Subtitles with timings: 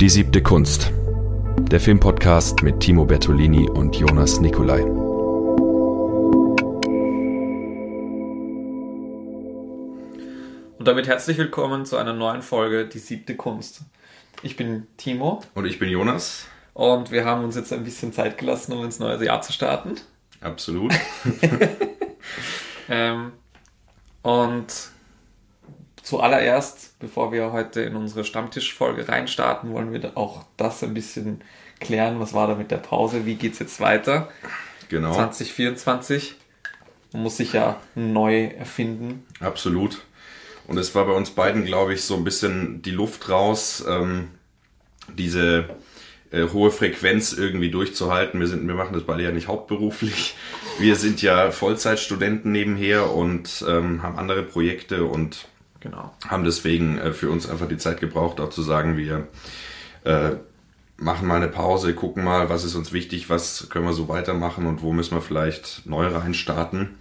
[0.00, 0.90] Die siebte Kunst.
[1.70, 4.82] Der Filmpodcast mit Timo Bertolini und Jonas Nicolai.
[10.78, 13.82] Und damit herzlich willkommen zu einer neuen Folge Die siebte Kunst.
[14.42, 15.42] Ich bin Timo.
[15.54, 16.46] Und ich bin Jonas.
[16.72, 19.94] Und wir haben uns jetzt ein bisschen Zeit gelassen, um ins neue Jahr zu starten.
[20.40, 20.92] Absolut.
[22.88, 23.30] ähm,
[24.22, 24.93] und
[26.04, 31.40] zuallererst, bevor wir heute in unsere Stammtischfolge reinstarten, wollen wir auch das ein bisschen
[31.80, 32.20] klären.
[32.20, 33.26] Was war da mit der Pause?
[33.26, 34.28] Wie geht es jetzt weiter?
[34.88, 35.14] Genau.
[35.14, 36.36] 2024.
[37.12, 39.24] Man muss sich ja neu erfinden.
[39.40, 40.02] Absolut.
[40.66, 44.28] Und es war bei uns beiden, glaube ich, so ein bisschen die Luft raus, ähm,
[45.16, 45.68] diese
[46.30, 48.40] äh, hohe Frequenz irgendwie durchzuhalten.
[48.40, 50.34] Wir sind, wir machen das beide ja nicht hauptberuflich.
[50.78, 55.46] Wir sind ja Vollzeitstudenten nebenher und ähm, haben andere Projekte und
[55.84, 56.12] genau.
[56.26, 59.28] haben deswegen äh, für uns einfach die Zeit gebraucht, auch zu sagen, wir
[60.02, 60.32] äh,
[60.96, 64.66] machen mal eine Pause, gucken mal, was ist uns wichtig, was können wir so weitermachen
[64.66, 66.96] und wo müssen wir vielleicht neu reinstarten.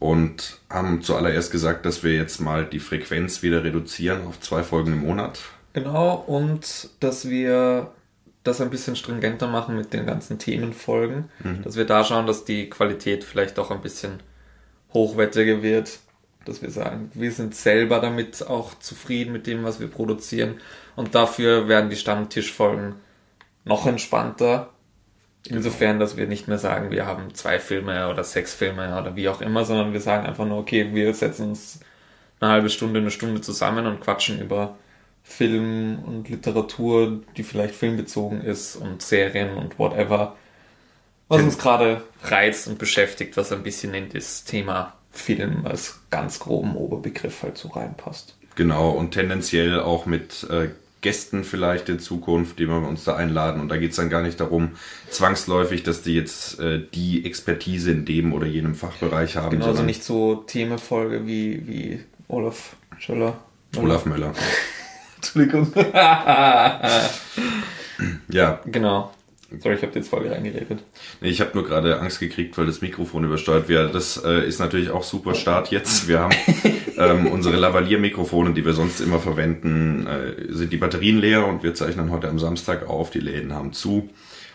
[0.00, 4.92] Und haben zuallererst gesagt, dass wir jetzt mal die Frequenz wieder reduzieren auf zwei Folgen
[4.92, 5.40] im Monat.
[5.72, 7.90] Genau, und dass wir
[8.44, 11.62] das ein bisschen stringenter machen mit den ganzen Themenfolgen, mhm.
[11.64, 14.20] dass wir da schauen, dass die Qualität vielleicht auch ein bisschen
[14.94, 15.98] hochwertiger wird,
[16.48, 20.54] dass wir sagen, wir sind selber damit auch zufrieden mit dem, was wir produzieren
[20.96, 22.96] und dafür werden die Stammtischfolgen
[23.64, 24.70] noch entspannter.
[25.46, 29.28] Insofern, dass wir nicht mehr sagen, wir haben zwei Filme oder sechs Filme oder wie
[29.28, 31.80] auch immer, sondern wir sagen einfach nur, okay, wir setzen uns
[32.40, 34.76] eine halbe Stunde, eine Stunde zusammen und quatschen über
[35.22, 40.36] Film und Literatur, die vielleicht filmbezogen ist und Serien und whatever,
[41.28, 46.38] was uns gerade reizt und beschäftigt, was ein bisschen in das Thema Film als ganz
[46.38, 48.36] groben Oberbegriff halt so reinpasst.
[48.54, 50.68] Genau, und tendenziell auch mit äh,
[51.00, 53.60] Gästen vielleicht in Zukunft, die wir uns da einladen.
[53.60, 54.72] Und da geht es dann gar nicht darum,
[55.10, 59.50] zwangsläufig, dass die jetzt äh, die Expertise in dem oder jenem Fachbereich haben.
[59.50, 63.38] Genau, also nicht so Themenfolge wie, wie Olaf Schöller.
[63.76, 64.32] Olaf Möller.
[65.16, 65.72] Entschuldigung.
[68.28, 68.60] ja.
[68.66, 69.12] Genau.
[69.60, 70.80] Sorry, ich habe jetzt voll reingeredet.
[71.22, 73.94] Nee, ich habe nur gerade Angst gekriegt, weil das Mikrofon übersteuert wird.
[73.94, 76.06] Das äh, ist natürlich auch super Start jetzt.
[76.06, 76.36] Wir haben
[76.98, 81.74] ähm, unsere Lavalier-Mikrofone, die wir sonst immer verwenden, äh, sind die Batterien leer und wir
[81.74, 83.10] zeichnen heute am Samstag auf.
[83.10, 84.10] Die Läden haben zu.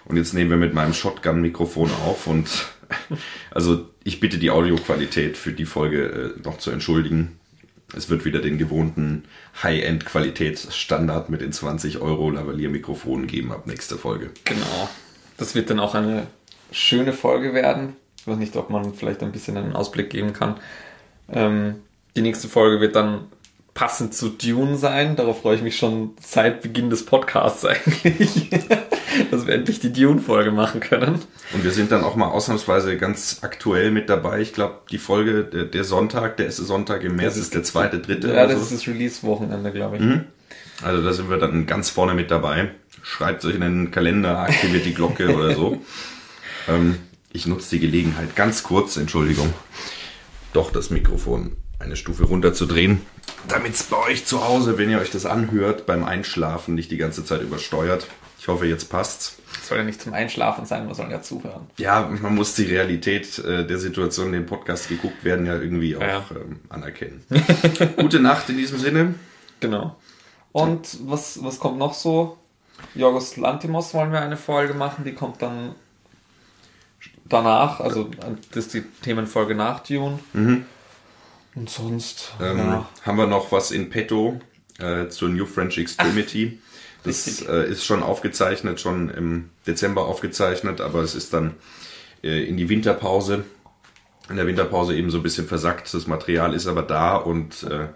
[0.05, 2.67] Und jetzt nehmen wir mit meinem Shotgun-Mikrofon auf und
[3.51, 7.39] also ich bitte die Audioqualität für die Folge äh, noch zu entschuldigen.
[7.95, 9.25] Es wird wieder den gewohnten
[9.61, 14.31] High-End-Qualitätsstandard mit den 20 Euro Lavalier-Mikrofonen geben ab nächster Folge.
[14.45, 14.89] Genau.
[15.37, 16.27] Das wird dann auch eine
[16.71, 17.95] schöne Folge werden.
[18.17, 20.55] Ich weiß nicht, ob man vielleicht ein bisschen einen Ausblick geben kann.
[21.29, 21.75] Ähm,
[22.15, 23.25] die nächste Folge wird dann
[23.73, 25.15] passend zu Dune sein.
[25.15, 28.49] Darauf freue ich mich schon seit Beginn des Podcasts eigentlich,
[29.31, 31.19] dass wir endlich die Dune-Folge machen können.
[31.53, 34.41] Und wir sind dann auch mal ausnahmsweise ganz aktuell mit dabei.
[34.41, 37.63] Ich glaube, die Folge, der, der, Sonntag, der erste Sonntag im März ist, ist der
[37.63, 38.33] zweite, dritte.
[38.33, 38.63] Ja, das so.
[38.63, 40.01] ist das Release-Wochenende, glaube ich.
[40.03, 40.25] Mhm.
[40.81, 42.71] Also da sind wir dann ganz vorne mit dabei.
[43.01, 45.81] Schreibt euch in den Kalender, aktiviert die Glocke oder so.
[46.65, 46.99] Ähm,
[47.33, 49.53] ich nutze die Gelegenheit ganz kurz, Entschuldigung,
[50.53, 53.01] doch das Mikrofon eine Stufe runterzudrehen,
[53.47, 56.97] damit es bei euch zu Hause, wenn ihr euch das anhört, beim Einschlafen nicht die
[56.97, 58.07] ganze Zeit übersteuert.
[58.39, 59.37] Ich hoffe, jetzt passt's.
[59.63, 61.67] soll ja nicht zum Einschlafen sein, man soll ja zuhören.
[61.77, 65.95] Ja, man muss die Realität äh, der Situation, in dem Podcast geguckt werden, ja irgendwie
[65.95, 66.25] auch ja.
[66.31, 67.23] Ähm, anerkennen.
[67.97, 69.15] Gute Nacht in diesem Sinne.
[69.61, 69.95] Genau.
[70.51, 72.37] Und was, was kommt noch so?
[72.95, 75.73] Jorgos Lantimos wollen wir eine Folge machen, die kommt dann
[77.25, 78.09] danach, also
[78.51, 80.19] das ist die Themenfolge nach Dune.
[80.33, 80.65] Mhm.
[81.55, 82.89] Und sonst ähm, ja.
[83.03, 84.39] haben wir noch was in petto
[84.79, 86.59] äh, zur New French Extremity.
[86.59, 91.55] Ach, das äh, ist schon aufgezeichnet, schon im Dezember aufgezeichnet, aber es ist dann
[92.23, 93.43] äh, in die Winterpause.
[94.29, 95.93] In der Winterpause eben so ein bisschen versackt.
[95.93, 97.87] Das Material ist aber da und äh,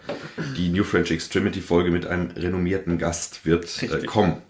[0.57, 4.41] die New French Extremity Folge mit einem renommierten Gast wird äh, kommen.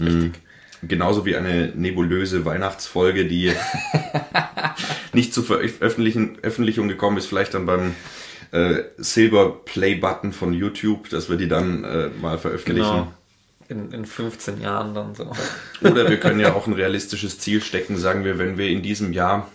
[0.00, 0.32] Richtig.
[0.32, 0.43] Mhm.
[0.88, 3.52] Genauso wie eine nebulöse Weihnachtsfolge, die
[5.12, 7.94] nicht zur Veröffentlichung gekommen ist, vielleicht dann beim
[8.52, 12.88] äh, Silber Play Button von YouTube, dass wir die dann äh, mal veröffentlichen.
[12.88, 13.12] Genau.
[13.68, 15.32] In, in 15 Jahren dann so.
[15.80, 19.12] Oder wir können ja auch ein realistisches Ziel stecken, sagen wir, wenn wir in diesem
[19.12, 19.50] Jahr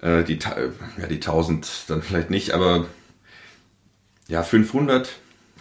[0.00, 2.86] äh, die, ja, die 1000 dann vielleicht nicht, aber
[4.28, 5.10] ja, 500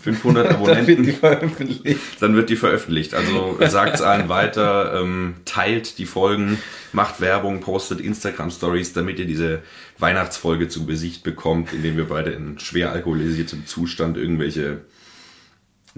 [0.02, 0.86] 500 Abonnenten.
[0.86, 2.00] dann wird die veröffentlicht.
[2.20, 3.14] Dann wird die veröffentlicht.
[3.14, 6.58] Also sagt es allen weiter, ähm, teilt die Folgen,
[6.92, 9.62] macht Werbung, postet Instagram-Stories, damit ihr diese
[10.00, 14.82] Weihnachtsfolge zu Besicht bekommt, indem wir beide in schwer alkoholisiertem Zustand irgendwelche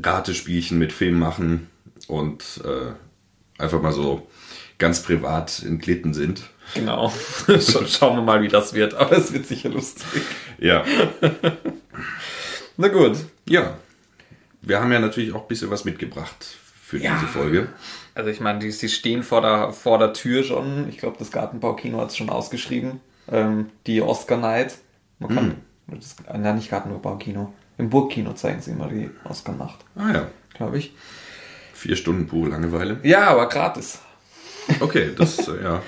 [0.01, 1.69] Ratespielchen mit Film machen.
[2.07, 4.27] und äh, einfach mal so
[4.77, 6.43] ganz privat entglitten sind.
[6.73, 7.13] Genau.
[7.87, 8.93] Schauen wir mal, wie das wird.
[8.95, 10.23] Aber es wird sicher lustig.
[10.59, 10.83] Ja.
[12.77, 13.17] Na gut.
[13.47, 13.77] Ja.
[14.65, 16.45] Wir haben ja natürlich auch ein bisschen was mitgebracht
[16.81, 17.13] für Ja.
[17.15, 17.67] diese Folge.
[18.15, 20.87] Also ich meine, die, sie stehen vor der, vor der Tür schon.
[20.89, 22.99] Ich glaube, das Gartenbaukino hat es schon ausgeschrieben.
[23.31, 24.75] Ähm, die Oscar Night.
[25.19, 25.55] Man kann,
[25.87, 27.53] das, na, nicht Gartenbaukino.
[27.77, 30.27] Im Burgkino zeigen sie immer die Oscar Nacht, Ah ja.
[30.53, 30.93] glaube ich.
[31.73, 32.99] Vier Stunden pure Langeweile.
[33.03, 33.99] Ja, aber gratis.
[34.79, 35.81] Okay, das, äh, ja.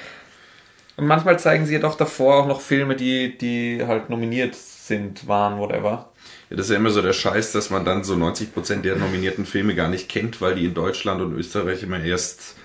[0.98, 5.28] Und manchmal zeigen sie ja doch davor auch noch Filme, die, die halt nominiert sind,
[5.28, 6.10] waren, whatever.
[6.50, 9.46] Ja, das ist ja immer so der Scheiß, dass man dann so 90% der nominierten
[9.46, 12.56] Filme gar nicht kennt, weil die in Deutschland und Österreich immer erst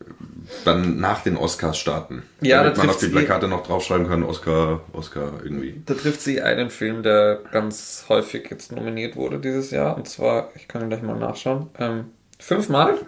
[0.00, 0.04] äh,
[0.64, 2.22] dann nach den Oscars starten.
[2.40, 5.82] Ja, Damit da man auf die eh- Plakate noch draufschreiben kann, Oscar, Oscar irgendwie.
[5.84, 9.96] Da trifft sie einen Film, der ganz häufig jetzt nominiert wurde dieses Jahr.
[9.96, 12.06] Und zwar, ich kann gleich mal nachschauen, ähm,
[12.38, 12.98] fünfmal.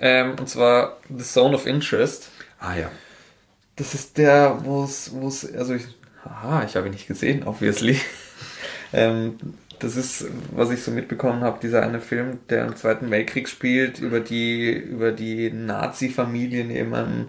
[0.00, 2.28] Ähm, und zwar The Zone of Interest.
[2.60, 2.90] Ah ja.
[3.76, 5.84] Das ist der, wo es, wo es, also ich,
[6.24, 7.98] aha, ich habe ihn nicht gesehen, obviously.
[8.92, 9.36] Ähm,
[9.78, 14.00] das ist, was ich so mitbekommen habe, dieser eine Film, der im Zweiten Weltkrieg spielt,
[14.00, 17.28] über die, über die Nazi-Familien in einem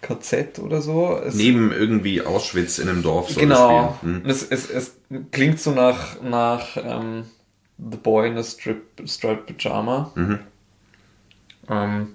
[0.00, 1.18] KZ oder so.
[1.18, 3.98] Es, Neben irgendwie Auschwitz in einem Dorf soll genau.
[4.02, 4.22] Hm.
[4.24, 4.96] Es, es, es
[5.32, 7.24] klingt so nach, nach ähm,
[7.78, 10.12] The Boy in a Strip, Striped Pyjama.
[10.14, 10.38] Mhm.
[11.68, 12.14] Ähm,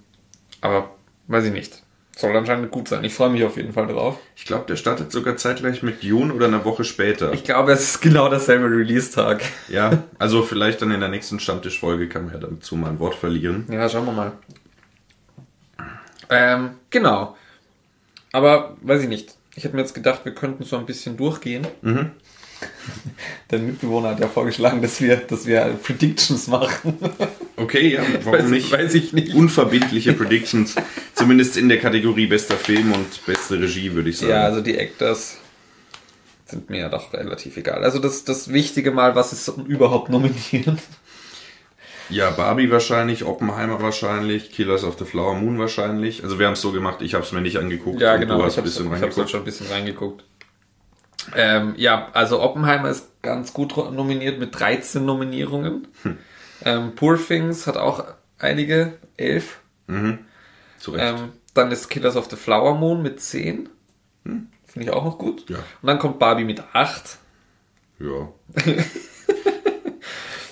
[0.61, 0.95] aber
[1.27, 1.80] weiß ich nicht.
[2.21, 3.03] Soll anscheinend gut sein.
[3.03, 4.19] Ich freue mich auf jeden Fall drauf.
[4.35, 7.33] Ich glaube, der startet sogar zeitgleich mit Dune oder eine Woche später.
[7.33, 9.41] Ich glaube, es ist genau derselbe Release-Tag.
[9.69, 13.15] ja, also vielleicht dann in der nächsten Stammtischfolge kann man ja dazu mal ein Wort
[13.15, 13.65] verlieren.
[13.71, 14.33] Ja, schauen wir mal.
[16.29, 17.35] Ähm, genau.
[18.31, 19.33] Aber weiß ich nicht.
[19.55, 21.65] Ich hätte mir jetzt gedacht, wir könnten so ein bisschen durchgehen.
[21.81, 22.11] Mhm.
[23.51, 26.97] Der Mitbewohner hat ja vorgeschlagen, dass wir, dass wir Predictions machen.
[27.57, 28.71] Okay, ja, warum weiß, nicht?
[28.71, 29.33] weiß ich nicht.
[29.33, 30.75] Unverbindliche Predictions,
[31.13, 34.31] zumindest in der Kategorie bester Film und beste Regie, würde ich sagen.
[34.31, 35.37] Ja, also die Actors
[36.45, 37.83] sind mir ja doch relativ egal.
[37.83, 40.79] Also das, das Wichtige mal, was ist überhaupt nominiert?
[42.09, 46.23] Ja, Barbie wahrscheinlich, Oppenheimer wahrscheinlich, Killers of the Flower Moon wahrscheinlich.
[46.23, 48.01] Also wir haben es so gemacht, ich habe es mir nicht angeguckt.
[48.01, 48.37] Ja, genau.
[48.37, 50.25] Du hast ich ein habe bisschen ich schon ein bisschen reingeguckt.
[51.35, 55.87] Ähm, ja, also Oppenheimer ist ganz gut nominiert mit 13 Nominierungen.
[56.03, 56.17] Hm.
[56.63, 58.03] Ähm, Poor Things hat auch
[58.39, 59.59] einige, 11.
[60.79, 61.19] Zu Recht.
[61.19, 63.69] Ähm, dann ist Killers of the Flower Moon mit 10.
[64.23, 65.49] Finde ich auch noch gut.
[65.49, 65.57] Ja.
[65.57, 67.17] Und dann kommt Barbie mit 8.
[67.99, 68.29] ja.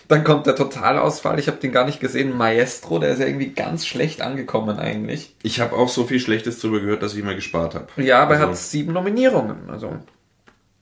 [0.09, 1.37] Dann kommt der Totalausfall.
[1.37, 2.35] Ich habe den gar nicht gesehen.
[2.35, 5.35] Maestro, der ist ja irgendwie ganz schlecht angekommen eigentlich.
[5.43, 7.85] Ich habe auch so viel Schlechtes drüber gehört, dass ich mir gespart habe.
[7.97, 9.69] Ja, aber er also, hat sieben Nominierungen.
[9.69, 9.99] Also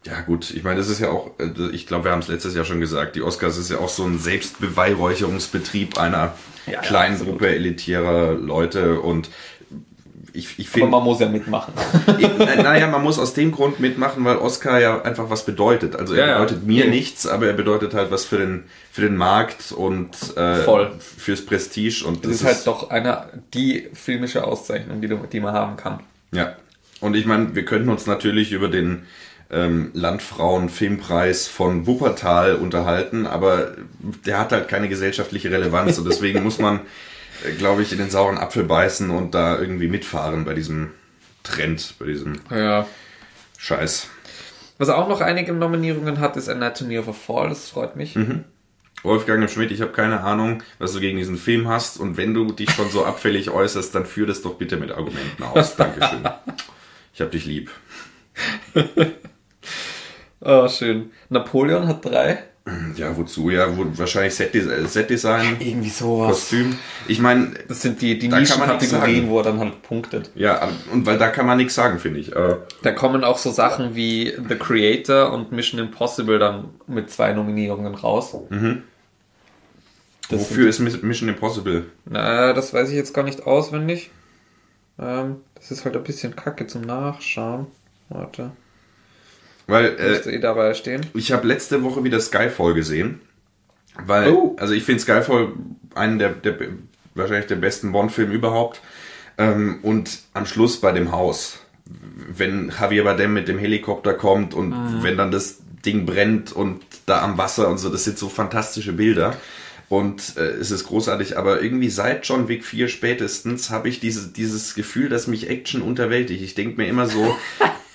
[0.07, 2.55] Ja gut, ich meine, das ist ja auch, äh, ich glaube, wir haben es letztes
[2.55, 6.33] Jahr schon gesagt, die Oscars ist ja auch so ein Selbstbeweihräucherungsbetrieb einer
[6.65, 7.23] Ja, kleinen ja.
[7.25, 9.29] Gruppe elitärer Leute und
[10.33, 11.73] ich, ich aber finde, man muss ja mitmachen.
[12.57, 15.95] naja, man muss aus dem Grund mitmachen, weil Oscar ja einfach was bedeutet.
[15.95, 16.91] Also er Ja, bedeutet mir Ja.
[16.91, 20.91] nichts, aber er bedeutet halt was für den, für den Markt und äh, Voll.
[20.99, 25.53] fürs Prestige und Das ist halt doch eine, die filmische Auszeichnung, die, du, die man
[25.55, 26.01] haben kann.
[26.31, 26.55] Ja,
[26.99, 29.03] und ich meine, wir könnten uns natürlich über den
[29.49, 33.75] ähm, Landfrauen-Filmpreis von Wuppertal unterhalten, aber
[34.25, 36.81] der hat halt keine gesellschaftliche Relevanz und deswegen muss man,
[37.45, 40.91] äh, glaube ich, in den sauren Apfel beißen und da irgendwie mitfahren bei diesem
[41.43, 42.85] Trend, bei diesem Ja.
[43.57, 44.09] Scheiß.
[44.77, 47.49] Was auch noch einige Nominierungen hat, ist Anatomy of a Fall.
[47.49, 48.15] Das freut mich.
[49.01, 52.51] Wolfgang Schmidt, ich habe keine Ahnung, was du gegen diesen Film hast und wenn du
[52.51, 55.75] dich schon so abfällig äußerst, dann führ das doch bitte mit Argumenten aus.
[55.75, 56.19] Dankeschön.
[57.13, 57.71] Ich hab dich lieb.
[60.41, 61.11] Oh, schön.
[61.29, 62.43] Napoleon hat drei.
[62.95, 63.49] Ja, wozu?
[63.49, 66.31] Ja, wo, wahrscheinlich Setdesign, Setdesign Irgendwie sowas.
[66.31, 66.75] Kostüm.
[67.07, 69.81] Ich meine, Das sind die, die Da kann man nichts Nischenkategorien, wo er dann halt
[69.83, 70.31] punktet.
[70.35, 72.35] ja, aber- und weil da kann man nichts sagen, finde ich.
[72.35, 77.31] Äh, Da kommen auch so Sachen wie The Creator und Mission Impossible dann mit zwei
[77.31, 78.35] Nominierungen raus.
[80.29, 81.85] Das wofür ist Miss- Mission Impossible?
[82.03, 84.11] Na, das weiß ich jetzt gar nicht auswendig.
[84.99, 87.67] Ähm, das ist halt ein bisschen kacke zum Nachschauen.
[88.09, 88.51] Warte.
[89.67, 91.01] Weil äh, Müsste eh dabei stehen.
[91.13, 93.19] ich habe letzte Woche wieder Skyfall gesehen.
[94.05, 94.55] Weil, Oh.
[94.59, 95.49] also ich finde Skyfall
[95.95, 96.55] einen der, der
[97.15, 98.81] wahrscheinlich der besten Bond-Filme überhaupt.
[99.37, 101.59] Ähm, und am Schluss bei dem Haus,
[102.29, 105.03] wenn Javier Bardem mit dem Helikopter kommt und Mhm.
[105.03, 108.93] wenn dann das Ding brennt und da am Wasser und so, das sind so fantastische
[108.93, 109.35] Bilder.
[109.89, 114.27] Und äh, es ist großartig, aber irgendwie seit John Wick 4 spätestens habe ich diese,
[114.27, 116.43] dieses Gefühl, dass mich Action unterwältigt.
[116.43, 117.35] Ich denke mir immer so,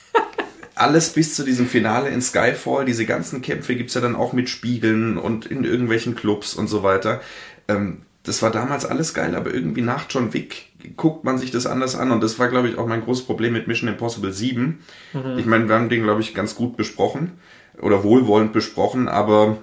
[0.74, 4.48] alles bis zu diesem Finale in Skyfall, diese ganzen Kämpfe gibt's ja dann auch mit
[4.48, 7.20] Spiegeln und in irgendwelchen Clubs und so weiter.
[7.68, 11.66] Ähm, das war damals alles geil, aber irgendwie nach John Wick guckt man sich das
[11.66, 14.78] anders an und das war, glaube ich, auch mein großes Problem mit Mission Impossible 7.
[15.12, 15.38] Mhm.
[15.38, 17.32] Ich meine, wir haben den, glaube ich, ganz gut besprochen
[17.80, 19.58] oder wohlwollend besprochen, aber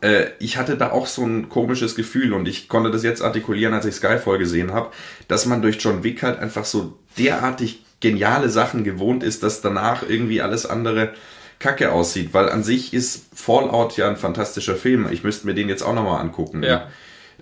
[0.00, 3.74] äh, ich hatte da auch so ein komisches Gefühl und ich konnte das jetzt artikulieren,
[3.74, 4.90] als ich Skyfall gesehen habe,
[5.28, 10.02] dass man durch John Wick halt einfach so derartig geniale Sachen gewohnt ist, dass danach
[10.08, 11.12] irgendwie alles andere
[11.58, 15.08] kacke aussieht, weil an sich ist Fallout ja ein fantastischer Film.
[15.10, 16.62] Ich müsste mir den jetzt auch nochmal angucken.
[16.62, 16.88] Ja.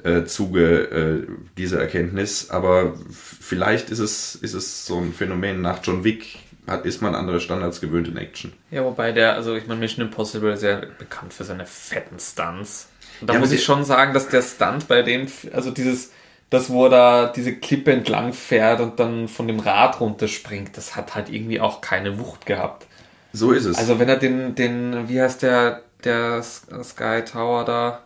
[0.03, 5.79] Äh, Zuge äh, dieser Erkenntnis, aber vielleicht ist es, ist es so ein Phänomen nach
[5.85, 8.53] John Wick, hat, ist man andere Standards gewöhnt in Action.
[8.71, 12.89] Ja, wobei der, also ich meine, Mission Impossible ist ja bekannt für seine fetten Stunts.
[13.21, 16.11] Und da Ja, muss ich schon sagen, dass der Stunt bei dem, also dieses,
[16.51, 20.97] das, wo er da diese Klippe entlang fährt und dann von dem Rad runterspringt, das
[20.97, 22.87] hat halt irgendwie auch keine Wucht gehabt.
[23.33, 23.77] So ist es.
[23.79, 28.03] Also wenn er den, den, wie heißt der, der Sky Tower da?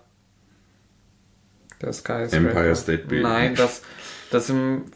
[1.81, 3.23] Der Sky Empire State Building.
[3.23, 3.83] Nein, das,
[4.31, 4.87] das im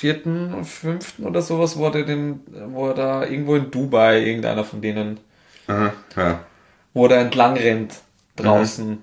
[0.00, 2.40] vierten, fünften oder sowas, wo er den,
[2.72, 5.20] wo er da irgendwo in Dubai, irgendeiner von denen,
[5.66, 6.40] Aha, ja.
[6.94, 7.94] wo er entlang rennt,
[8.36, 9.02] draußen,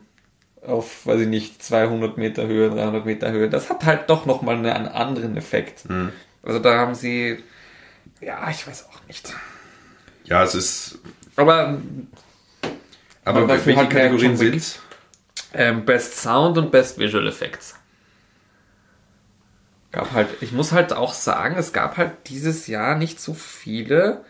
[0.66, 3.50] auf, weiß ich nicht, 200 Meter Höhe, 300 Meter Höhe.
[3.50, 5.84] Das hat halt doch nochmal einen anderen Effekt.
[6.44, 7.38] Also da haben sie,
[8.22, 9.34] ja, ich weiß auch nicht.
[10.26, 11.00] ja, es ist.
[11.36, 11.78] Aber
[13.24, 14.80] Aber welche halt Kategorien sind
[15.54, 17.76] Ähm, Best Sound und Best Visual Effects.
[19.92, 24.24] Gab halt, ich muss halt auch sagen, es gab halt dieses Jahr nicht so viele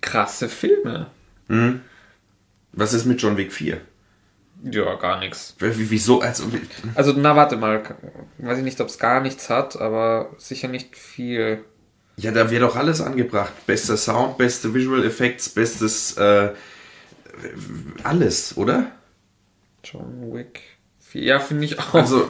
[0.00, 1.06] krasse Filme.
[2.72, 3.80] Was ist mit John Wick 4?
[4.64, 5.54] Ja, gar nichts.
[5.58, 6.20] Wieso?
[6.20, 6.44] Also,
[6.94, 7.82] Also, na, warte mal.
[8.38, 11.64] Weiß ich nicht, ob es gar nichts hat, aber sicher nicht viel.
[12.16, 13.52] ja, da wird doch alles angebracht.
[13.66, 16.52] Bester Sound, beste Visual Effects, bestes äh,
[18.02, 18.90] alles, oder?
[19.84, 20.60] John Wick.
[21.12, 21.94] Ja, finde ich auch.
[21.94, 22.28] Also,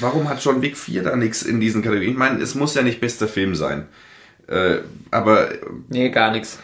[0.00, 2.12] warum hat John Wick 4 da nichts in diesen Kategorien?
[2.12, 3.88] Ich meine, es muss ja nicht bester Film sein.
[4.46, 4.78] Äh,
[5.10, 5.50] aber
[5.88, 6.58] nee, gar nichts.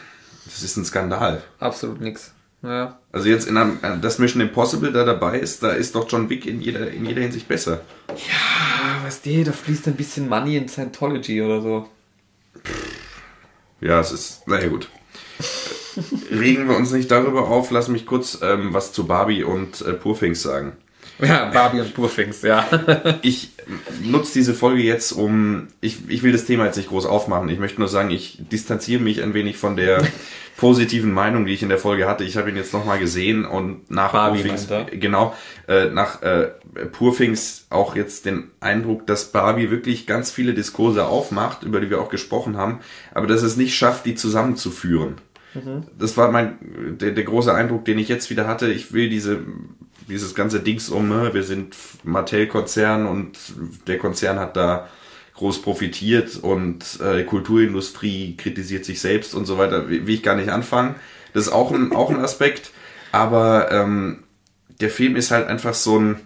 [0.45, 1.43] das ist ein Skandal.
[1.59, 2.33] Absolut nichts.
[2.63, 2.99] Ja.
[3.11, 6.29] Also jetzt in einem, äh, das Mission Impossible da dabei ist, da ist doch John
[6.29, 7.81] Wick in jeder, in jeder Hinsicht besser.
[8.07, 11.89] Ah, weißt du, da fließt ein bisschen Money in Scientology oder so.
[13.81, 14.89] Ja, es ist, naja gut.
[16.31, 19.93] Regen wir uns nicht darüber auf, lass mich kurz ähm, was zu Barbie und äh,
[19.93, 20.73] Poor Things sagen.
[21.19, 22.65] Ja, Barbie und Burfings, ja.
[23.21, 23.51] Ich
[24.01, 25.67] nutze diese Folge jetzt, um.
[25.81, 27.49] Ich, ich will das Thema jetzt nicht groß aufmachen.
[27.49, 30.03] Ich möchte nur sagen, ich distanziere mich ein wenig von der
[30.57, 32.23] positiven Meinung, die ich in der Folge hatte.
[32.23, 34.85] Ich habe ihn jetzt nochmal gesehen und nach Barbie er?
[34.85, 35.35] genau,
[35.67, 36.51] äh, nach äh,
[36.91, 41.89] Poor Things auch jetzt den Eindruck, dass Barbie wirklich ganz viele Diskurse aufmacht, über die
[41.89, 42.79] wir auch gesprochen haben,
[43.13, 45.15] aber dass es nicht schafft, die zusammenzuführen.
[45.97, 46.57] Das war mein
[46.99, 48.71] der, der große Eindruck, den ich jetzt wieder hatte.
[48.71, 49.39] Ich will diese
[50.07, 53.37] dieses ganze Dings um, ne, wir sind Mattel-Konzern und
[53.87, 54.87] der Konzern hat da
[55.35, 60.49] groß profitiert und äh, Kulturindustrie kritisiert sich selbst und so weiter, will, ich gar nicht
[60.49, 60.95] anfangen.
[61.33, 62.71] Das ist auch ein, auch ein Aspekt,
[63.11, 64.23] aber ähm,
[64.79, 66.21] der Film ist halt einfach so ein,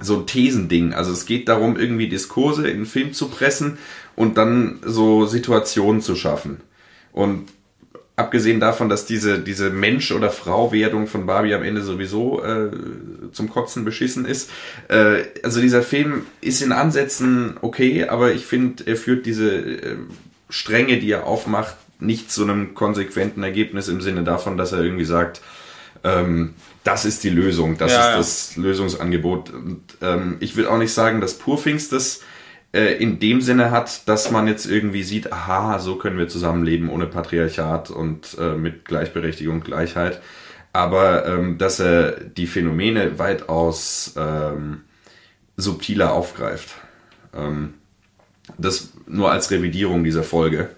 [0.00, 0.94] so ein Thesending.
[0.94, 3.78] Also es geht darum, irgendwie Diskurse in den Film zu pressen
[4.16, 6.60] und dann so Situationen zu schaffen.
[7.12, 7.48] Und
[8.16, 12.70] abgesehen davon, dass diese, diese Mensch- oder Frau-Werdung von Barbie am Ende sowieso äh,
[13.32, 14.50] zum Kotzen beschissen ist.
[14.88, 19.96] Äh, also dieser Film ist in Ansätzen okay, aber ich finde, er führt diese äh,
[20.50, 25.04] Stränge, die er aufmacht, nicht zu einem konsequenten Ergebnis im Sinne davon, dass er irgendwie
[25.04, 25.40] sagt,
[26.04, 26.54] ähm,
[26.84, 28.16] das ist die Lösung, das Ja, ist ja.
[28.16, 29.50] das Lösungsangebot.
[29.50, 32.20] Und ähm, ich will auch nicht sagen, dass Purfings das
[32.72, 36.88] äh, in dem Sinne hat, dass man jetzt irgendwie sieht, aha, so können wir zusammenleben
[36.88, 40.20] ohne Patriarchat und äh, mit Gleichberechtigung und Gleichheit.
[40.72, 44.82] Aber ähm, dass er die Phänomene weitaus ähm,
[45.56, 46.74] subtiler aufgreift.
[47.34, 47.74] Ähm,
[48.58, 50.70] das nur als Revidierung dieser Folge.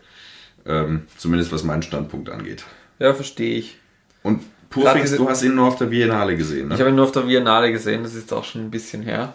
[0.67, 2.65] Ähm, zumindest was meinen Standpunkt angeht.
[2.99, 3.79] Ja, verstehe ich.
[4.23, 6.79] Und Purfix, du hast ihn nur auf der Biennale gesehen, Ich ne?
[6.79, 9.35] habe ihn nur auf der Biennale gesehen, das ist auch schon ein bisschen her.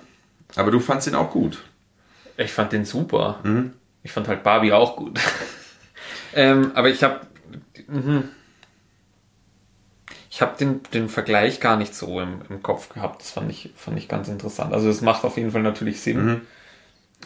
[0.55, 1.63] Aber du fandst ihn auch gut.
[2.39, 3.39] Ich fand den super.
[4.03, 5.19] Ich fand halt Barbie auch gut.
[6.33, 7.21] ähm, aber ich habe
[7.87, 8.29] mhm.
[10.29, 13.21] ich habe den, den Vergleich gar nicht so im, im Kopf gehabt.
[13.21, 14.73] Das fand ich, fand ich ganz interessant.
[14.73, 16.29] Also es macht auf jeden Fall natürlich Sinn.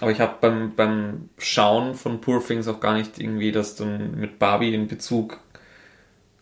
[0.01, 4.20] Aber ich habe beim, beim Schauen von Poor Things auch gar nicht irgendwie das dann
[4.20, 5.39] mit Barbie in Bezug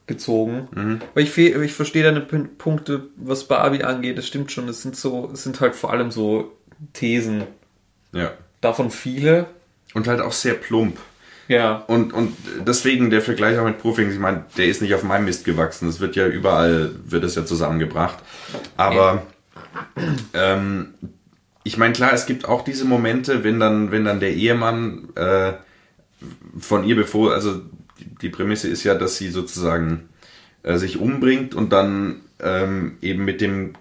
[0.07, 0.69] gezogen.
[1.11, 4.17] Aber ich, fe- ich verstehe deine Pün- Punkte, was Barbie angeht.
[4.17, 4.67] Das stimmt schon.
[4.69, 6.51] Es sind so, es sind halt vor allem so
[6.93, 7.43] Thesen.
[8.13, 8.33] Ja.
[8.61, 9.47] Davon viele.
[9.93, 10.97] Und halt auch sehr plump.
[11.49, 11.83] Ja.
[11.87, 15.25] Und, und deswegen der Vergleich auch mit Profings, ich meine, der ist nicht auf meinem
[15.25, 15.89] Mist gewachsen.
[15.89, 18.19] Es wird ja überall, wird es ja zusammengebracht.
[18.77, 19.23] Aber
[20.33, 20.93] Ähm,
[21.63, 25.53] ich meine, klar, es gibt auch diese Momente, wenn dann, wenn dann der Ehemann äh,
[26.59, 27.61] von ihr bevor, also
[27.99, 30.09] die, die Prämisse ist ja, dass sie sozusagen
[30.63, 33.73] äh, sich umbringt und dann ähm, eben mit dem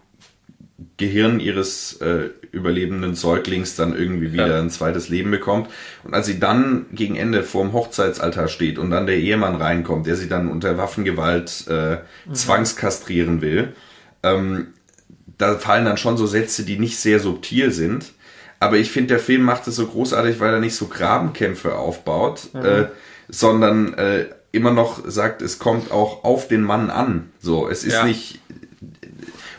[0.97, 4.59] Gehirn ihres äh, überlebenden Säuglings dann irgendwie wieder Ja.
[4.61, 5.69] ein zweites Leben bekommt.
[6.05, 10.17] Und als sie dann gegen Ende vorm Hochzeitsaltar steht und dann der Ehemann reinkommt, der
[10.17, 11.99] sie dann unter Waffengewalt äh,
[12.33, 13.73] zwangskastrieren will,
[14.23, 14.69] ähm,
[15.39, 18.13] da fallen dann schon so Sätze, die nicht sehr subtil sind.
[18.59, 22.49] Aber ich finde, der Film macht es so großartig, weil er nicht so Grabenkämpfe aufbaut,
[22.55, 22.87] äh,
[23.29, 27.31] sondern äh, immer noch sagt, es kommt auch auf den Mann an.
[27.41, 28.05] So, es ist Ja.
[28.05, 28.40] nicht.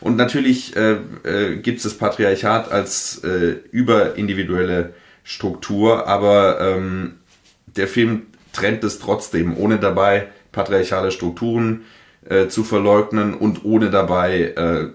[0.02, 4.94] Und natürlich äh, äh, gibt es das Patriarchat als äh, überindividuelle
[5.24, 7.20] Struktur, aber ähm,
[7.68, 11.86] der Film trennt es trotzdem, ohne dabei patriarchale Strukturen
[12.28, 14.88] äh, zu verleugnen und ohne dabei äh,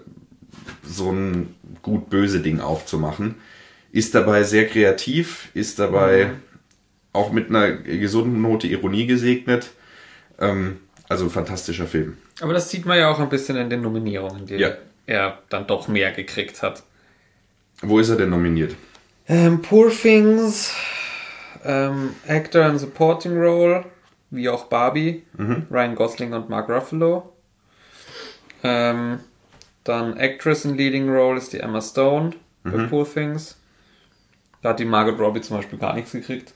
[0.85, 3.35] so ein gut-böse Ding aufzumachen.
[3.91, 6.31] Ist dabei sehr kreativ, ist dabei
[7.13, 9.71] auch mit einer gesunden Note Ironie gesegnet.
[10.37, 10.77] Ähm,
[11.09, 12.17] also ein fantastischer Film.
[12.41, 14.75] Aber das sieht man ja auch ein bisschen in den Nominierungen, die Ja.
[15.07, 16.83] Er dann doch mehr gekriegt hat.
[17.81, 18.75] Wo ist er denn nominiert?
[19.27, 20.73] Ähm, Poor Things,
[21.65, 23.85] ähm, Actor and Supporting Role,
[24.29, 25.23] wie auch Barbie,
[25.71, 27.33] Ryan Gosling und Mark Ruffalo.
[28.63, 29.19] Ähm,
[29.83, 32.31] dann Actress in Leading Role ist die Emma Stone
[32.63, 33.57] bei Poor Things.
[34.61, 36.53] Da hat die Margot Robbie zum Beispiel gar nichts gekriegt.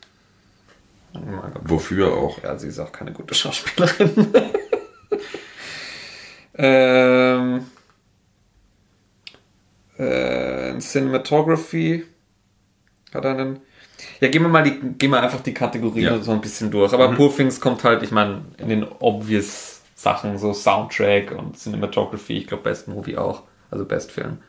[1.14, 2.42] Margot Wofür auch?
[2.44, 4.34] ja, sie ist auch keine gute Schauspielerin.
[6.56, 7.66] ähm,
[10.02, 12.04] äh, in Cinematography
[13.14, 13.60] hat er einen.
[14.20, 16.20] Ja, gehen wir mal die, gehen wir einfach die Kategorien Ja.
[16.22, 16.92] so ein bisschen durch.
[16.94, 22.40] Aber Poor Things kommt halt, ich meine, in den obvious Sachen, so Soundtrack und Cinematography,
[22.40, 24.40] ich glaube Best Movie auch, also Best Film.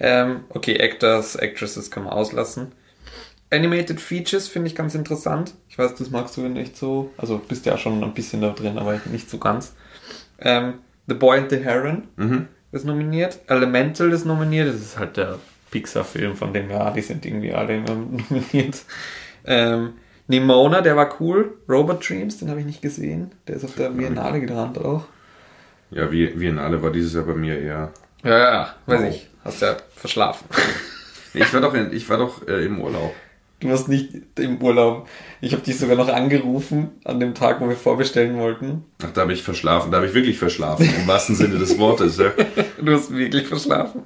[0.00, 2.72] Ähm, okay, Actors, Actresses kann man auslassen.
[3.50, 5.52] Animated Features finde ich ganz interessant.
[5.68, 7.10] Ich weiß, das magst du nicht so.
[7.18, 9.74] Also bist ja schon ein bisschen da drin, aber nicht so ganz.
[10.38, 10.74] Ähm,
[11.06, 12.04] the Boy and the Heron
[12.72, 13.38] ist nominiert.
[13.48, 14.68] Elemental ist nominiert.
[14.68, 15.38] Das ist halt der
[15.70, 17.94] Pixar-Film, von dem ja, die sind irgendwie alle immer
[18.30, 18.82] nominiert.
[19.44, 19.94] Ähm,
[20.28, 21.54] Nimona, der war cool.
[21.68, 23.32] Robot Dreams, den habe ich nicht gesehen.
[23.48, 25.04] Der ist auf der Biennale gerannt auch.
[25.90, 27.92] Ja, wie, wie in alle war dieses Jahr bei mir eher.
[28.22, 29.08] Ja, ja, weiß Wow.
[29.10, 29.28] ich.
[29.44, 30.46] Hast ja verschlafen.
[31.34, 33.12] Ich war doch, in, ich war doch äh, im Urlaub.
[33.60, 35.06] Du warst nicht im Urlaub.
[35.42, 38.84] Ich habe dich sogar noch angerufen an dem Tag, wo wir vorbestellen wollten.
[39.02, 39.90] Ach, da habe ich verschlafen.
[39.90, 42.16] Da habe ich wirklich verschlafen, im wahrsten Sinne des Wortes.
[42.18, 42.32] Ja.
[42.82, 44.02] Du hast wirklich verschlafen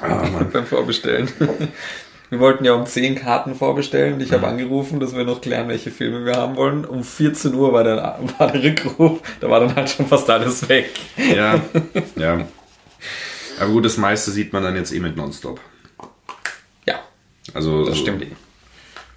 [0.00, 0.50] Ah, Mann.
[0.52, 1.28] beim Vorbestellen.
[2.30, 5.90] Wir wollten ja um 10 Karten vorbestellen ich habe angerufen, dass wir noch klären, welche
[5.90, 6.84] Filme wir haben wollen.
[6.84, 10.68] Um 14 Uhr war der, war der Rückruf, da war dann halt schon fast alles
[10.68, 10.90] weg.
[11.34, 11.58] Ja,
[12.16, 12.46] ja.
[13.58, 15.58] Aber gut, das meiste sieht man dann jetzt eh mit Nonstop.
[16.86, 16.96] Ja,
[17.54, 18.32] Also, das also- stimmt eh.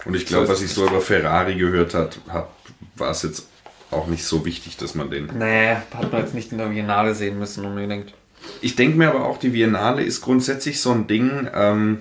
[0.05, 2.49] Und ich glaube, was ich so über Ferrari gehört hat, hat,
[2.95, 3.47] war es jetzt
[3.91, 5.29] auch nicht so wichtig, dass man den.
[5.37, 8.13] Nee, hat man jetzt nicht in der Biennale sehen müssen unbedingt.
[8.61, 11.99] Ich denke mir aber auch, die Biennale ist grundsätzlich so ein Ding, ähm,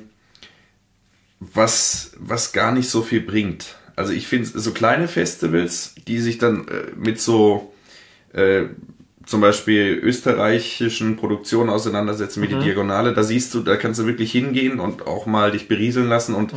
[1.40, 3.76] was, was gar nicht so viel bringt.
[3.96, 7.74] Also ich finde so kleine Festivals, die sich dann äh, mit so
[8.32, 8.64] äh,
[9.26, 14.32] zum Beispiel österreichischen Produktionen auseinandersetzen, wie die Diagonale, da siehst du, da kannst du wirklich
[14.32, 16.52] hingehen und auch mal dich berieseln lassen und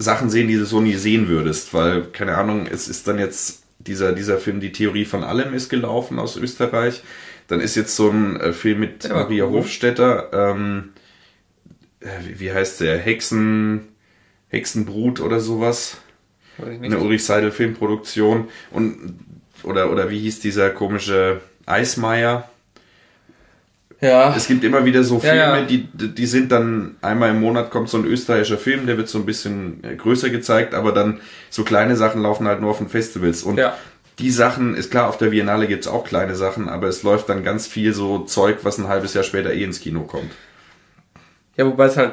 [0.00, 3.64] Sachen sehen, die du so nie sehen würdest, weil, keine Ahnung, es ist dann jetzt
[3.78, 7.02] dieser, dieser Film, die Theorie von allem ist gelaufen aus Österreich.
[7.48, 9.58] Dann ist jetzt so ein äh, Film mit war Maria cool.
[9.58, 10.90] Hofstetter, ähm,
[12.00, 12.98] äh, wie, wie heißt der?
[12.98, 13.88] Hexen,
[14.48, 15.98] Hexenbrut oder sowas.
[16.58, 18.48] Eine Ulrich Seidel Filmproduktion.
[18.70, 19.18] Und,
[19.62, 22.48] oder, oder wie hieß dieser komische Eismeier?
[24.00, 25.62] Ja, Es gibt immer wieder so Ja, Filme, ja.
[25.62, 29.18] Die, die sind dann einmal im Monat kommt so ein österreichischer Film, der wird so
[29.18, 32.88] ein bisschen äh, größer gezeigt, aber dann so kleine Sachen laufen halt nur auf den
[32.88, 33.42] Festivals.
[33.42, 33.76] Und Ja.
[34.18, 37.44] die Sachen, ist klar, auf der Biennale gibt's auch kleine Sachen, aber es läuft dann
[37.44, 40.32] ganz viel so Zeug, was ein halbes Jahr später eh ins Kino kommt.
[41.56, 42.12] Ja, wobei es halt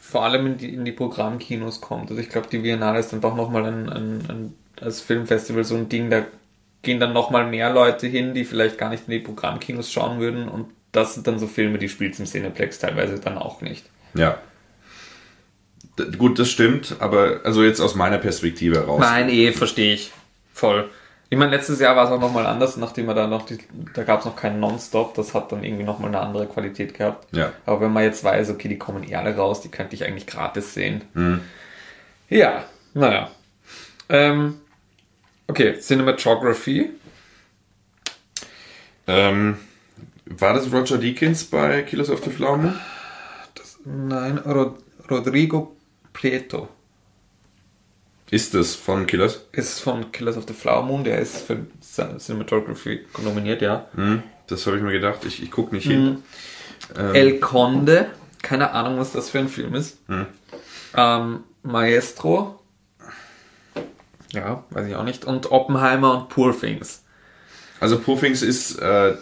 [0.00, 2.10] vor allem in die, in die Programmkinos kommt.
[2.10, 5.76] Also ich glaube, die Biennale ist dann doch nochmal ein, ein, ein, als Filmfestival so
[5.76, 6.22] ein Ding, da
[6.82, 10.48] gehen dann nochmal mehr Leute hin, die vielleicht gar nicht in die Programmkinos schauen würden
[10.48, 13.84] und das sind dann so Filme, die spielt im Cineplex teilweise dann auch nicht.
[14.14, 14.38] Ja.
[15.98, 19.00] D gut, das stimmt, aber also jetzt aus meiner Perspektive heraus.
[19.00, 20.12] Nein, eh, verstehe ich.
[20.52, 20.90] Voll.
[21.30, 23.58] Ich meine, letztes Jahr war es auch nochmal anders, nachdem er da noch, die,
[23.94, 27.26] da gab es noch keinen Nonstop, das hat dann irgendwie nochmal eine andere Qualität gehabt.
[27.34, 27.52] Ja.
[27.66, 30.26] Aber wenn man jetzt weiß, okay, die kommen eh alle raus, die könnte ich eigentlich
[30.26, 31.02] gratis sehen.
[32.28, 33.30] Ja, naja.
[34.08, 34.60] Ähm,
[35.48, 36.90] okay, Cinematography.
[39.06, 39.58] Ähm,
[40.26, 42.74] war das Roger Deakins bei Killers of the Flower Moon?
[43.84, 44.78] Nein, Rod
[45.10, 45.76] Rodrigo
[46.14, 46.68] Prieto
[48.30, 49.44] Ist es von Killers?
[49.52, 51.04] ist von Killers of the Flower Moon.
[51.04, 51.66] Der ist für
[52.18, 53.86] Cinematography nominiert, ja.
[53.94, 55.24] Hm, das habe ich mir gedacht.
[55.26, 56.22] Ich, ich gucke nicht hin.
[56.96, 58.06] Ähm, El Conde,
[58.42, 59.98] keine Ahnung, was das für ein Film ist.
[60.08, 60.26] Hm.
[60.96, 62.60] Ähm, Maestro,
[64.32, 65.24] ja, weiß ich auch nicht.
[65.24, 67.04] Und Oppenheimer und Poor Things.
[67.80, 69.16] Also Poor Things ist, äh,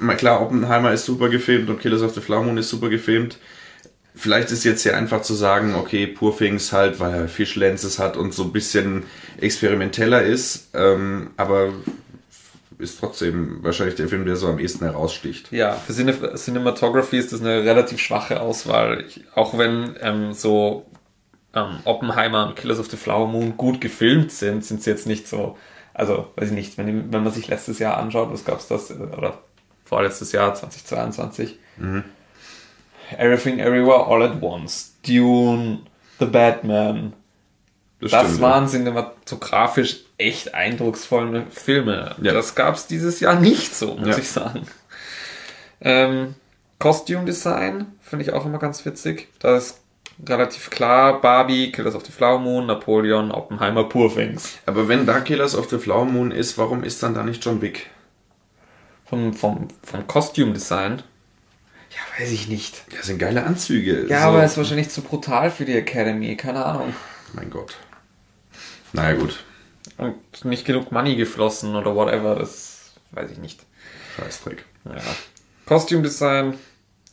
[0.00, 3.38] mal klar, Oppenheimer ist super gefilmt und Killers of the Flower Moon ist super gefilmt.
[4.14, 7.98] Vielleicht ist jetzt hier einfach zu sagen, okay, Poor Things halt, weil er Fish Lenses
[7.98, 9.04] hat und so ein bisschen
[9.40, 11.72] experimenteller ist, ähm, aber
[12.78, 15.50] ist trotzdem wahrscheinlich der Film, der so am ehesten heraussticht.
[15.52, 19.04] Ja, für Cine Cinematography ist das eine relativ schwache Auswahl.
[19.06, 20.84] Ich, auch wenn ähm, so
[21.54, 25.28] ähm, Oppenheimer und Killers of the Flower Moon gut gefilmt sind, sind sie jetzt nicht
[25.28, 25.56] so,
[25.94, 29.38] also weiß ich nicht, wenn, wenn man sich letztes Jahr anschaut, was gab's das, oder
[29.92, 31.58] vorletztes Jahr, 2022,
[33.18, 35.80] Everything Everywhere All at Once, Dune,
[36.18, 37.12] The Batman,
[38.00, 42.16] Das, das stimmt, waren cinematografisch echt eindrucksvolle Filme.
[42.22, 42.32] Ja.
[42.32, 44.18] Das gab es dieses Jahr nicht so, muss Ja.
[44.18, 44.62] ich sagen.
[45.82, 46.36] Ähm,
[46.78, 49.28] Costume Design finde ich auch immer ganz witzig.
[49.40, 49.80] Da ist
[50.26, 54.54] relativ klar Barbie, Killers of the Flower Moon, Napoleon, Oppenheimer, Poor Things.
[54.54, 54.72] ja.
[54.72, 57.60] Aber wenn da Killers of the Flower Moon ist, warum ist dann da nicht John
[57.60, 57.90] Wick?
[59.12, 61.02] Vom, vom, vom Costume Design.
[61.90, 62.82] Ja, weiß ich nicht.
[62.90, 64.06] Ja, sind geile Anzüge.
[64.08, 64.28] Ja, so.
[64.28, 66.94] aber es ist wahrscheinlich zu brutal für die Academy, keine Ahnung.
[67.34, 67.76] Mein Gott.
[68.94, 69.44] Naja, gut.
[69.98, 70.14] Und
[70.46, 73.60] nicht genug Money geflossen oder whatever, das weiß ich nicht.
[74.16, 74.64] Scheißdreck.
[74.86, 74.94] Ja.
[75.66, 76.54] Costume Design.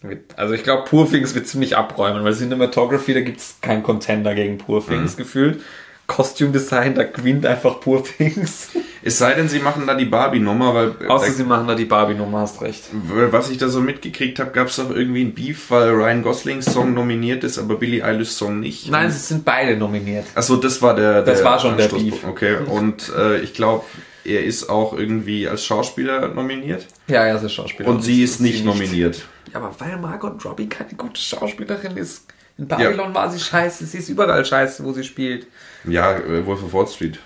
[0.01, 3.83] wird- Also ich glaube, Poor Things wird ziemlich abräumen, weil Cinematography, da gibt es keinen
[3.83, 5.62] Contender gegen Poor Things gefühlt.
[6.10, 8.69] Costume Design, da gewinnt einfach Poor Things.
[9.02, 11.86] Es sei denn, sie machen da die Barbie-Nummer, weil äh, Außer sie machen da die
[11.86, 12.84] Barbie-Nummer, hast recht.
[12.91, 16.24] Weil Was ich da so mitgekriegt habe, gab es doch irgendwie ein Beef, weil Ryan
[16.24, 18.91] Goslings Song nominiert ist, aber Billie Eilish Song nicht.
[18.91, 20.26] Nein, sie sind beide nominiert.
[20.36, 21.22] Achso, das war der.
[21.22, 21.88] Das der war schon der.
[21.88, 22.26] Beef.
[22.28, 23.86] Okay, und äh, ich glaube,
[24.26, 26.86] er ist auch irgendwie als Schauspieler nominiert.
[27.08, 27.95] Ja, sie ist Schauspielerin.
[27.95, 29.24] Und sie ist nicht nominiert.
[29.54, 32.26] Ja, aber weil Margot Robbie keine gute Schauspielerin ist.
[32.60, 35.48] In Babylon war sie scheiße, sie ist überall scheiße, wo sie spielt.
[35.86, 37.19] Ja, äh, Wolf of Wall Street.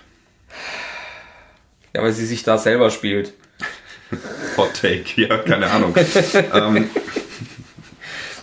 [1.92, 3.32] Ja, weil sie sich da selber spielt.
[4.56, 5.94] Hot Take, ja, keine Ahnung.
[6.54, 6.88] ähm,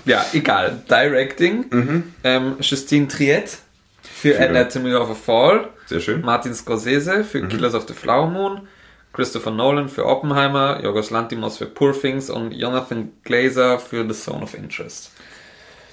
[0.05, 0.81] Ja, egal.
[0.89, 2.03] Directing.
[2.23, 3.57] Ähm, Justine Triet
[4.01, 5.69] für, Für- Anatomy of a Fall.
[5.85, 6.21] sehr schön.
[6.21, 8.67] Martin Scorsese für Killers of the Flower Moon.
[9.13, 10.81] Christopher Nolan für Oppenheimer.
[10.81, 12.29] Yorgos Lantimos für Poor Things.
[12.29, 15.11] Und Jonathan Glazer für The Zone of Interest.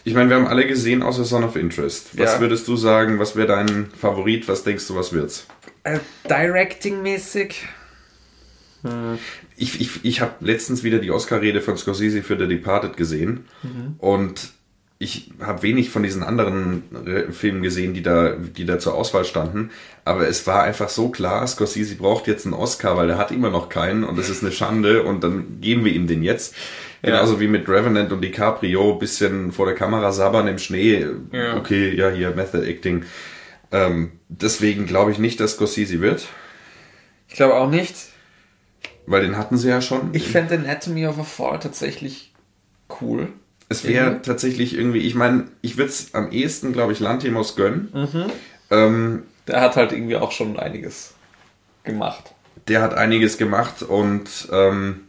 [0.04, 2.18] Ich meine, wir haben alle gesehen, außer Son of Interest.
[2.18, 2.40] Was Ja.
[2.40, 4.48] würdest du sagen, was wäre dein Favorit?
[4.48, 5.46] Was denkst du, was wird's?
[5.84, 7.66] Äh, Directing-mäßig.
[9.56, 13.44] Ich, ich, ich habe letztens wieder die Oscar-Rede von Scorsese für The Departed gesehen
[13.98, 14.52] und
[15.00, 19.24] ich habe wenig von diesen anderen äh, Filmen gesehen, die da, die da zur Auswahl
[19.24, 19.70] standen.
[20.04, 23.50] Aber es war einfach so klar, Scorsese braucht jetzt einen Oscar, weil er hat immer
[23.50, 26.54] noch keinen und das ist eine Schande und dann geben wir ihm den jetzt.
[27.02, 31.06] Genauso wie mit Revenant und DiCaprio, bisschen vor der Kamera sabbern im Schnee.
[31.32, 31.56] Ja.
[31.56, 33.04] Okay, ja, hier Method Acting.
[33.70, 36.26] Ähm, deswegen glaube ich nicht, dass Scorsese wird,
[37.28, 37.94] Ich glaube auch nicht.
[39.06, 40.10] weil den hatten sie ja schon.
[40.12, 42.32] Ich fände Anatomy of a Fall tatsächlich
[43.00, 43.28] cool.
[43.68, 47.90] Es wäre tatsächlich irgendwie, ich meine, ich würde es am ehesten, glaube ich, Lantimos gönnen.
[47.92, 48.24] Mhm.
[48.70, 51.14] Ähm, Der hat halt irgendwie auch schon einiges
[51.84, 52.32] gemacht.
[52.68, 55.00] der hat einiges gemacht und, ähm,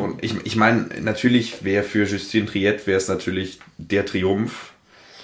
[0.00, 4.72] und ich, ich meine, natürlich wäre für Justine Triet wäre es natürlich der Triumph.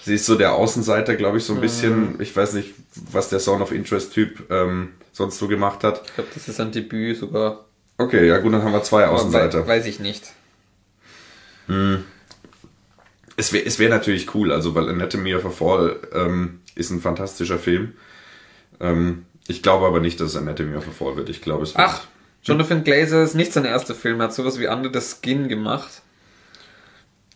[0.05, 2.21] Sie ist so der Außenseiter, glaube ich, so ein bisschen.
[2.21, 2.75] Ich weiß nicht,
[3.11, 6.03] was der Zone of Interest-Typ ähm, sonst so gemacht hat.
[6.07, 7.65] Ich glaube, das ist ein Debüt sogar.
[7.99, 9.65] Okay, ja gut, dann haben wir zwei Außenseiter.
[9.65, 10.33] We weiß ich nicht.
[13.37, 17.01] Es wäre es wär natürlich cool, also weil Anatomy of a Fall ähm, ist ein
[17.01, 17.95] fantastischer Film.
[18.79, 21.29] Ähm, ich glaube aber nicht, dass es Anatomy of a Fall wird.
[21.31, 21.87] Ich glaube, es wird.
[21.87, 22.07] Ach,
[22.47, 24.21] Jonathan Glazer ist nicht sein erster Film.
[24.21, 26.03] Er hat sowas wie Under the Skin gemacht.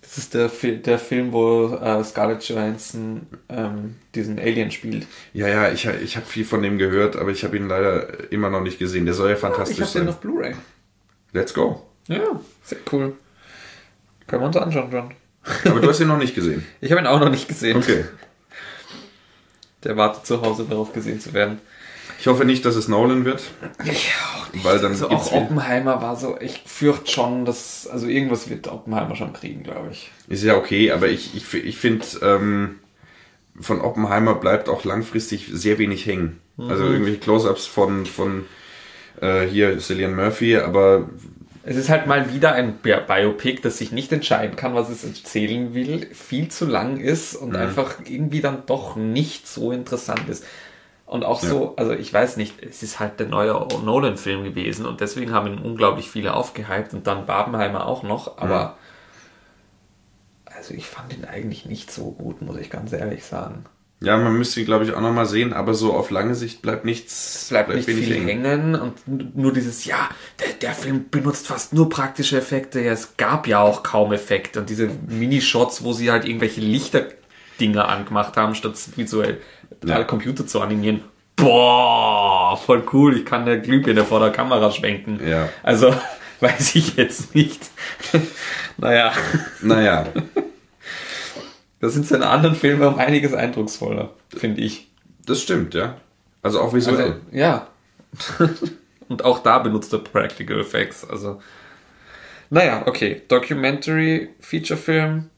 [0.03, 5.07] Das ist der, Fi der Film, wo äh, Scarlett Johansson ähm, diesen Alien spielt.
[5.33, 8.51] Ja, ja, ich, ich habe viel von dem gehört, aber ich habe ihn leider immer
[8.51, 9.05] noch nicht gesehen.
[9.05, 10.09] Der soll ja fantastisch ich habe den sein.
[10.09, 10.55] auf Blu-ray.
[11.33, 11.85] Let's go.
[12.07, 13.17] Ja, sehr cool.
[14.29, 15.15] Können wir uns anschauen, John.
[15.65, 16.65] Aber du hast ihn noch nicht gesehen.
[16.81, 17.79] Ich habe ihn auch noch nicht gesehen.
[17.79, 18.05] Okay.
[19.83, 21.59] Der wartet zu Hause darauf gesehen zu werden.
[22.21, 23.43] Ich hoffe nicht, dass es Nolan wird,
[23.85, 24.65] Ich auch nicht.
[24.65, 29.17] weil dann Also auch Oppenheimer war so, ich fürchte schon, dass, also irgendwas wird Oppenheimer
[29.17, 30.11] schon kriegen, glaube ich.
[30.29, 32.79] Ist ja okay, aber ich, ich, ich finde, ähm,
[33.59, 36.41] von Oppenheimer bleibt auch langfristig sehr wenig hängen.
[36.59, 36.93] Also Mhm.
[36.93, 38.45] irgendwelche Close-Ups von, von
[39.21, 41.09] äh, hier Cillian Murphy, aber
[41.63, 45.05] Es ist halt mal wieder ein Bi- Biopic, das sich nicht entscheiden kann, was es
[45.05, 50.45] erzählen will, viel zu lang ist und einfach irgendwie dann doch nicht so interessant ist.
[51.11, 55.01] Und auch so, also ich weiß nicht, es ist halt der neue Nolan-Film gewesen und
[55.01, 58.77] deswegen haben ihn unglaublich viele aufgehypt und dann Barbenheimer auch noch, aber
[60.45, 63.65] also ich fand ihn eigentlich nicht so gut, muss ich ganz ehrlich sagen.
[63.99, 66.85] Ja, man müsste ihn, glaube ich, auch nochmal sehen, aber so auf lange Sicht bleibt
[66.85, 67.43] nichts.
[67.43, 71.89] Es bleibt nicht viel hängen und nur dieses, ja, der, der Film benutzt fast nur
[71.89, 72.79] praktische Effekte.
[72.81, 77.89] Ja, es gab ja auch kaum Effekte und diese Minishots, wo sie halt irgendwelche Lichterdinger
[77.89, 79.41] angemacht haben, statt visuell
[79.85, 79.97] Ja.
[79.97, 81.03] alle Computer zu animieren.
[81.37, 85.21] Boah, voll cool, ich kann eine Glühbirne vor der Kamera schwenken.
[85.27, 85.49] Ja.
[85.63, 85.95] Also,
[86.41, 87.71] weiß ich jetzt nicht.
[88.77, 89.13] naja,
[89.63, 90.07] Naja,
[91.81, 94.91] das sind seine anderen Filme um einiges eindrucksvoller, finde ich.
[95.27, 95.97] das stimmt, ja.
[96.43, 96.97] Also auch visuell.
[96.97, 97.67] Also, ja.
[99.09, 101.09] Und auch da benutzt er Practical Effects.
[101.09, 101.41] Also,
[102.51, 103.23] naja, okay.
[103.29, 105.31] Documentary, Featurefilm,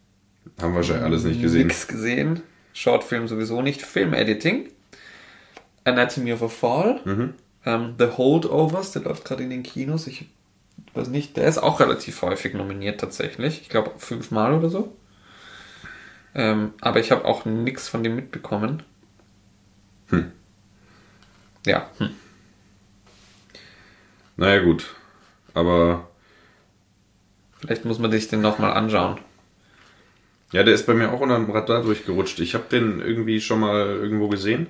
[0.61, 1.67] Haben wir wahrscheinlich alles nicht gesehen.
[1.67, 2.43] nix gesehen.
[2.73, 3.83] Shortfilm sowieso nicht.
[3.83, 4.69] Film-Editing.
[5.85, 7.01] Anatomy of a Fall.
[7.05, 7.35] Mhm.
[7.65, 10.07] Ähm, The Holdovers, der läuft gerade in den Kinos.
[10.07, 10.27] Ich
[10.95, 13.61] weiß nicht, der ist auch relativ häufig nominiert tatsächlich.
[13.63, 14.97] Ich glaube fünfmal oder so.
[16.35, 18.83] Ähm, aber ich habe auch nichts von dem mitbekommen.
[20.09, 20.33] Hm.
[21.67, 22.11] Ja, hm.
[24.37, 24.95] Naja, gut.
[25.55, 26.09] Aber
[27.61, 29.19] vielleicht muss man sich den nochmal anschauen.
[30.53, 32.39] Ja, der ist bei mir auch unter dem Radar durchgerutscht.
[32.41, 34.67] Ich habe den irgendwie schon mal irgendwo gesehen.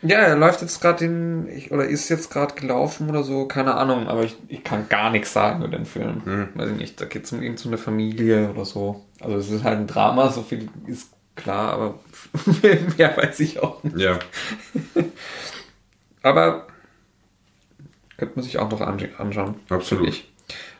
[0.00, 3.74] Ja, er läuft jetzt gerade in, ich, oder ist jetzt gerade gelaufen oder so, keine
[3.74, 6.50] Ahnung, aber ich, ich kann gar nichts sagen über den Film.
[6.54, 9.04] Weiß ich nicht, da geht es um irgendeine Familie oder so.
[9.20, 11.98] Also es ist halt ein Drama, so viel ist klar, aber
[12.96, 13.98] mehr weiß ich auch nicht.
[13.98, 14.18] Ja.
[16.22, 16.66] Aber
[18.16, 19.54] könnte man sich auch noch anscha- anschauen.
[19.68, 20.24] Absolut.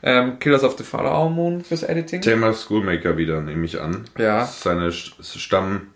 [0.02, 2.20] Ähm, Killers of the Flower Moon fürs Editing.
[2.20, 4.04] Thema Schoolmaker wieder, nehme ich an.
[4.16, 4.44] Ja.
[4.46, 5.88] Seine Stamm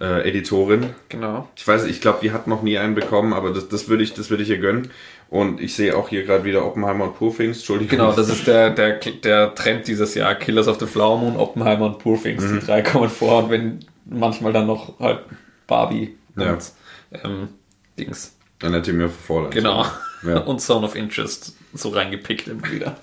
[0.00, 0.90] äh, Editorin.
[1.08, 1.48] Genau.
[1.56, 4.14] Ich weiß, ich glaube, die hat noch nie einen bekommen, aber das, das würde ich,
[4.14, 4.90] das würde ich ihr gönnen.
[5.28, 7.58] Und ich sehe auch hier gerade wieder Oppenheimer und Poor Things.
[7.58, 7.90] Entschuldigung.
[7.98, 10.34] Genau, das ist der, der, der Trend dieses Jahr.
[10.34, 12.42] Killers of the Flower Moon, Oppenheimer und Poor Things.
[12.44, 12.60] Mhm.
[12.60, 15.20] Die drei kommen vor und wenn manchmal dann noch halt
[15.66, 16.54] Barbie Ja.
[16.54, 16.72] und
[17.22, 17.48] ähm,
[17.98, 18.36] Dings.
[18.62, 19.50] Anatomy of Fall.
[19.50, 19.86] Genau.
[20.22, 20.38] Ja.
[20.40, 22.96] Und Zone of Interest so reingepickt immer wieder.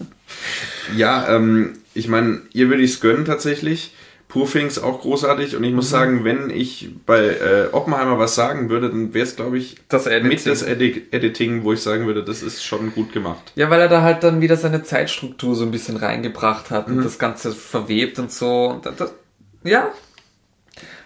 [0.95, 3.93] Ja, ähm, ich meine, ihr würde ich es gönnen tatsächlich.
[4.27, 5.55] Poor Things auch großartig.
[5.55, 9.37] Und ich muss sagen, wenn ich bei äh, Oppenheimer was sagen würde, dann wäre es,
[9.37, 10.27] glaube ich, Das Editing.
[10.27, 13.53] mit das Edi Editing, wo ich sagen würde, das ist schon gut gemacht.
[13.55, 16.97] Ja, weil er da halt dann wieder seine Zeitstruktur so ein bisschen reingebracht hat Mhm.
[16.97, 18.65] und das Ganze verwebt und so.
[18.67, 19.13] Und das,
[19.63, 19.91] ja.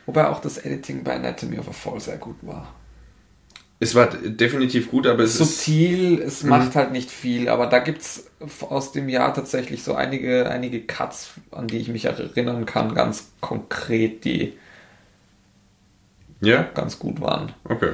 [0.08, 2.74] Wobei auch das Editing bei Anatomy of a Fall sehr gut war.
[3.82, 5.66] Es war definitiv gut, aber es ist.
[5.66, 6.50] subtil, es Mhm.
[6.50, 8.30] macht halt nicht viel, aber da gibt's
[8.70, 13.32] aus dem Jahr tatsächlich so einige, einige Cuts, an die ich mich erinnern kann, ganz
[13.42, 14.54] konkret, die
[16.42, 16.64] Ja?
[16.64, 17.54] ganz gut waren.
[17.64, 17.94] Okay.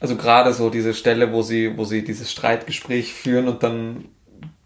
[0.00, 4.06] Also gerade so diese Stelle, wo sie, wo sie dieses Streitgespräch führen und dann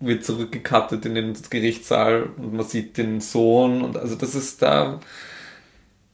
[0.01, 5.01] wird zurückgekattet in den Gerichtssaal und man sieht den Sohn und also das ist da,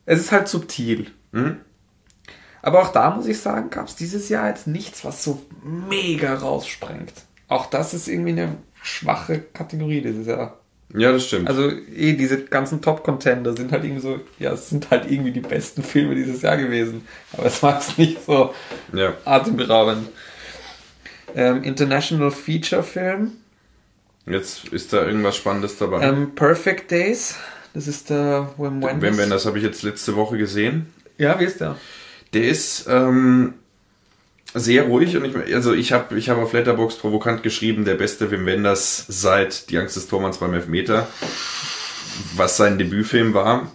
[0.06, 1.10] es ist halt subtil.
[1.32, 1.58] Mhm.
[2.62, 6.34] Aber auch da muss ich sagen, gab es dieses Jahr jetzt nichts, was so mega
[6.34, 7.12] raussprengt.
[7.48, 10.58] Auch das ist irgendwie eine schwache Kategorie dieses Jahr.
[10.92, 11.48] Ja, das stimmt.
[11.48, 15.40] Also eh, diese ganzen Top-Contender sind halt irgendwie so, ja, es sind halt irgendwie die
[15.40, 17.06] besten Filme dieses Jahr gewesen.
[17.32, 18.52] Aber es war jetzt nicht so
[18.92, 19.14] ja.
[19.24, 20.08] atemberaubend.
[21.34, 23.32] Ähm, International Feature Film.
[24.26, 26.02] Jetzt ist da irgendwas Spannendes dabei.
[26.02, 27.36] Ähm, Perfect Days.
[27.72, 29.16] Das ist der Wim Wenders.
[29.16, 30.92] Wenn, das habe ich jetzt letzte Woche gesehen.
[31.18, 31.76] Ja, wie ist der?
[32.32, 33.54] Der ist ähm,
[34.54, 38.30] sehr ruhig und ich, also ich habe ich hab auf Letterbox provokant geschrieben, der beste
[38.30, 41.08] Wim Wenders seit Die Angst des Tormanns beim Elfmeter,
[42.36, 43.70] was sein Debütfilm war.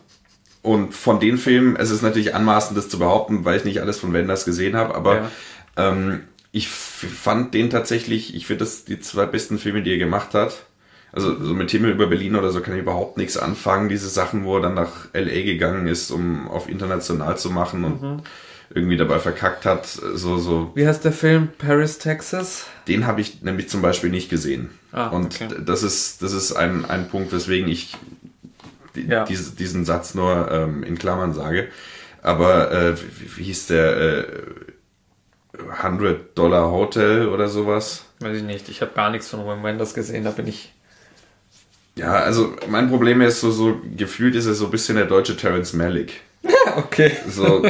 [0.62, 4.00] Und von den Filmen, es ist natürlich anmaßend, das zu behaupten, weil ich nicht alles
[4.00, 5.32] von Wenders gesehen habe, aber Ja.
[5.78, 10.34] ähm, ich fand den tatsächlich, ich finde das die zwei besten Filme, die er gemacht
[10.34, 10.66] hat.
[11.12, 13.90] Also so mit Himmel über Berlin oder so kann ich überhaupt nichts anfangen.
[13.90, 18.02] Diese Sachen, wo er dann nach LA gegangen ist, um auf international zu machen und
[18.02, 18.22] Mhm.
[18.74, 19.86] Irgendwie dabei verkackt hat.
[19.86, 20.72] So, so.
[20.76, 21.50] Wie heißt der Film?
[21.58, 22.66] Paris, Texas?
[22.88, 24.70] Den habe ich nämlich zum Beispiel nicht gesehen.
[24.92, 25.48] Ah, und okay.
[25.66, 27.96] das ist, das ist ein, ein Punkt, weswegen ich
[28.96, 29.26] die, Ja.
[29.26, 31.68] diese, diesen Satz nur ähm, in Klammern sage.
[32.22, 33.98] Aber äh, wie, wie hieß der?
[33.98, 34.26] Äh,
[35.82, 38.06] 100 Dollar Hotel oder sowas?
[38.20, 38.70] Weiß ich nicht.
[38.70, 40.24] Ich habe gar nichts von Wim Wenders gesehen.
[40.24, 40.74] Da bin ich.
[41.96, 45.38] Ja, also mein Problem ist so, so gefühlt ist er so ein bisschen der deutsche
[45.38, 46.22] Terence Malick.
[46.78, 47.12] okay.
[47.28, 47.66] So,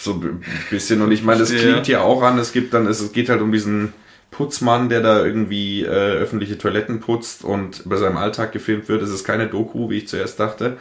[0.00, 1.02] so ein bisschen.
[1.02, 3.52] Und ich meine, das klingt ja auch an, es gibt dann, es geht halt um
[3.52, 3.92] diesen
[4.30, 9.02] Putzmann, der da irgendwie äh, öffentliche Toiletten putzt und bei seinem Alltag gefilmt wird.
[9.02, 10.76] Es ist keine Doku, wie ich zuerst dachte.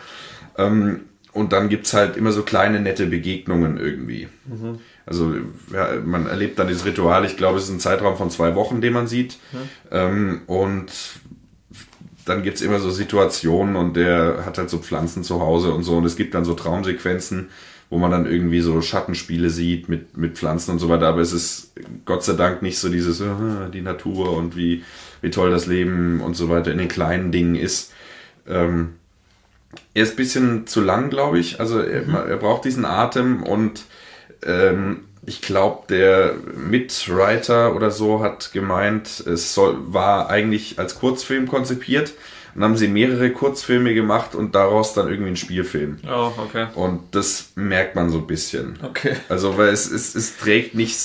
[0.58, 1.02] Ähm,
[1.34, 4.28] und dann gibt's halt immer so kleine nette Begegnungen irgendwie.
[4.46, 4.80] Mhm.
[5.06, 5.34] Also
[5.74, 8.82] ja, man erlebt dann dieses Ritual, ich glaube, es ist ein Zeitraum von zwei Wochen,
[8.82, 9.38] den man sieht.
[9.52, 9.58] Mhm.
[9.92, 10.92] Ähm, und
[12.26, 15.98] dann gibt's immer so Situationen und der hat halt so Pflanzen zu Hause und so.
[15.98, 17.50] Und es gibt dann so Traumsequenzen,
[17.90, 21.08] wo man dann irgendwie so Schattenspiele sieht mit, mit Pflanzen und so weiter.
[21.08, 21.74] Aber es ist
[22.06, 24.84] Gott sei Dank nicht so dieses, uh, die Natur und wie,
[25.22, 27.92] wie toll das Leben und so weiter in den kleinen Dingen ist.
[28.48, 28.96] Ähm,
[29.94, 31.60] er ist ein bisschen zu lang, glaube ich.
[31.60, 32.16] Also er, mhm.
[32.16, 33.84] er, braucht diesen Atem und
[34.46, 41.48] ähm, ich glaube, der Mitwriter oder so hat gemeint, es soll, war eigentlich als Kurzfilm
[41.48, 42.14] konzipiert.
[42.54, 45.98] Und dann haben sie mehrere Kurzfilme gemacht und daraus dann irgendwie ein Spielfilm.
[46.08, 46.68] Oh, okay.
[46.76, 48.78] Und das merkt man so ein bisschen.
[48.84, 49.16] Okay.
[49.28, 50.96] Also, weil es, es, es trägt nicht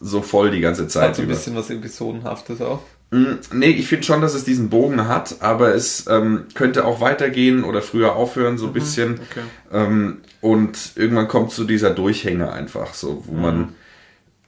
[0.00, 1.08] so voll die ganze Zeit.
[1.08, 2.80] Hat so ein bisschen was Episodenhaftes auch.
[3.14, 7.00] Mm, nee, ich finde schon, dass es diesen Bogen hat, aber es ähm, könnte auch
[7.00, 9.20] weitergehen oder früher aufhören, so ein mhm, bisschen.
[9.30, 9.42] Okay.
[9.72, 13.40] Ähm, und irgendwann kommt so dieser Durchhänger einfach, so, wo mhm.
[13.40, 13.74] man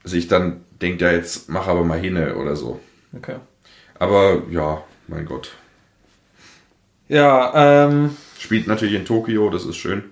[0.02, 2.80] sich dann denkt, ja, jetzt mach aber mal hinne oder so.
[3.16, 3.36] Okay.
[4.00, 5.52] Aber ja, mein Gott.
[7.06, 8.16] Ja, ähm.
[8.36, 10.02] Spielt natürlich in Tokio, das ist schön.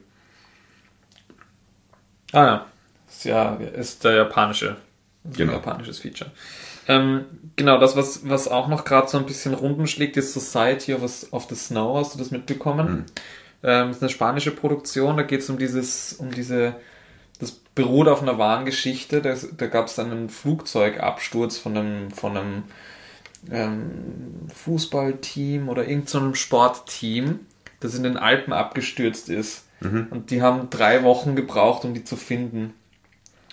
[2.30, 2.66] Ah ja.
[3.08, 4.76] Ist ja, ist der japanische.
[5.24, 5.54] Genau.
[5.54, 6.30] Japanisches Feature.
[6.88, 7.24] Ähm,
[7.56, 11.46] genau, das, was, was auch noch gerade so ein bisschen Runden schlägt, ist Society of,
[11.48, 11.98] the Snow.
[11.98, 12.88] Hast du das mitbekommen?
[12.88, 13.04] Mhm.
[13.62, 16.76] Ähm, das ist eine spanische Produktion, da geht es um dieses, um diese,
[17.40, 19.22] das beruht auf einer wahren Geschichte.
[19.22, 22.62] Da, da gab es dann einen Flugzeugabsturz von einem, von einem
[23.50, 27.40] ähm, Fußballteam oder irgendeinem so Sportteam,
[27.80, 29.66] das in den Alpen abgestürzt ist.
[29.80, 30.08] Mhm.
[30.10, 32.74] Und die haben drei Wochen gebraucht, um die zu finden.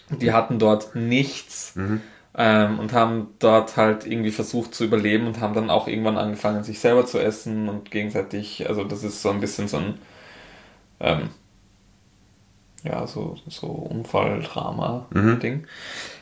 [0.10, 1.74] Die hatten dort nichts.
[1.76, 2.02] Mhm
[2.36, 6.64] ähm, und haben dort halt irgendwie versucht zu überleben und haben dann auch irgendwann angefangen,
[6.64, 9.98] sich selber zu essen und gegenseitig, also das ist so ein bisschen so ein,
[11.00, 11.30] ähm,
[12.84, 15.56] ja, so, so Unfalldrama-Ding.
[15.56, 15.66] Mhm.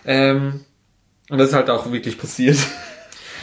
[0.06, 0.65] Ähm,
[1.30, 2.58] und das ist halt auch wirklich passiert.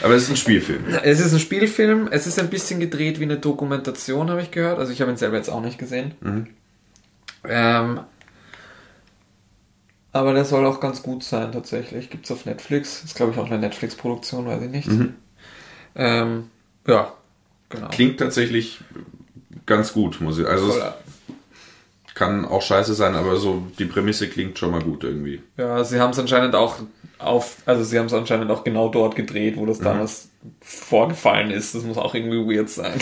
[0.03, 0.85] Aber es ist ein Spielfilm.
[1.03, 2.07] Es ist ein Spielfilm.
[2.11, 4.77] Es ist ein bisschen gedreht wie eine Dokumentation, habe ich gehört.
[4.77, 6.13] Also ich habe ihn selber jetzt auch nicht gesehen.
[6.21, 6.47] Mhm.
[7.47, 8.01] Ähm,
[10.17, 12.09] aber der soll auch ganz gut sein, tatsächlich.
[12.09, 13.03] Gibt es auf Netflix.
[13.03, 14.87] Ist, glaube ich, auch eine Netflix-Produktion, weiß ich nicht.
[14.87, 15.15] Mhm.
[15.95, 16.49] Ähm,
[16.87, 17.13] ja,
[17.69, 17.87] genau.
[17.89, 18.79] Klingt tatsächlich
[19.65, 20.47] ganz gut, muss ich.
[20.47, 20.73] Also,
[22.17, 25.41] kann auch scheiße sein, aber so die Prämisse klingt schon mal gut irgendwie.
[25.55, 26.77] Ja, sie haben es anscheinend auch
[27.19, 29.83] auf, also sie haben es anscheinend auch genau dort gedreht, wo das mhm.
[29.83, 30.29] damals
[30.61, 31.75] vorgefallen ist.
[31.75, 32.99] Das muss auch irgendwie weird sein.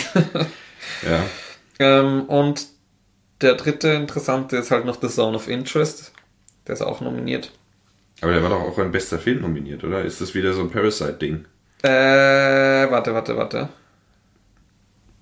[1.02, 1.22] ja.
[1.78, 2.68] Ähm, und
[3.42, 6.10] der dritte interessante ist halt noch The Zone of Interest.
[6.66, 7.52] Der ist auch nominiert.
[8.20, 10.02] Aber der war doch auch ein bester Film nominiert, oder?
[10.02, 11.44] Ist das wieder so ein Parasite-Ding?
[11.82, 11.88] Äh,
[12.90, 13.68] warte, warte, warte.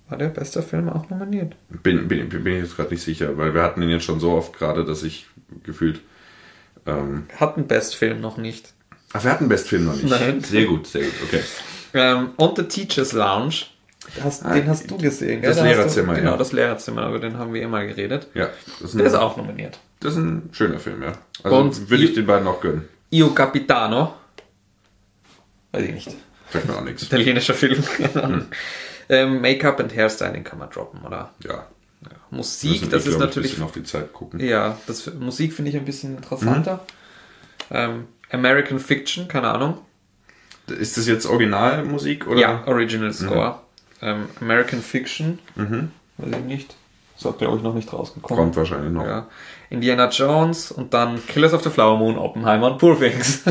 [0.08, 1.54] War der bester Film auch nominiert?
[1.82, 4.32] Bin, bin, bin ich jetzt gerade nicht sicher, weil wir hatten ihn jetzt schon so
[4.32, 5.26] oft gerade, dass ich
[5.64, 6.00] gefühlt.
[6.86, 8.74] Ähm hatten Bestfilm noch nicht.
[9.12, 10.08] Ach, wir hatten Bestfilm noch nicht.
[10.08, 10.40] Nein.
[10.42, 11.40] Sehr gut, sehr gut, okay.
[11.94, 13.66] Ähm, und The Teacher's Lounge.
[14.22, 15.50] Hast, ah, den hast du gesehen, gell?
[15.54, 16.36] Das Lehrerzimmer, du, Genau, ja.
[16.36, 18.28] das Lehrerzimmer, über den haben wir immer geredet.
[18.34, 18.50] Ja.
[18.82, 19.78] Ist der ist auch nominiert.
[20.00, 21.12] Das ist ein schöner Film, ja.
[21.42, 22.88] Also Und würde ich den beiden auch gönnen.
[23.10, 24.14] Io Capitano.
[25.72, 26.14] Weiß ich nicht.
[26.52, 27.02] Sagt mir auch nichts.
[27.02, 27.82] Italienischer Film.
[28.12, 28.46] hm.
[29.08, 31.32] ähm, Make-up and Hairstyling kann man droppen, oder?
[31.42, 31.66] Ja.
[32.02, 32.10] ja.
[32.30, 33.58] Musik, das, das ist natürlich.
[33.58, 34.40] noch die Zeit gucken.
[34.40, 36.84] Ja, das, Musik finde ich ein bisschen interessanter.
[37.70, 37.76] Mhm.
[37.76, 39.78] Ähm, American Fiction, keine Ahnung.
[40.66, 42.40] Ist das jetzt Originalmusik oder?
[42.40, 43.60] Ja, Original Score.
[44.00, 44.06] Mhm.
[44.08, 45.90] Ähm, American Fiction, mhm.
[46.18, 46.76] weiß ich nicht.
[47.16, 48.36] Ist auch, glaube ich, noch nicht rausgekommen.
[48.36, 49.04] Kommt wahrscheinlich noch.
[49.04, 49.28] Ja.
[49.70, 53.42] Indiana Jones und dann Killers of the Flower Moon, Oppenheimer und Poor Things.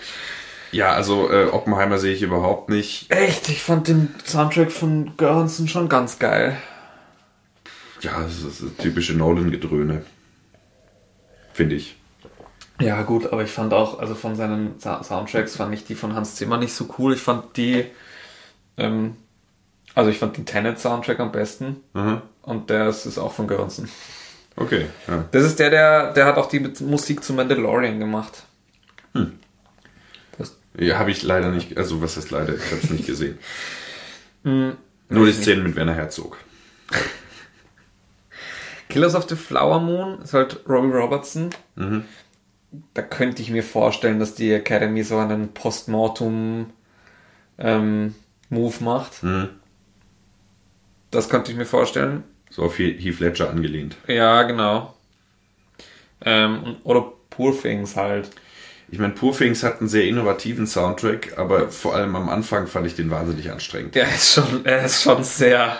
[0.72, 3.10] ja, also äh, Oppenheimer sehe ich überhaupt nicht.
[3.10, 6.56] Echt, ich fand den Soundtrack von Göransson schon ganz geil.
[8.00, 10.02] Ja, das ist das typische Nolan-Gedröhne.
[11.52, 11.96] Finde ich.
[12.80, 16.36] Ja, gut, aber ich fand auch, also von seinen Soundtracks fand ich die von Hans
[16.36, 17.12] Zimmer nicht so cool.
[17.12, 17.84] Ich fand die,
[18.78, 19.16] ähm,
[19.94, 21.82] also ich fand den Tenet-Soundtrack am besten.
[21.92, 22.22] Mhm.
[22.42, 23.88] Und der ist, ist auch von Göransson.
[24.60, 24.86] Okay.
[25.08, 25.24] Ja.
[25.32, 28.44] Das ist der, der, der hat auch die Musik zu Mandalorian gemacht.
[29.14, 29.38] Hm.
[30.78, 33.38] ja, habe ich leider nicht, also was ist leider, ich habe es nicht gesehen.
[34.44, 34.76] hm,
[35.08, 36.36] Nur die Szenen mit Werner Herzog.
[38.90, 41.50] Killers of the Flower Moon ist halt Robbie Robertson.
[41.76, 42.04] Mhm.
[42.92, 46.70] Da könnte ich mir vorstellen, dass die Academy so einen Postmortum
[47.58, 48.14] ähm,
[48.50, 49.22] Move macht.
[49.22, 49.48] Mhm.
[51.10, 52.24] Das könnte ich mir vorstellen.
[52.50, 53.96] So auf Heath Ledger angelehnt.
[54.06, 54.94] Ja, genau.
[56.24, 58.30] Ähm, oder Poor Things halt.
[58.90, 62.86] Ich meine, Poor Things hat einen sehr innovativen Soundtrack, aber vor allem am Anfang fand
[62.88, 63.94] ich den wahnsinnig anstrengend.
[63.94, 65.76] Der ist schon, er ist schon sehr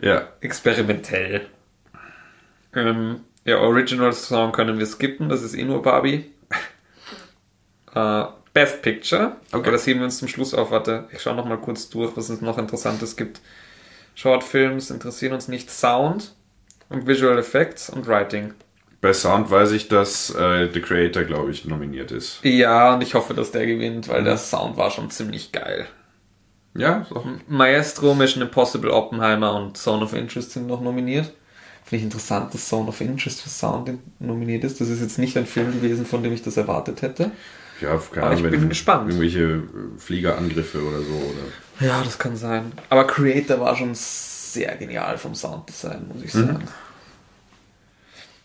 [0.00, 0.28] Ja.
[0.40, 1.46] experimentell.
[2.74, 6.30] Ähm, ja, Original Song können wir skippen, das ist eh nur Barbie.
[7.94, 8.24] Äh,
[8.54, 9.36] Best Picture.
[9.48, 9.58] Okay.
[9.58, 9.70] Okay.
[9.72, 10.70] Das heben wir uns zum Schluss auf.
[10.70, 13.40] Warte, ich schaue noch mal kurz durch, was es noch Interessantes gibt.
[14.20, 15.70] Shortfilms interessieren uns nicht.
[15.70, 16.34] Sound
[16.90, 18.52] und Visual Effects und Writing.
[19.00, 22.40] Bei Sound weiß ich, dass äh, The Creator, glaube ich, nominiert ist.
[22.42, 25.86] Ja, und ich hoffe, dass der gewinnt, weil der Sound war schon ziemlich geil.
[26.74, 31.32] Ja, auch Maestro, Mission Impossible, Oppenheimer und Zone of Interest sind noch nominiert.
[31.84, 34.82] Finde ich interessant, dass Zone of Interest für Sound nominiert ist.
[34.82, 37.30] Das ist jetzt nicht ein Film gewesen, von dem ich das erwartet hätte.
[37.80, 39.08] Ja, keine Ahnung, ich bin gespannt.
[39.08, 39.62] Irgendwelche
[39.96, 41.14] Fliegerangriffe oder so.
[41.14, 41.69] Oder.
[41.80, 42.72] Ja, das kann sein.
[42.88, 46.68] Aber Creator war schon sehr genial vom Sounddesign, muss ich sagen.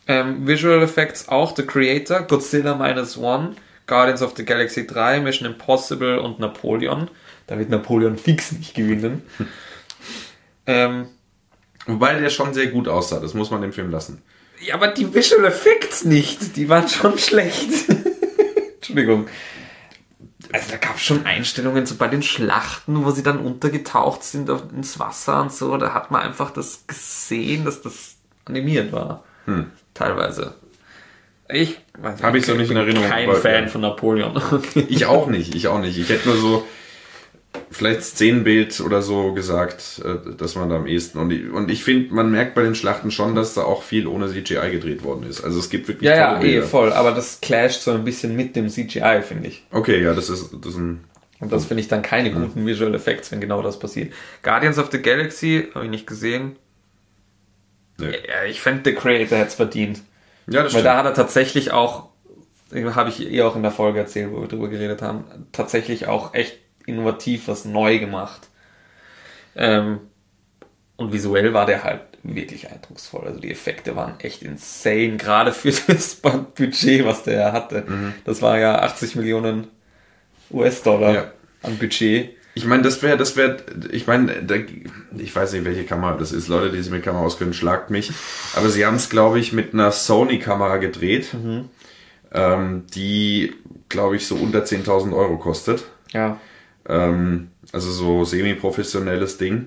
[0.07, 3.55] Ähm, Visual Effects auch The Creator, Godzilla Minus One,
[3.87, 7.09] Guardians of the Galaxy 3, Mission Impossible und Napoleon.
[7.47, 9.23] Da wird Napoleon fix nicht gewinnen.
[10.65, 11.07] ähm,
[11.87, 14.21] Wobei der schon sehr gut aussah, das muss man dem Film lassen.
[14.59, 16.55] ja, aber die Visual Effects nicht.
[16.55, 17.69] Die waren schon schlecht.
[18.75, 19.27] Entschuldigung.
[20.53, 24.49] Also da gab es schon Einstellungen so bei den Schlachten, wo sie dann untergetaucht sind
[24.49, 25.77] auf, ins Wasser und so.
[25.77, 28.15] Da hat man einfach das gesehen, dass das
[28.45, 29.23] animiert war.
[29.93, 30.55] Teilweise.
[31.47, 33.69] Ich weiß Hab ich so nicht in bin Erinnerung, Kein Fan ja.
[33.69, 34.41] von Napoleon.
[34.75, 35.97] Ich auch nicht, ich auch nicht.
[35.97, 36.67] Ich hätte nur so
[37.75, 41.19] vielleicht Szenenbild oder so gesagt, äh, dass man da am ehesten.
[41.19, 44.07] Und ich, und ich finde, man merkt bei den Schlachten schon, dass da auch viel
[44.07, 45.43] ohne CGI gedreht worden ist.
[45.43, 46.93] Also es gibt wirklich ja, ja, eh, voll.
[46.93, 49.65] Aber das clasht so ein bisschen mit dem CGI, finde ich.
[49.71, 51.03] Okay, ja, das ist, das ist ein.
[51.41, 54.13] Und das finde ich dann keine guten Visual Effects, wenn genau das passiert.
[54.41, 56.55] Guardians of the Galaxy habe ich nicht gesehen.
[57.97, 58.11] Nee.
[58.11, 60.01] Ja, ich fände, The Creator hätte es verdient.
[60.47, 60.85] Ja, das Weil stimmt.
[60.85, 62.09] da hat er tatsächlich auch,
[62.73, 66.33] habe ich eh auch in der Folge erzählt, wo wir drüber geredet haben, tatsächlich auch
[66.33, 68.47] echt innovativ was neu gemacht.
[69.55, 69.99] Ähm,
[70.97, 73.25] und visuell war der halt wirklich eindrucksvoll.
[73.27, 77.85] Also die Effekte waren echt insane, gerade für das Budget, was der hatte.
[78.25, 79.67] Das war ja 80 Millionen
[80.51, 81.31] US-Dollar Ja.
[81.63, 82.31] an Budget.
[82.57, 83.57] Ich meine, das wäre, das wäre,
[83.91, 84.31] ich meine,
[85.17, 86.47] ich weiß nicht, welche Kamera das ist.
[86.47, 88.11] Leute, die sich mit Kamera auskennen, schlagt mich.
[88.55, 91.27] Aber sie haben es, glaube ich, mit einer Sony-Kamera gedreht,
[92.31, 93.53] ähm, die,
[93.89, 95.83] glaube ich, so unter 10.000 Euro kostet.
[96.13, 96.39] Ja.
[96.87, 99.65] Ähm, also so semi-professionelles Ding.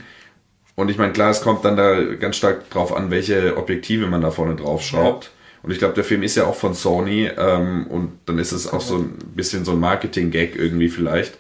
[0.75, 4.21] Und ich meine, klar, es kommt dann da ganz stark drauf an, welche Objektive man
[4.21, 5.33] da vorne drauf schraubt.
[5.63, 8.73] Und ich glaube, der Film ist ja auch von Sony ähm, und dann ist es
[8.73, 11.37] auch so ein bisschen so ein Marketing-Gag irgendwie vielleicht.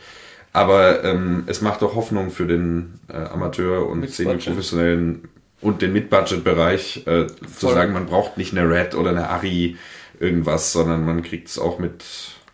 [0.52, 5.28] Aber ähm, es macht doch Hoffnung für den äh, Amateur und semi-professionellen
[5.60, 9.76] und den Mid-Budget-Bereich äh, zu sagen, man braucht nicht eine Red oder eine Ari
[10.18, 12.04] irgendwas, sondern man kriegt es auch mit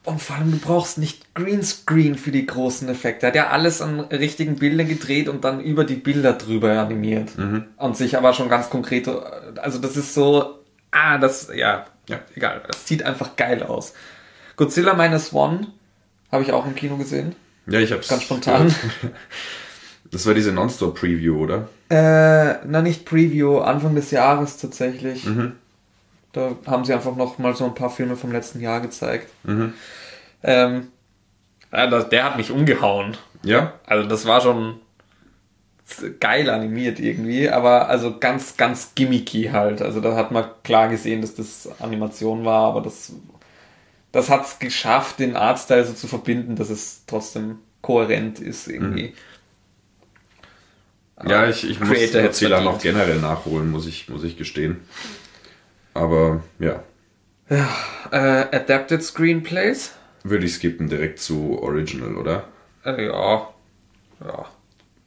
[0.04, 3.24] Und vor allem, du brauchst nicht Greenscreen für die großen Effekte.
[3.24, 7.30] Er hat ja alles an richtigen Bildern gedreht und dann über die Bilder drüber animiert.
[7.78, 10.58] Und sich aber schon ganz konkret, also das ist so,
[10.90, 12.20] ah, das, ja, Ja.
[12.34, 12.62] egal.
[12.66, 13.94] Das sieht einfach geil aus.
[14.56, 15.68] Godzilla Minus One
[16.30, 17.34] habe ich auch im Kino gesehen.
[17.66, 18.08] Ja, ich hab's.
[18.08, 18.74] Ganz spontan.
[20.10, 21.68] Das war diese Non-Stop-Preview, oder?
[21.88, 25.26] Äh, na nicht Preview, Anfang des Jahres tatsächlich.
[26.34, 29.30] Da haben sie einfach noch mal so ein paar Filme vom letzten Jahr gezeigt.
[30.42, 30.88] Ähm,
[31.72, 33.16] ja, das, der hat mich umgehauen.
[33.42, 33.74] Ja?
[33.86, 34.80] Also das war schon
[36.18, 39.80] geil animiert irgendwie, aber also ganz, ganz gimmicky halt.
[39.80, 43.12] Also da hat man klar gesehen, dass das Animation war, aber das,
[44.10, 49.14] das hat es geschafft, den Artstyle so zu verbinden, dass es trotzdem kohärent ist irgendwie.
[51.24, 54.80] Ja, ich, ich muss Creator hätt's Godzilla noch generell nachholen, muss ich, muss ich gestehen.
[55.94, 56.82] Aber ja,
[57.48, 57.62] Äh,
[58.10, 59.92] Adapted Screenplays?
[60.24, 62.48] würde ich skippen direkt zu Original, oder?
[62.84, 63.48] Äh, ja.
[64.24, 64.46] Ja.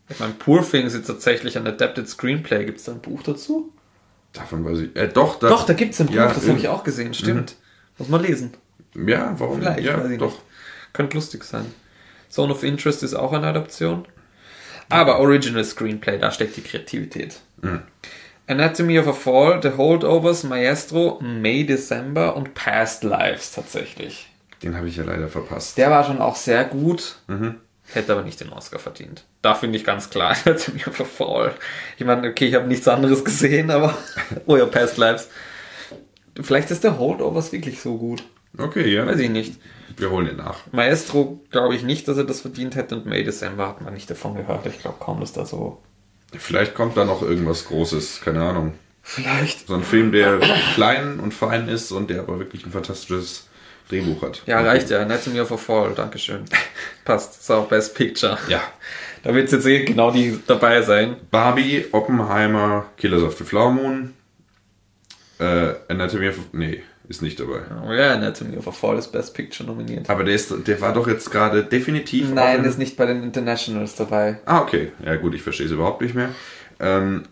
[0.09, 2.65] Ich meine, Poor Things ist tatsächlich ein Adapted Screenplay.
[2.65, 3.73] Gibt es da ein Buch dazu?
[4.33, 4.95] Davon weiß ich.
[4.95, 6.83] Äh, doch, da, Doch, da gibt es ein Buch, Ja, das äh, habe ich auch
[6.83, 7.55] gesehen, stimmt.
[7.97, 8.53] Muss man lesen.
[8.95, 9.59] Ja, warum?
[9.59, 10.31] Vielleicht, ja, weiß ich doch.
[10.31, 10.41] nicht.
[10.93, 11.65] Könnte lustig sein.
[12.29, 14.05] Zone of Interest ist auch eine Adaption.
[14.89, 17.39] Aber Original Screenplay, da steckt die Kreativität.
[18.47, 24.29] Anatomy of a Fall, The Holdovers, Maestro, May December und Past Lives tatsächlich.
[24.63, 25.77] Den habe ich ja leider verpasst.
[25.77, 27.17] Der war schon auch sehr gut,
[27.93, 29.25] hätte aber nicht den Oscar verdient.
[29.41, 31.53] Da finde ich ganz klar Anatomy of a Fall.
[31.97, 33.97] Ich meine, okay, ich habe nichts anderes gesehen, aber
[34.45, 35.29] oh ja, Past Lives.
[36.41, 38.23] Vielleicht ist der Holdovers wirklich so gut.
[38.57, 39.05] Okay, ja.
[39.05, 39.59] Weiß ich nicht.
[39.97, 40.59] Wir holen den nach.
[40.71, 44.09] Maestro glaube ich nicht, dass er das verdient hätte und May December hat man nicht
[44.09, 44.65] davon gehört.
[44.67, 45.81] Ich glaube kaum, dass da so.
[46.35, 48.73] Vielleicht kommt da noch irgendwas Großes, keine Ahnung.
[49.01, 49.67] Vielleicht.
[49.67, 50.39] So ein Film, der
[50.75, 53.47] klein und fein ist und der aber wirklich ein fantastisches
[53.89, 54.43] Drehbuch hat.
[54.45, 55.01] Ja, reicht ja.
[55.01, 56.43] Anatomy of a Fall, Dankeschön.
[57.05, 57.39] Passt.
[57.39, 58.37] Ist auch Best Picture.
[58.49, 58.61] Ja.
[59.23, 61.15] Da wird jetzt eh genau die dabei sein.
[61.31, 64.13] Barbie, Oppenheimer, Killers of the Flower Moon,
[65.39, 66.35] äh, Anatomy of...
[66.51, 67.61] Nee, ist nicht dabei.
[67.85, 70.09] Oh ja, Anatomy of a Fall ist Best Picture nominiert.
[70.09, 72.31] Aber der, ist, der war doch jetzt gerade definitiv...
[72.33, 74.39] Nein, ist nicht bei den Internationals dabei.
[74.45, 74.91] Ah, okay.
[75.03, 76.29] Ja gut, ich verstehe es überhaupt nicht mehr.
[76.79, 77.23] Ähm,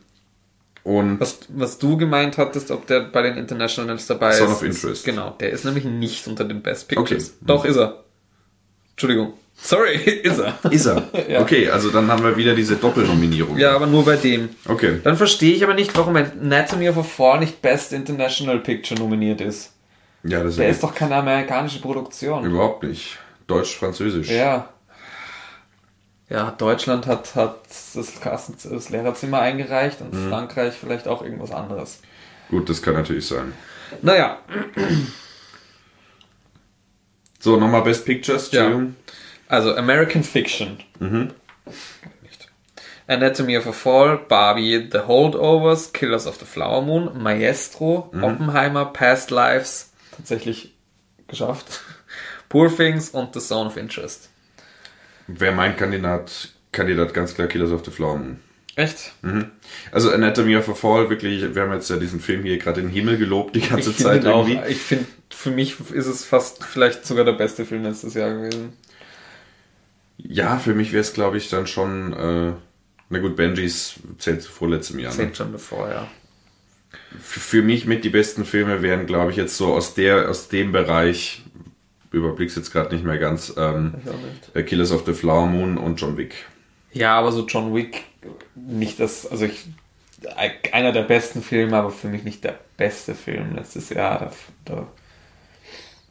[0.83, 4.53] und Was, was du gemeint hattest, ob der bei den Internationals dabei Son ist.
[4.53, 4.85] of Interest.
[4.85, 7.29] Ist, genau, der ist nämlich nicht unter den Best Pictures.
[7.29, 7.37] Okay.
[7.41, 8.03] Doch, ist er.
[8.91, 9.33] Entschuldigung.
[9.57, 10.57] Sorry, ist er.
[10.71, 11.03] ist er.
[11.29, 11.41] Ja.
[11.41, 13.57] Okay, also dann haben wir wieder diese Doppelnominierung.
[13.57, 14.49] Ja, aber nur bei dem.
[14.67, 14.99] Okay.
[15.03, 19.41] Dann verstehe ich aber nicht, warum Anatomy of a Fall nicht Best International Picture nominiert
[19.41, 19.71] ist.
[20.23, 22.43] Ja, das Der ist ist doch keine amerikanische Produktion.
[22.45, 23.17] überhaupt nicht.
[23.47, 24.29] Deutsch-Französisch.
[24.29, 24.69] Ja.
[26.29, 27.59] Ja, Deutschland hat, hat
[27.93, 30.29] das, Klassen, das Lehrerzimmer eingereicht und Mhm.
[30.29, 31.99] Frankreich vielleicht auch irgendwas anderes.
[32.49, 33.53] Gut, das kann natürlich sein.
[34.01, 34.39] Naja,
[37.39, 38.69] So, nochmal Best Pictures, Ja.
[39.47, 40.77] Also American Fiction.
[40.99, 41.35] Nicht.
[43.07, 49.29] Anatomy of a Fall, Barbie, The Holdovers, Killers of the Flower Moon, Maestro, Oppenheimer, Past
[49.29, 50.73] Lives, tatsächlich
[51.27, 51.81] geschafft,
[52.49, 54.29] Poor Things und The Zone of Interest.
[55.27, 58.39] Wäre mein Kandidat, Kandidat ganz klar Killers of the Flower Moon.
[58.75, 59.13] Echt?
[59.21, 59.51] Mhm.
[59.91, 62.87] Also Anatomy of a Fall, wirklich, wir haben jetzt ja diesen Film hier gerade in
[62.87, 64.71] den Himmel gelobt die ganze ich Zeit finde auch, irgendwie.
[64.71, 68.73] ich finde, für mich ist es fast vielleicht sogar der beste Film letztes Jahr gewesen.
[70.17, 72.53] Ja, für mich wäre es, glaube ich, dann schon, äh,
[73.09, 75.11] na gut, Benjis zählt zu vorletztem Jahr.
[75.11, 75.17] Ne?
[75.17, 76.07] Zehn schon davor, ja.
[77.19, 80.71] Für mich mit die besten Filme wären, glaube ich, jetzt so aus der, aus dem
[80.71, 81.43] Bereich,
[82.11, 84.55] überblick's jetzt gerade nicht mehr ganz, ähm, nicht.
[84.55, 86.45] äh, Killers of the Flower Moon und John Wick.
[86.93, 88.05] Ja, aber so John Wick,
[88.55, 89.65] nicht das, also ich,
[90.71, 94.19] einer der besten Filme, aber für mich nicht der beste Film letztes Jahr.
[94.19, 94.31] Da,
[94.75, 94.87] da,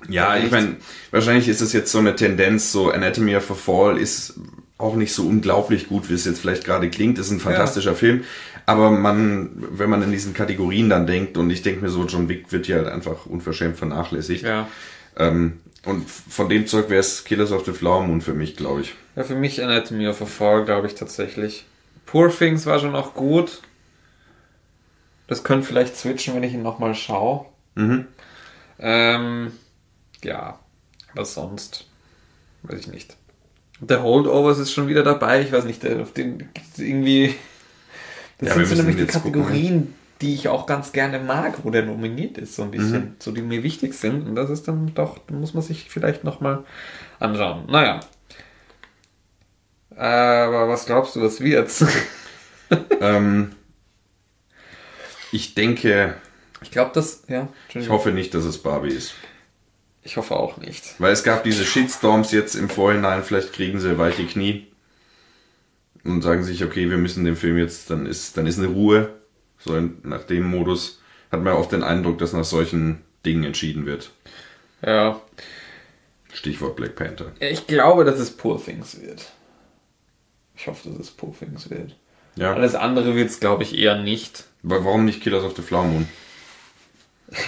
[0.08, 0.76] Ja, ich meine,
[1.10, 4.34] wahrscheinlich ist es jetzt so eine Tendenz, so Anatomy of a Fall ist
[4.76, 7.18] auch nicht so unglaublich gut, wie es jetzt vielleicht gerade klingt.
[7.18, 8.24] Ist ein fantastischer Film,
[8.66, 12.28] aber man, wenn man in diesen Kategorien dann denkt, und ich denke mir so, John
[12.28, 14.44] Wick wird hier halt einfach unverschämt vernachlässigt.
[14.44, 14.68] ja.
[15.16, 18.80] Ähm, und von dem Zeug wäre es Killers of the Flower Moon für mich, glaube
[18.80, 18.94] ich.
[19.16, 21.66] ja, für mich Anatomy of a Fall, glaube ich tatsächlich.
[22.06, 23.60] Poor Things war schon auch gut.
[25.26, 27.46] Das könnte vielleicht switchen, wenn ich ihn nochmal schaue.
[27.74, 28.06] Mhm.
[28.78, 29.52] Ähm,
[30.24, 30.58] ja,
[31.12, 31.86] aber sonst
[32.64, 33.16] weiß ich nicht.
[33.86, 35.42] The Holdovers ist schon wieder dabei.
[35.42, 37.34] Ich weiß nicht, der- auf den irgendwie.
[38.38, 41.64] Das Ja, sind so nämlich die jetzt gucken, Kategorien, die ich auch ganz gerne mag,
[41.64, 43.14] wo der nominiert ist, so ein bisschen, Mhm.
[43.18, 44.26] so die mir wichtig sind.
[44.26, 46.64] Und das ist dann doch, da muss man sich vielleicht nochmal
[47.20, 47.64] anschauen.
[47.68, 48.00] Naja.
[49.96, 51.84] Aber was glaubst du, was wird's?
[53.00, 53.52] ähm,
[55.32, 56.14] ich denke,
[56.62, 59.14] Ich glaube, das, ja, ich hoffe nicht, dass es Barbie ist.
[60.04, 60.94] Ich hoffe auch nicht.
[61.00, 64.66] Weil es gab diese Shitstorms jetzt im Vorhinein, vielleicht kriegen sie weiche Knie
[66.04, 69.14] und sagen sich, okay, wir müssen den Film jetzt, dann ist, dann ist eine Ruhe.
[69.58, 71.00] So in, nach dem Modus
[71.32, 74.10] hat man oft den Eindruck, dass nach solchen Dingen entschieden wird.
[74.84, 75.20] Ja.
[76.34, 77.32] Stichwort Black Panther.
[77.40, 79.32] Ja, Ich glaube, dass es Poor Things wird.
[80.54, 81.96] Ich hoffe, dass es Poor Things wird.
[82.36, 82.52] Ja.
[82.52, 84.44] Alles andere wird es, glaube ich, eher nicht.
[84.62, 86.08] Aber warum nicht Killers of the Flower Moon?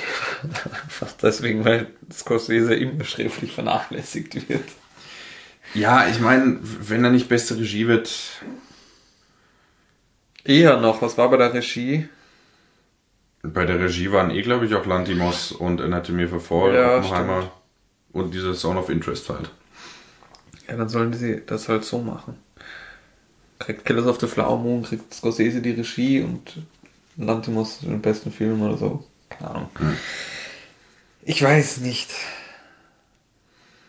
[0.55, 4.65] Einfach deswegen, weil Scorsese immer schriftlich vernachlässigt wird.
[5.75, 8.11] Ja, ich meine, wenn er nicht beste Regie wird,
[10.45, 12.09] Eher noch, was war bei der Regie?
[13.43, 17.51] bei der Regie waren eh, glaube ich, auch Lantimos und Anatomy a Fall, Ja, Oppenheimer
[18.13, 19.51] und diese Zone of Interest halt.
[20.69, 22.39] Ja, dann sollen sie das halt so machen.
[23.59, 26.59] Kriegt Killers of the Flower Moon, kriegt Scorsese die Regie und
[27.17, 29.05] Lantimos den besten Film oder so.
[29.31, 29.69] Keine Ahnung.
[31.23, 32.11] Ich weiß nicht.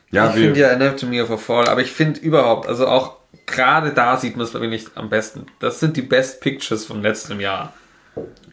[0.10, 3.92] Ja, ich finde ja Anatomy of a Fall, aber ich finde überhaupt, also auch gerade
[3.94, 5.46] da sieht man es, glaube ich, nicht am besten.
[5.60, 7.74] Das sind die Best Pictures von letztem Jahr.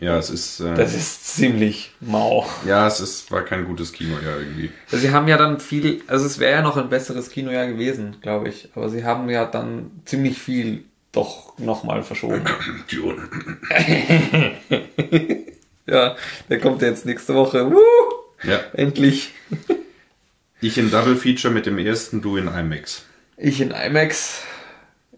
[0.00, 2.44] ja, es ist, äh, Das ist ziemlich mau.
[2.66, 4.72] ja, es ist, war kein gutes Kino, ja, irgendwie.
[4.90, 8.16] Also sie haben ja dann viel, also es wäre ja noch ein besseres Kinojahr gewesen,
[8.20, 8.68] glaube ich.
[8.74, 12.42] Aber sie haben ja dann ziemlich viel doch nochmal verschoben.
[12.90, 13.28] Dune.
[15.86, 16.16] Ja,
[16.48, 17.70] der kommt jetzt nächste Woche.
[17.70, 17.78] Woo!
[18.42, 19.32] Ja, Endlich.
[20.60, 23.04] ich in Double Feature mit dem ersten, du in IMAX.
[23.36, 24.42] Ich in IMAX.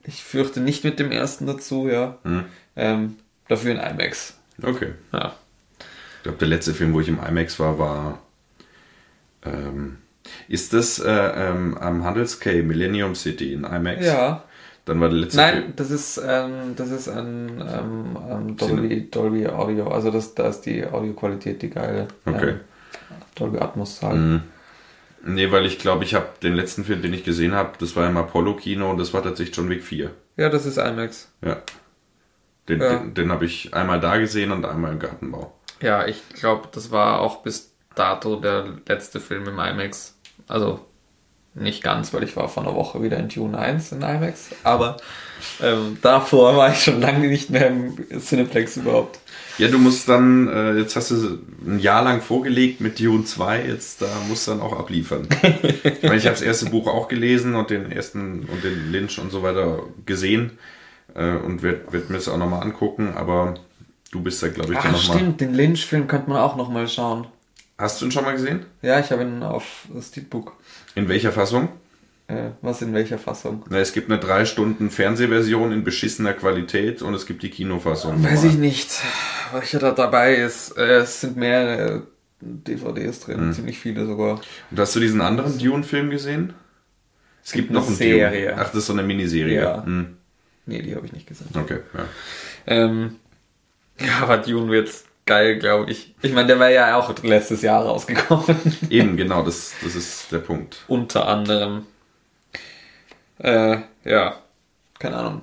[0.04, 2.18] Ich fürchte nicht mit dem ersten dazu, ja.
[2.22, 2.44] Hm.
[2.76, 3.16] Ähm,
[3.48, 4.38] dafür in IMAX.
[4.62, 4.92] Okay.
[5.12, 5.36] Ja.
[5.78, 8.22] Ich glaube, der letzte Film, wo ich im IMAX war, war.
[9.44, 9.98] Ähm,
[10.48, 14.04] ist das äh, ähm, am Handelscay Millennium City in IMAX?
[14.04, 14.44] Ja.
[14.86, 19.48] Dann war der letzte Nein, das ist, ähm, das ist ein ähm, ähm, Dolby, Dolby
[19.48, 19.88] Audio.
[19.88, 22.06] Also das, da ist die Audioqualität die geile.
[22.24, 22.50] Okay.
[22.50, 22.60] Ähm,
[23.34, 24.12] Dolby Atmos halt.
[24.12, 24.42] Film.
[25.24, 28.08] Nee, weil ich glaube, ich habe den letzten Film, den ich gesehen habe, das war
[28.08, 30.12] im Apollo-Kino und das war tatsächlich John Wick 4.
[30.36, 31.32] Ja, das ist IMAX.
[31.44, 31.56] Ja.
[32.68, 32.98] Den, Ja.
[32.98, 35.52] den, den habe ich einmal da gesehen und einmal im Gartenbau.
[35.82, 40.16] Ja, ich glaube, das war auch bis dato der letzte Film im IMAX.
[40.46, 40.85] Also
[41.56, 44.50] nicht ganz, weil ich war vor einer Woche wieder in Dune 1 in IMAX.
[44.62, 44.98] Aber
[45.62, 49.18] ähm, davor war ich schon lange nicht mehr im Cineplex überhaupt.
[49.58, 53.66] Ja, du musst dann, äh, jetzt hast du ein Jahr lang vorgelegt mit Dune 2,
[53.66, 55.26] jetzt da musst du dann auch abliefern.
[55.82, 59.18] ich meine, ich habe das erste Buch auch gelesen und den ersten und den Lynch
[59.18, 60.58] und so weiter gesehen
[61.14, 63.54] äh, und werde werd mir das auch nochmal angucken, aber
[64.10, 65.18] du bist da, glaube ich, dann Ach nochmal.
[65.18, 67.26] stimmt, den Lynch-Film könnte man auch nochmal schauen.
[67.78, 68.64] Hast du ihn schon mal gesehen?
[68.82, 70.54] Ja, ich habe ihn auf Steelbook.
[70.94, 71.68] In welcher Fassung?
[72.28, 73.64] Äh, was in welcher Fassung?
[73.68, 78.24] Na, es gibt eine drei Stunden Fernsehversion in beschissener Qualität und es gibt die Kinofassung.
[78.24, 78.90] Weiß ich nicht,
[79.52, 80.76] welcher da dabei ist.
[80.76, 82.06] Äh, es sind mehrere
[82.40, 84.40] DVDs drin, ziemlich viele sogar.
[84.70, 86.54] Und hast du diesen anderen Dune-Film gesehen?
[87.44, 88.48] Es gibt Eine noch einen Serie.
[88.48, 88.60] Dune.
[88.60, 89.60] Ach, das ist so eine Miniserie.
[89.60, 89.84] Ja.
[89.84, 90.16] Hm.
[90.66, 91.48] Nee, die habe ich nicht gesehen.
[91.54, 92.04] Okay, ja.
[92.66, 93.16] Ähm,
[94.00, 94.90] ja, aber Dune wird
[95.26, 96.14] geil, glaube ich.
[96.22, 98.56] Ich meine, der war ja auch letztes Jahr rausgekommen.
[98.90, 100.78] Eben, genau, das, das ist der Punkt.
[100.88, 101.86] Unter anderem.
[103.38, 104.36] Äh, ja,
[104.98, 105.42] keine Ahnung.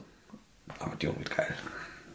[0.80, 1.54] Aber Dune wird geil.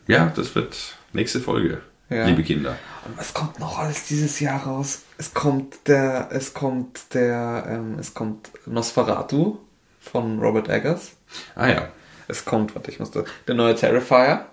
[0.06, 0.76] Ja, das wird
[1.12, 2.26] nächste Folge, Ja.
[2.26, 2.76] liebe Kinder.
[3.04, 5.02] Und was kommt noch alles dieses Jahr raus?
[5.18, 9.58] Es kommt der, es kommt der, ähm, es kommt Nosferatu
[10.00, 11.12] von Robert Eggers.
[11.54, 11.88] Ah ja,
[12.26, 14.46] Es kommt, warte, ich muss da, der neue Terrifier.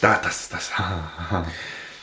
[0.00, 0.72] da, das, das.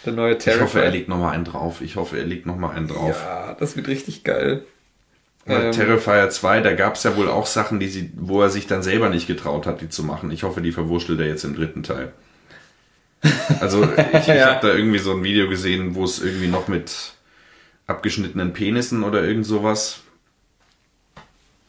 [0.05, 0.63] Der neue Ich Terrifier.
[0.63, 1.81] hoffe, er legt nochmal einen drauf.
[1.81, 3.21] Ich hoffe, er legt nochmal einen drauf.
[3.23, 4.63] Ja, das wird richtig geil.
[5.45, 8.49] Weil Ähm, Terrifier 2, da gab es ja wohl auch Sachen, die sie, wo er
[8.49, 10.31] sich dann selber nicht getraut hat, die zu machen.
[10.31, 12.13] Ich hoffe, die verwurschtelt er jetzt im dritten Teil.
[13.59, 13.83] Also
[14.13, 14.55] ich, ich Ja.
[14.55, 17.13] habe da irgendwie so ein Video gesehen, wo es irgendwie noch mit
[17.87, 20.01] abgeschnittenen Penissen oder irgend sowas.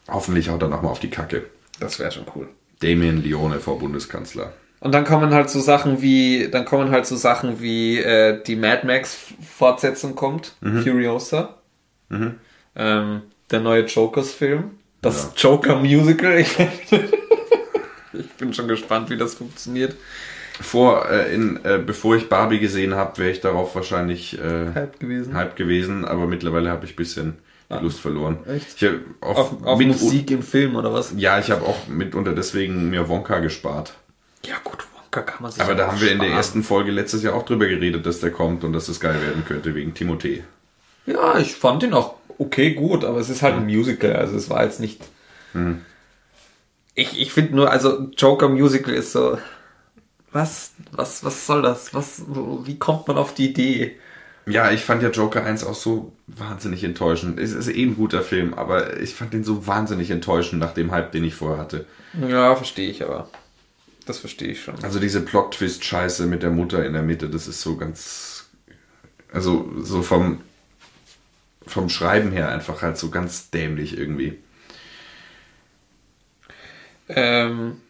[0.08, 1.44] Hoffentlich haut er nochmal auf die Kacke.
[1.80, 2.48] Das wäre schon cool.
[2.80, 4.52] Damien Leone vor Bundeskanzler.
[4.82, 8.56] Und dann kommen halt so Sachen wie, dann kommen halt so Sachen wie äh, die
[8.56, 11.54] Mad Max Fortsetzung kommt, Furiosa,
[12.74, 13.22] ähm,
[13.52, 16.36] der neue Jokers Film, das Joker Musical.
[16.36, 16.58] Ich,
[18.12, 19.94] ich bin schon gespannt, wie das funktioniert.
[20.60, 24.98] Vor, äh, in, äh, bevor ich Barbie gesehen habe, wäre ich darauf wahrscheinlich äh, Hype
[24.98, 25.34] gewesen.
[25.34, 27.38] Hype gewesen, aber mittlerweile habe ich ein bisschen
[27.70, 28.38] die Lust verloren.
[28.46, 28.82] Echt?
[28.82, 31.14] Ich hab auf, Auf, Musik im Film oder was?
[31.16, 33.94] Ja, ich habe auch mitunter deswegen mir Wonka gespart.
[34.44, 37.22] Ja gut, Wonka kann man sich Aber da haben wir in der ersten Folge letztes
[37.22, 40.42] Jahr auch drüber geredet, dass der kommt und dass das geil werden könnte wegen Timothée.
[41.06, 44.50] Ja, ich fand ihn auch okay gut, aber es ist halt ein Musical, also es
[44.50, 45.00] war jetzt nicht.
[46.94, 49.38] Ich, ich finde nur, also Joker Musical ist so.
[50.30, 51.92] Was, was, was soll das?
[51.92, 53.98] Was, wie kommt man auf die Idee?
[54.46, 57.38] Ja, ich fand ja Joker 1 auch so wahnsinnig enttäuschend.
[57.38, 60.90] Es ist eh ein guter Film, aber ich fand den so wahnsinnig enttäuschend nach dem
[60.90, 61.84] Hype, den ich vorher hatte.
[62.18, 63.28] Ja, verstehe ich aber.
[64.06, 64.82] Das verstehe ich schon.
[64.82, 68.50] Also diese Plot-Twist-Scheiße mit der Mutter in der Mitte, das ist so ganz.
[69.32, 70.42] Also so vom,
[71.66, 74.38] vom Schreiben her einfach halt so ganz dämlich irgendwie.
[77.08, 77.80] Ähm,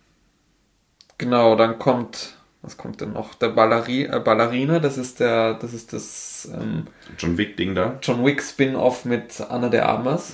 [1.19, 3.35] genau, dann kommt, was kommt denn noch?
[3.35, 6.87] Der Balleri äh, Ballerina, das ist der, das ist das ähm,
[7.19, 7.99] John Wick-Ding da.
[8.03, 10.33] John Wick Spin-off mit Anna de Armas.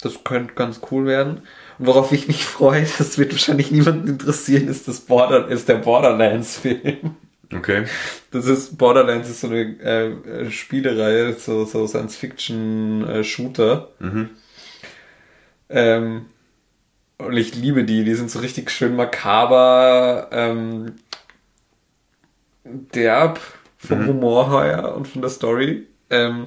[0.00, 1.42] Das könnte ganz cool werden.
[1.84, 7.16] Worauf ich mich freue, das wird wahrscheinlich niemanden interessieren, ist das Border, ist der Borderlands-Film.
[7.52, 7.86] Okay.
[8.30, 13.88] Das ist Borderlands ist so eine äh, äh, Spielereihe, so, so Science-Fiction-Shooter.
[15.68, 16.26] Ähm,
[17.18, 20.94] und ich liebe die, die sind so richtig schön makaber, ähm,
[22.64, 23.40] derb
[23.76, 25.88] vom Humor her und von der Story.
[26.10, 26.46] Ähm,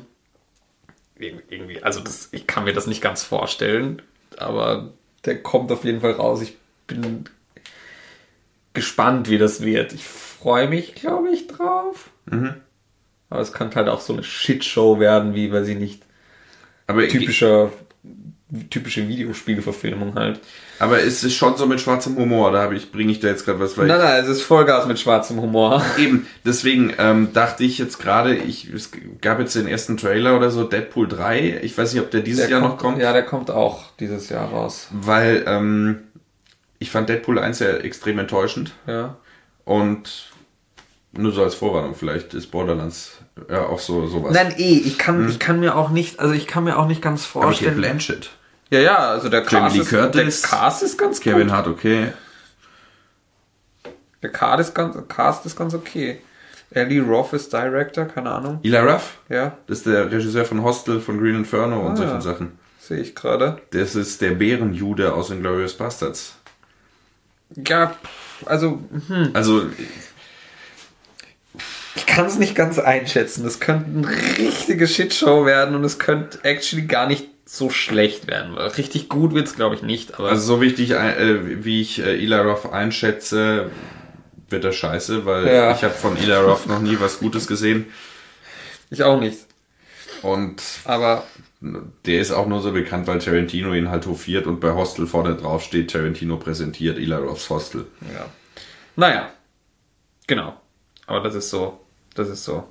[1.18, 4.02] irgendwie, also das, ich kann mir das nicht ganz vorstellen,
[4.38, 4.94] aber
[5.26, 6.42] der kommt auf jeden Fall raus.
[6.42, 6.58] Ich
[6.88, 7.26] bin
[8.74, 9.94] gespannt, wie das wird.
[9.94, 12.10] Ich freue mich, glaube ich, drauf.
[13.30, 16.04] Aber es kann halt auch so eine Shitshow werden, wie, weiß ich nicht,
[16.88, 17.72] Aber typischer,
[18.70, 20.40] typische Videospielverfilmung halt.
[20.80, 23.46] Aber es ist schon so mit schwarzem Humor, da habe ich, bringe ich da jetzt
[23.46, 25.82] gerade was, weil Nein, nein, es ist Vollgas mit schwarzem Humor.
[25.98, 28.92] eben, deswegen ähm, dachte ich jetzt gerade, ich, es
[29.22, 32.50] gab jetzt den ersten Trailer oder so, Deadpool 3, ich weiß nicht, ob der dieses
[32.50, 34.88] Jahr noch kommt, Ja, der kommt auch dieses Jahr raus.
[34.92, 36.00] weil ähm,
[36.80, 39.16] ich fand Deadpool 1 ja extrem enttäuschend Ja.
[39.64, 40.32] und
[41.14, 44.34] nur so als Vorwarnung, vielleicht ist Borderlands ja auch so sowas.
[44.34, 47.02] Nein, eh, ich kann, ich kann mir auch nicht, also ich kann mir auch nicht
[47.02, 47.78] ganz aber Kate vorstellen.
[47.78, 48.32] Blanchett,
[48.72, 51.52] Ja, ja, also der Jamie Cast, Lee ist, Curtis, der Cast ist ganz Kevin gut.
[51.52, 52.14] Hart, okay.
[54.24, 56.20] Der Cast ist ganz, Cast ist ganz okay.
[56.72, 58.60] Ellie Roth ist Director, keine Ahnung.
[58.64, 62.14] Ila Ruff, Ja, das ist der Regisseur von Hostel, von Green Inferno und Ah, solchen
[62.16, 62.22] ja.
[62.22, 62.60] Sachen.
[62.80, 63.62] sehe ich gerade.
[63.72, 66.36] Das ist der Bärenjude aus den Glorious Bastards.
[67.56, 67.96] Ja,
[68.48, 69.30] also, hm.
[69.34, 69.68] Also,
[71.96, 73.44] ich kann es nicht ganz einschätzen.
[73.44, 78.58] Das könnte eine richtige Shitshow werden und es könnte actually gar nicht so schlecht werden.
[78.58, 80.16] Richtig gut wird es, glaube ich, nicht.
[80.20, 83.70] Aber also so wichtig, äh, wie ich äh, Eli Roth einschätze,
[84.50, 85.72] wird er scheiße, weil Ja.
[85.76, 87.86] ich habe von Eli Roth noch nie was Gutes gesehen.
[88.90, 89.40] ich auch nicht.
[90.22, 91.24] Und Aber
[92.06, 95.36] der ist auch nur so bekannt, weil Tarantino ihn halt hofiert und bei Hostel vorne
[95.36, 97.86] drauf steht, Tarantino präsentiert Eli Roths Hostel.
[98.14, 98.26] Ja.
[98.96, 99.30] Naja.
[100.28, 100.60] Genau.
[101.06, 101.80] Aber das ist so.
[102.16, 102.68] Das ist so.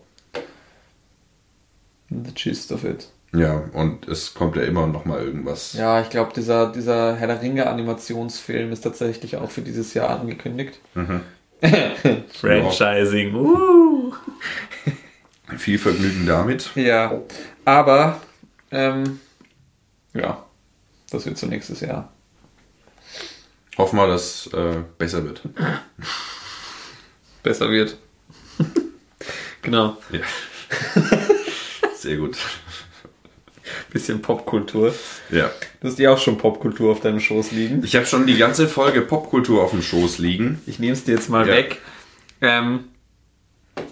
[2.11, 3.09] The gist of it.
[3.35, 5.73] Ja, und es kommt ja immer noch mal irgendwas.
[5.73, 10.11] Ja, ich glaube, dieser, dieser Herr der Ringe Animationsfilm ist tatsächlich auch für dieses Jahr
[10.21, 10.79] angekündigt.
[12.41, 13.35] Franchising.
[13.35, 14.13] Uh.
[15.57, 16.71] Viel Vergnügen damit.
[16.77, 17.21] Ja.
[17.65, 18.21] Aber,
[18.71, 19.19] ähm,
[20.13, 20.45] ja.
[21.11, 22.13] Das wird so nächstes Jahr.
[23.77, 25.43] Hoffen wir, dass äh, besser wird.
[27.43, 27.99] Besser wird.
[29.63, 29.97] genau.
[30.13, 30.21] Ja.
[31.97, 32.37] Sehr gut.
[33.93, 34.95] Bisschen Popkultur.
[35.31, 35.51] Ja.
[35.81, 37.83] Du hast ja auch schon Popkultur auf deinem Schoß liegen.
[37.85, 40.61] Ich habe schon die ganze Folge Popkultur auf dem Schoß liegen.
[40.67, 41.55] Ich nehme es dir jetzt mal Ja.
[41.55, 41.81] weg.
[42.41, 42.85] Ähm,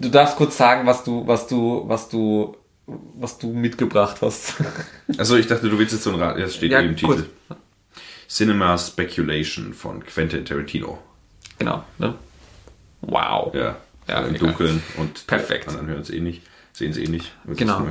[0.01, 2.57] du darfst kurz sagen, was du, was du, was du,
[2.87, 4.55] was du mitgebracht hast.
[5.18, 6.39] Also ich dachte, du willst jetzt so ein Rat.
[6.39, 6.97] Ja, es steht Ja, eben im.
[6.97, 7.25] Titel.
[8.29, 10.99] Cinema Speculation von Quentin Tarantino.
[11.59, 11.85] genau.
[11.99, 12.14] Ne?
[13.03, 13.55] Wow.
[13.55, 13.77] Ja.
[14.09, 14.39] Ja, Im.
[14.39, 15.68] Dunkeln und Perfekt.
[15.68, 16.43] anderen hören es eh nicht.
[16.73, 17.33] Sehen es eh nicht.
[17.47, 17.87] Genau.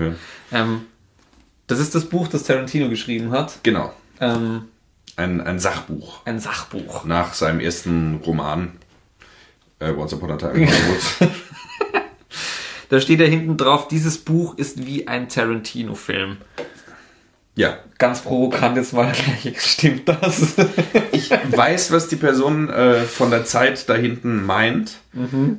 [0.51, 0.81] Ähm,
[1.71, 3.59] das ist das Buch, das Tarantino geschrieben hat.
[3.63, 3.93] Genau.
[4.19, 4.65] Ähm,
[5.15, 6.25] Ein, ein Sachbuch.
[6.25, 7.05] ein Sachbuch.
[7.05, 8.73] Nach seinem ersten Roman.
[9.79, 11.31] Äh, Once Upon a Time in Hollywood.
[12.89, 16.37] Da steht ja hinten drauf, dieses Buch ist wie ein Tarantino-Film.
[17.55, 17.77] ja.
[17.97, 19.61] Ganz provokant jetzt mal gleich.
[19.61, 20.55] Stimmt das?
[21.13, 24.97] Ich weiß, was die Person äh, von der Zeit da hinten meint,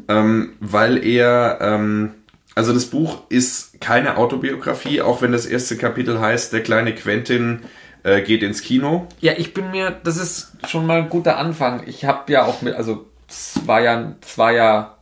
[0.08, 2.10] ähm, weil er, ähm,
[2.55, 7.62] also das Buch ist keine Autobiografie, auch wenn das erste Kapitel heißt, der kleine Quentin
[8.03, 9.07] äh, geht ins Kino.
[9.20, 11.82] Ja, ich bin mir, das ist schon mal ein guter Anfang.
[11.86, 14.98] Ich habe ja auch mit, also es war ja, es war ja,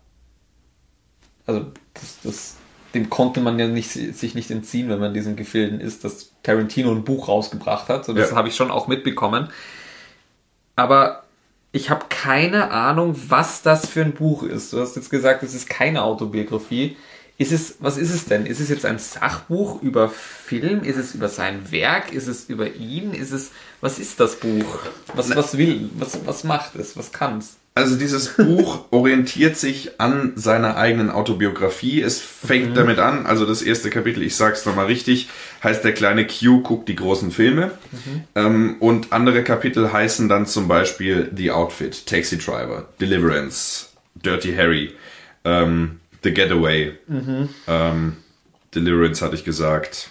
[1.46, 2.56] also das, das,
[2.94, 6.32] dem konnte man ja nicht, sich nicht entziehen, wenn man in diesen Gefilden ist, dass
[6.42, 8.04] Tarantino ein Buch rausgebracht hat.
[8.04, 8.36] So, das Ja.
[8.36, 9.48] habe ich schon auch mitbekommen.
[10.76, 11.24] Aber
[11.72, 14.72] ich habe keine Ahnung, was das für ein Buch ist.
[14.72, 16.96] Du hast jetzt gesagt, es ist keine Autobiografie.
[17.40, 18.44] Ist es, was ist es denn?
[18.44, 20.82] Ist es jetzt ein Sachbuch über Film?
[20.82, 22.12] Ist es über sein Werk?
[22.12, 23.14] Ist es über ihn?
[23.14, 24.80] Ist es, was ist das Buch?
[25.14, 26.98] Was, was will, was, was macht es?
[26.98, 27.56] Was kann es?
[27.74, 32.02] Also dieses Buch orientiert sich an seiner eigenen Autobiografie.
[32.02, 35.30] Es fängt damit an, also das erste Kapitel, ich sag's nochmal richtig,
[35.64, 37.70] heißt der kleine Q guckt die großen Filme.
[38.34, 44.92] Ähm, und andere Kapitel heißen dann zum Beispiel The Outfit, Taxi Driver, Deliverance, Dirty Harry,
[45.46, 46.92] ähm, The Getaway,
[47.68, 48.16] ähm,
[48.74, 50.10] Deliverance hatte ich gesagt.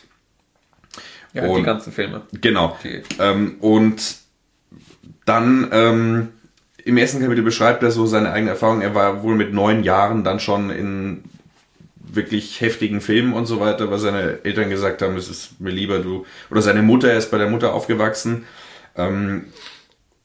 [1.33, 2.23] Ja, die Und- ganzen Filme.
[2.41, 2.77] Genau.
[3.19, 4.17] Ähm, und
[5.25, 6.29] dann ähm,
[6.83, 8.81] im ersten Kapitel beschreibt er so seine eigene Erfahrung.
[8.81, 11.23] Er war wohl mit neun Jahren dann schon in
[11.95, 15.99] wirklich heftigen Filmen und so weiter, weil seine Eltern gesagt haben, es ist mir lieber
[15.99, 18.45] du oder seine Mutter, er ist bei der Mutter aufgewachsen
[18.97, 19.45] ähm,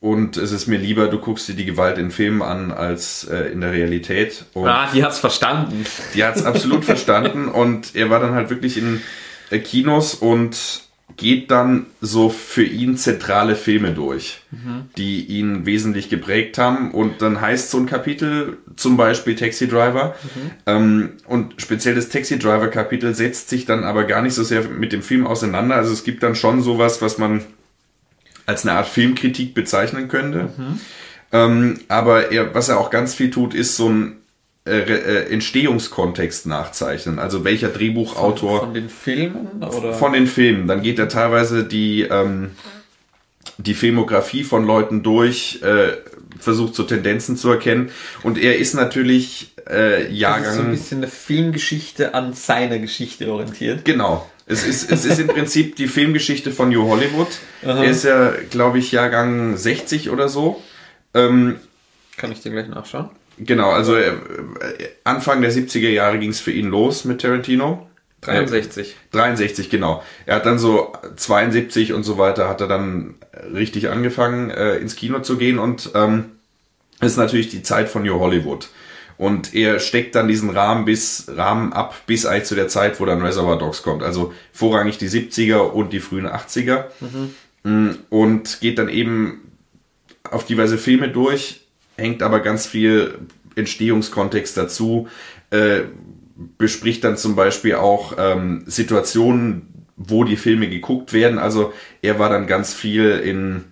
[0.04, 3.50] und es ist mir lieber, du guckst dir die Gewalt in Filmen an als äh,
[3.52, 4.44] in der Realität.
[4.52, 5.86] Und Ah, die hat's verstanden.
[6.14, 9.00] die hat es absolut verstanden und er war dann halt wirklich in
[9.48, 10.82] äh, Kinos und
[11.16, 14.40] geht dann so für ihn zentrale Filme durch,
[14.98, 16.90] die ihn wesentlich geprägt haben.
[16.90, 20.14] Und dann heißt so ein Kapitel zum Beispiel Taxi Driver.
[20.66, 24.62] Ähm, und speziell das Taxi Driver Kapitel setzt sich dann aber gar nicht so sehr
[24.64, 25.76] mit dem Film auseinander.
[25.76, 27.42] Also es gibt dann schon sowas, was man
[28.46, 30.50] als eine Art Filmkritik bezeichnen könnte.
[31.32, 34.16] Ähm, aber er, was er auch ganz viel tut, ist so ein
[34.66, 37.18] äh, äh, Entstehungskontext nachzeichnen.
[37.18, 39.62] Also welcher Drehbuchautor Von den Filmen?
[39.62, 39.92] Oder?
[39.92, 40.66] von den Filmen.
[40.68, 42.52] Dann geht er teilweise die, ähm,
[43.58, 45.92] die Filmografie von Leuten durch, äh,
[46.38, 47.90] versucht so Tendenzen zu erkennen.
[48.22, 50.70] Und er ist natürlich äh, das ist so ein Jahrgang.
[50.70, 53.84] bisschen eine Filmgeschichte an seiner Geschichte orientiert.
[53.84, 54.28] Genau.
[54.46, 57.28] Es ist, es ist im Prinzip die Filmgeschichte von New Hollywood.
[57.62, 60.62] Er ist ja, glaube ich, Jahrgang 60 oder so.
[61.14, 61.56] Ähm,
[62.16, 63.10] Kann ich dir gleich nachschauen?
[63.38, 64.12] genau, also äh,
[65.02, 67.88] Anfang der 70er Jahre ging es für ihn los mit Tarantino.
[68.20, 68.96] 63.
[69.12, 70.02] 63, genau.
[70.24, 73.16] Er hat dann so 72 und so weiter, hat er dann
[73.52, 76.32] richtig angefangen, äh, ins Kino zu gehen und ähm,
[77.00, 78.68] ist natürlich die Zeit von New Hollywood.
[79.16, 83.04] Und er steckt dann diesen Rahmen bis Rahmen ab bis eigentlich zu der Zeit, wo
[83.04, 84.02] dann Reservoir Dogs kommt.
[84.02, 86.86] Also vorrangig die 70er und die frühen 80er.
[87.00, 87.98] Mhm.
[88.10, 89.52] Und geht dann eben
[90.30, 93.18] auf diverse Filme durch, hängt aber ganz viel
[93.56, 95.08] Entstehungskontext dazu,
[95.50, 95.82] äh,
[96.58, 101.38] bespricht dann zum Beispiel auch ähm, Situationen, wo die Filme geguckt werden.
[101.38, 103.64] Also er war dann ganz viel in,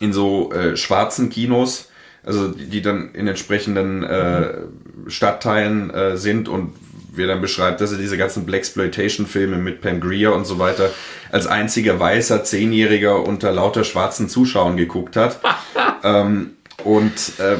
[0.00, 1.87] in so äh, schwarzen Kinos,
[2.28, 4.58] also die, die dann in entsprechenden äh,
[5.06, 6.74] Stadtteilen äh, sind und
[7.12, 10.90] wer dann beschreibt, dass er diese ganzen Blaxploitation-Filme mit Pam Grier und so weiter
[11.32, 15.40] als einziger weißer Zehnjähriger unter lauter schwarzen Zuschauern geguckt hat.
[16.04, 16.50] ähm,
[16.84, 17.56] und äh,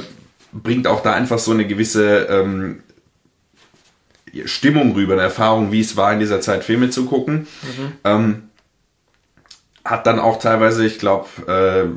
[0.52, 2.82] bringt auch da einfach so eine gewisse ähm,
[4.44, 7.46] Stimmung rüber, eine Erfahrung, wie es war, in dieser Zeit Filme zu gucken.
[7.62, 7.92] Mhm.
[8.04, 8.42] Ähm,
[9.82, 11.88] hat dann auch teilweise, ich glaube, äh,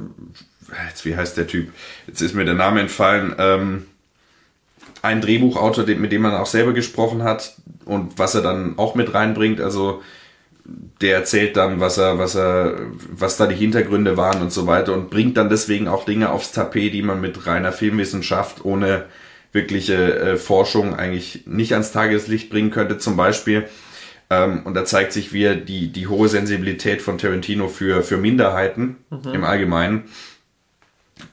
[0.88, 1.70] jetzt wie heißt der Typ?
[2.08, 3.36] Jetzt ist mir der Name entfallen.
[3.38, 3.86] Ähm,
[5.02, 7.56] ein Drehbuchautor, mit dem man auch selber gesprochen hat
[7.86, 9.60] und was er dann auch mit reinbringt.
[9.60, 10.02] Also
[11.02, 12.78] der erzählt dann, was er, was er,
[13.12, 16.52] was da die Hintergründe waren und so weiter und bringt dann deswegen auch Dinge aufs
[16.52, 19.06] Tapet, die man mit reiner Filmwissenschaft ohne
[19.52, 23.00] wirkliche äh, Forschung eigentlich nicht ans Tageslicht bringen könnte.
[23.00, 23.68] Zum Beispiel,
[24.30, 28.98] ähm, und da zeigt sich wieder die, die hohe Sensibilität von Tarantino für, für Minderheiten
[29.10, 29.34] mhm.
[29.34, 30.04] im Allgemeinen,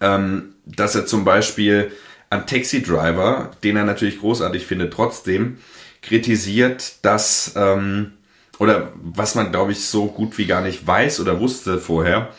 [0.01, 1.91] ähm, dass er zum Beispiel
[2.31, 5.59] an Taxi Driver, den er natürlich großartig findet, trotzdem
[6.03, 8.13] kritisiert, dass, ähm,
[8.59, 12.31] oder was man glaube ich so gut wie gar nicht weiß oder wusste vorher,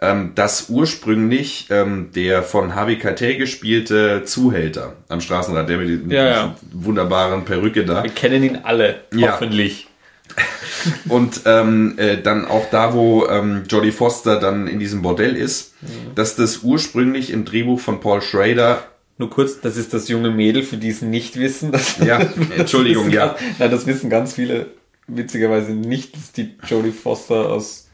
[0.00, 6.24] ähm, dass ursprünglich ähm, der von Harvey Keitel gespielte Zuhälter am Straßenrad, der mit der
[6.24, 6.56] ja, ja.
[6.72, 8.02] wunderbaren Perücke da.
[8.02, 9.88] Wir kennen ihn alle, hoffentlich.
[11.08, 15.74] Und ähm, äh, dann auch da, wo ähm, Jodie Foster dann in diesem Bordell ist,
[15.82, 16.14] mhm.
[16.14, 18.84] dass das ursprünglich im Drehbuch von Paul Schrader
[19.16, 21.70] nur kurz, das ist das junge Mädel, für die es nicht wissen.
[21.72, 22.18] Das, ja,
[22.56, 23.28] Entschuldigung, ja.
[23.28, 24.66] Ganz, nein, das wissen ganz viele
[25.06, 27.88] witzigerweise nicht, dass die Jodie Foster aus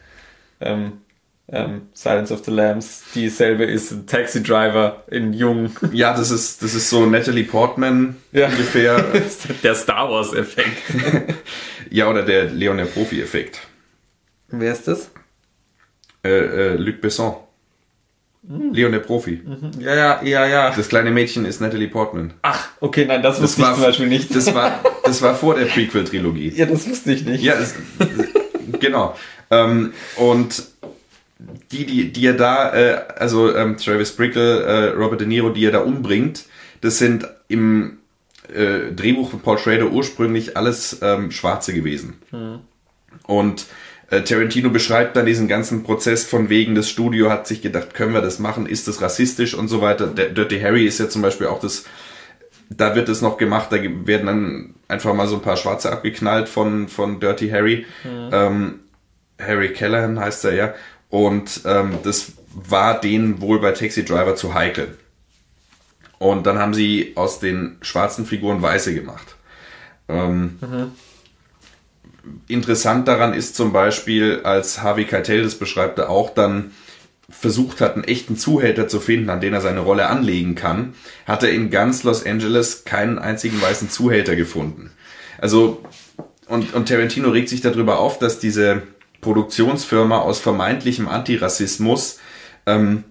[0.61, 0.93] ähm,
[1.53, 5.70] ähm, Silence of the Lambs dieselbe ist, ein Taxi Driver in Jung.
[5.93, 8.47] Ja, das ist, das ist so Natalie Portman ja.
[8.47, 9.05] ungefähr.
[9.62, 10.82] der Star Wars Effekt.
[11.91, 13.61] Ja, oder der Leon der Profi Effekt.
[14.49, 15.11] Wer ist das?
[16.24, 17.34] Äh, äh, Luc Besson.
[18.43, 18.72] Mhm.
[18.72, 19.43] Leon der Profi.
[19.45, 19.80] Mhm.
[19.80, 20.70] Ja, ja, ja, ja.
[20.74, 22.32] Das kleine Mädchen ist Natalie Portman.
[22.43, 24.34] Ach, okay, nein, das wusste das ich zum Beispiel nicht.
[24.34, 26.51] Das war, das war vor der Prequel-Trilogie.
[26.57, 27.43] Ja, das wusste ich nicht.
[27.43, 27.74] Ja, das,
[28.80, 29.14] genau.
[29.51, 30.62] Ähm, und
[31.70, 35.64] die, die, die er da, äh, also ähm, Travis Brickle, äh, Robert De Niro, die
[35.64, 36.45] er da umbringt,
[36.80, 37.99] das sind im
[38.55, 42.20] äh, Drehbuch von Paul Schrader ursprünglich alles ähm, Schwarze gewesen.
[42.30, 42.61] Mhm.
[43.26, 43.66] Und
[44.11, 48.12] äh, Tarantino beschreibt dann diesen ganzen Prozess von wegen, das Studio hat sich gedacht, können
[48.12, 50.07] wir das machen, ist das rassistisch und so weiter.
[50.09, 51.84] Der Dirty Harry ist ja zum Beispiel auch das,
[52.68, 56.48] da wird es noch gemacht, da werden dann einfach mal so ein paar Schwarze abgeknallt
[56.48, 57.86] von, von Dirty Harry.
[58.05, 58.30] Mhm.
[58.32, 58.80] Ähm,
[59.40, 60.74] Harry Callahan heißt er ja.
[61.09, 64.96] Und ähm, das war denen wohl bei Taxi Driver zu heikel.
[66.21, 69.37] Und dann haben sie aus den schwarzen Figuren weiße gemacht.
[70.07, 70.93] Ähm, mhm.
[72.47, 76.73] Interessant daran ist zum Beispiel, als Harvey Keitel das beschreibt, er auch dann
[77.31, 80.93] versucht hat, einen echten Zuhälter zu finden, an den er seine Rolle anlegen kann,
[81.27, 84.91] hat er in ganz Los Angeles keinen einzigen weißen Zuhälter gefunden.
[85.39, 85.83] Also,
[86.49, 88.83] und, und Tarantino regt sich darüber auf, dass diese
[89.23, 92.18] Produktionsfirma aus vermeintlichem Antirassismus
[92.66, 93.05] ähm,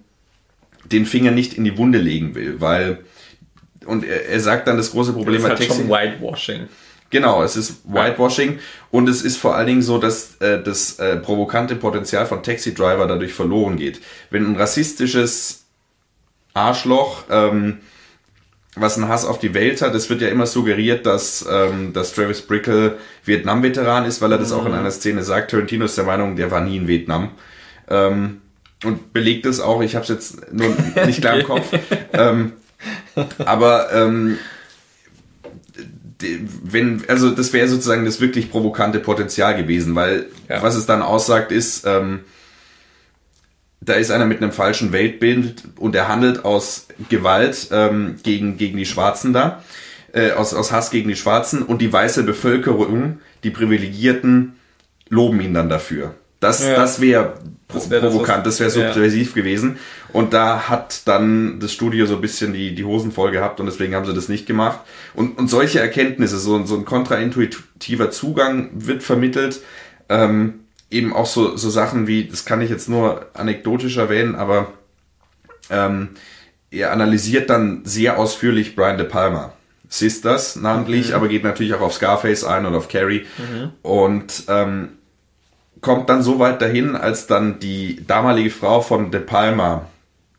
[0.86, 3.00] den Finger nicht in die Wunde legen will, weil
[3.86, 6.70] und er, er sagt dann das große Problem das ist halt schon Whitewashing.
[7.12, 8.60] Genau, es ist Whitewashing
[8.92, 12.74] und es ist vor allen Dingen so, dass äh, das äh, provokante Potenzial von Taxi
[12.74, 14.00] Driver dadurch verloren geht.
[14.30, 15.66] Wenn ein rassistisches
[16.54, 17.80] Arschloch ähm,
[18.76, 19.96] was ein Hass auf die Welt hat.
[19.96, 24.52] Es wird ja immer suggeriert, dass, ähm, dass Travis Brickle Vietnam-Veteran ist, weil er das
[24.52, 24.60] mhm.
[24.60, 24.80] auch in mhm.
[24.80, 25.52] einer Szene sagt.
[25.52, 27.32] Tarantino ist der Meinung, der war nie in Vietnam.
[27.90, 28.42] Ähm,
[28.84, 30.76] und belegt es auch, ich habe es jetzt nur
[31.06, 31.68] nicht klar im Kopf.
[32.14, 32.54] ähm,
[33.40, 34.38] aber ähm,
[36.64, 40.62] wenn, also das wäre sozusagen das wirklich provokante Potenzial gewesen, weil ja.
[40.62, 42.22] was es dann aussagt, ist, ähm,
[43.82, 48.78] da ist einer mit einem falschen Weltbild und er handelt aus Gewalt ähm, gegen, gegen
[48.78, 49.64] die Schwarzen da,
[50.12, 54.56] äh, aus, aus Hass gegen die Schwarzen und die weiße Bevölkerung, die Privilegierten,
[55.08, 56.16] loben ihn dann dafür.
[56.40, 56.76] Das, ja.
[56.76, 57.34] das wäre
[57.90, 59.42] wär provokant, das wäre subversiv ja.
[59.42, 59.78] gewesen.
[60.12, 63.66] Und da hat dann das Studio so ein bisschen die, die Hosen voll gehabt und
[63.66, 64.80] deswegen haben sie das nicht gemacht.
[65.14, 69.62] Und, und solche Erkenntnisse, so, so ein kontraintuitiver Zugang wird vermittelt.
[70.08, 74.74] Ähm, eben auch so, so Sachen wie, das kann ich jetzt nur anekdotisch erwähnen, aber
[75.70, 76.10] ähm,
[76.72, 79.54] er analysiert dann sehr ausführlich Brian De Palma.
[79.92, 83.26] Sisters namentlich, aber geht natürlich auch auf Scarface ein und auf Carrie.
[83.82, 84.90] Und ähm,
[85.82, 89.88] kommt dann so weit dahin, als dann die damalige Frau von De Palma,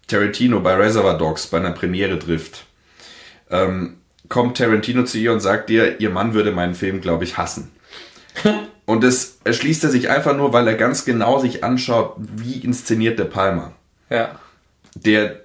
[0.06, 2.66] Tarantino bei Reservoir Dogs bei einer Premiere trifft.
[3.50, 3.96] Ähm,
[4.28, 7.70] kommt Tarantino zu ihr und sagt ihr, ihr Mann würde meinen Film, glaube ich, hassen.
[8.86, 13.18] und das erschließt er sich einfach nur, weil er ganz genau sich anschaut, wie inszeniert
[13.18, 13.72] De Palma.
[14.08, 14.38] Ja.
[14.94, 15.40] Der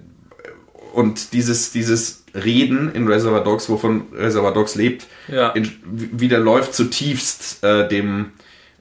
[0.92, 5.50] und dieses, dieses Reden in Reservoir Dogs, wovon Reservoir Dogs lebt, Ja.
[5.50, 8.32] in, widerläuft zutiefst äh, dem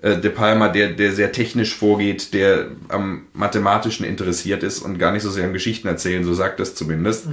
[0.06, 5.12] äh, De Palma, der, der sehr technisch vorgeht, der am Mathematischen interessiert ist und gar
[5.12, 7.28] nicht so sehr am Geschichten erzählen, so sagt es zumindest.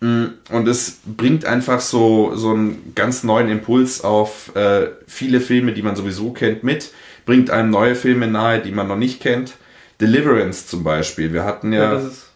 [0.00, 5.72] Mm, Und es bringt einfach so, so einen ganz neuen Impuls auf äh, viele Filme,
[5.72, 6.92] die man sowieso kennt, mit,
[7.24, 9.54] bringt einem neue Filme nahe, die man noch nicht kennt.
[10.00, 11.32] Deliverance zum Beispiel.
[11.32, 11.84] Wir hatten ja.
[11.84, 12.26] Ja, das ist,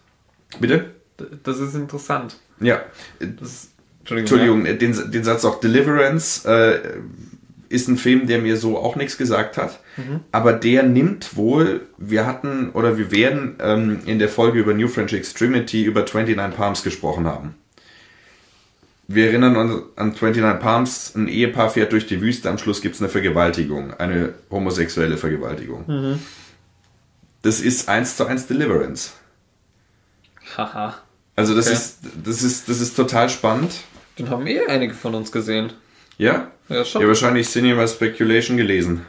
[0.59, 0.87] bitte?
[1.45, 2.39] das ist interessant.
[2.59, 2.81] Ja.
[3.21, 3.69] Das,
[4.01, 4.65] Entschuldigung.
[4.67, 6.81] Entschuldigung, den, den Satz auch Deliverance äh,
[7.71, 9.81] ist ein Film, der mir so auch nichts gesagt hat.
[10.33, 14.89] Aber der nimmt wohl, wir hatten oder wir werden ähm, in der Folge über New
[14.89, 17.55] French Extremity über 29 Palms gesprochen haben.
[19.09, 22.95] Wir erinnern uns an 29 Palms, ein Ehepaar fährt durch die Wüste, am Schluss gibt
[22.97, 26.19] es eine Vergewaltigung, eine homosexuelle Vergewaltigung.
[27.43, 29.13] Das ist eins zu eins Deliverance.
[30.57, 30.95] Haha.
[31.37, 31.77] Also das Okay.
[31.77, 33.73] ist das ist das ist total spannend.
[34.19, 35.73] Den haben eh einige von uns gesehen.
[36.21, 36.51] Ja?
[36.69, 37.03] Ja, schon.
[37.03, 39.07] Ja, wahrscheinlich Cinema Speculation gelesen.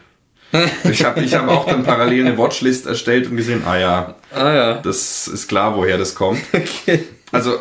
[0.90, 4.54] Ich habe ich hab auch dann parallel eine Watchlist erstellt und gesehen, ah ja, ah
[4.54, 4.74] ja.
[4.82, 6.42] das ist klar, woher das kommt.
[6.54, 7.04] Okay.
[7.32, 7.60] Also äh,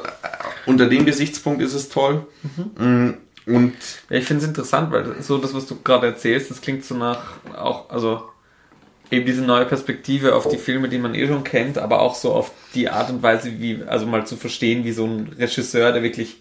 [0.67, 2.27] unter dem Gesichtspunkt ist es toll.
[2.77, 3.11] Mm,
[3.47, 3.75] Und
[4.09, 6.97] Ja, ich finde es interessant, weil so das, was du gerade erzählst, das klingt so
[6.97, 7.23] nach
[7.57, 8.23] auch, also
[9.13, 12.33] eben diese neue Perspektive auf die Filme, die man eh schon kennt, aber auch so
[12.33, 16.03] auf die Art und Weise, wie, also mal zu verstehen, wie so ein Regisseur, der
[16.03, 16.39] wirklich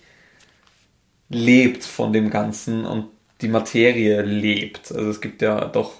[1.29, 3.07] lebt von dem Ganzen und
[3.41, 4.91] die Materie lebt.
[4.91, 5.93] Also es gibt ja doch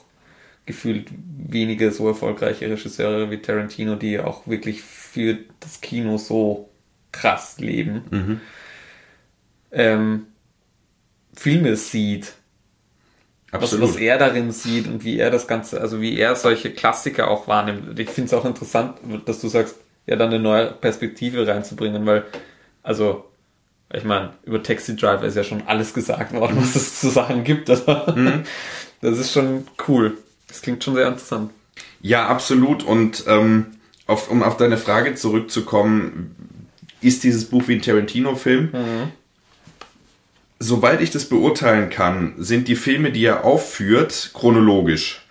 [0.66, 6.70] gefühlt wenige so erfolgreiche Regisseure wie Tarantino, die auch wirklich für das Kino so
[7.12, 8.04] krass leben.
[9.72, 10.28] Ähm,
[11.34, 12.34] Filme sieht,
[13.52, 13.90] was, absolut.
[13.90, 17.48] was er darin sieht und wie er das Ganze, also wie er solche Klassiker auch
[17.48, 17.98] wahrnimmt.
[18.00, 22.26] Ich finde es auch interessant, dass du sagst, ja, dann eine neue Perspektive reinzubringen, weil,
[22.84, 23.29] also,
[23.94, 27.44] ich meine, über Taxi Driver ist ja schon alles gesagt worden, was es zu sagen
[27.44, 27.70] gibt.
[27.70, 27.86] Also,
[29.02, 30.18] Das ist schon cool.
[30.48, 31.52] Das klingt schon sehr interessant.
[32.02, 32.84] Ja, absolut.
[32.84, 33.68] Und ähm,
[34.08, 36.36] auf, um auf deine Frage zurückzukommen,
[37.00, 38.72] ist dieses Buch wie ein Tarantino-Film?
[40.60, 45.22] Soweit ich das beurteilen kann, sind die Filme, die er aufführt, chronologisch.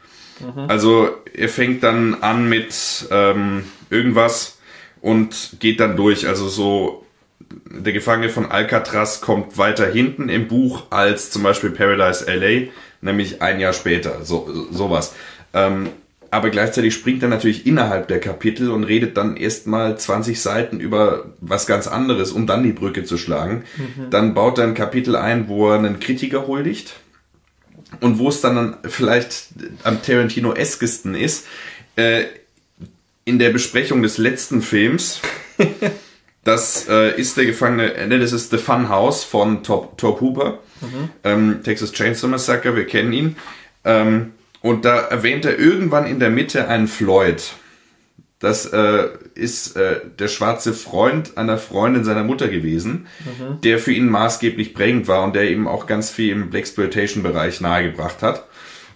[0.68, 4.58] Also er fängt dann an mit ähm, irgendwas
[5.00, 6.26] und geht dann durch.
[6.26, 7.04] Also so
[7.50, 12.70] der Gefangene von Alcatraz kommt weiter hinten im Buch als zum Beispiel Paradise LA,
[13.00, 14.24] nämlich ein Jahr später.
[14.24, 15.14] So sowas.
[15.54, 15.90] Ähm,
[16.30, 21.32] aber gleichzeitig springt er natürlich innerhalb der Kapitel und redet dann erstmal 20 Seiten über
[21.40, 23.64] was ganz anderes, um dann die Brücke zu schlagen.
[24.10, 26.94] Dann baut er ein Kapitel ein, wo er einen Kritiker huldigt
[28.00, 29.48] und wo es dann vielleicht
[29.84, 31.46] am Tarantino-eskesten ist,
[31.96, 32.24] äh,
[33.24, 35.20] in der Besprechung des letzten Films,
[36.48, 40.60] das äh, ist der Gefangene, ne, das ist The Fun House von Top, Top Hooper,
[41.22, 43.36] ähm, Texas Chainsaw Massacre, wir kennen ihn.
[43.84, 44.32] Ähm,
[44.62, 47.52] und da erwähnt er irgendwann in der Mitte einen Floyd.
[48.38, 53.08] Das äh, ist äh, der schwarze Freund einer Freundin seiner Mutter gewesen,
[53.62, 58.22] der für ihn maßgeblich prägend war und der ihm auch ganz viel im Blaxploitation-Bereich nahegebracht
[58.22, 58.44] hat.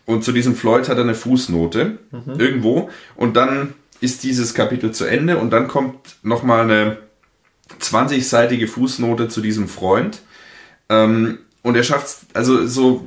[0.07, 1.99] Und zu diesem Floyd hat er eine Fußnote
[2.39, 6.99] irgendwo und dann ist dieses Kapitel zu Ende und dann kommt nochmal eine
[7.81, 10.21] 20-seitige Fußnote zu diesem Freund.
[10.89, 13.05] Ähm, und er schafft also so,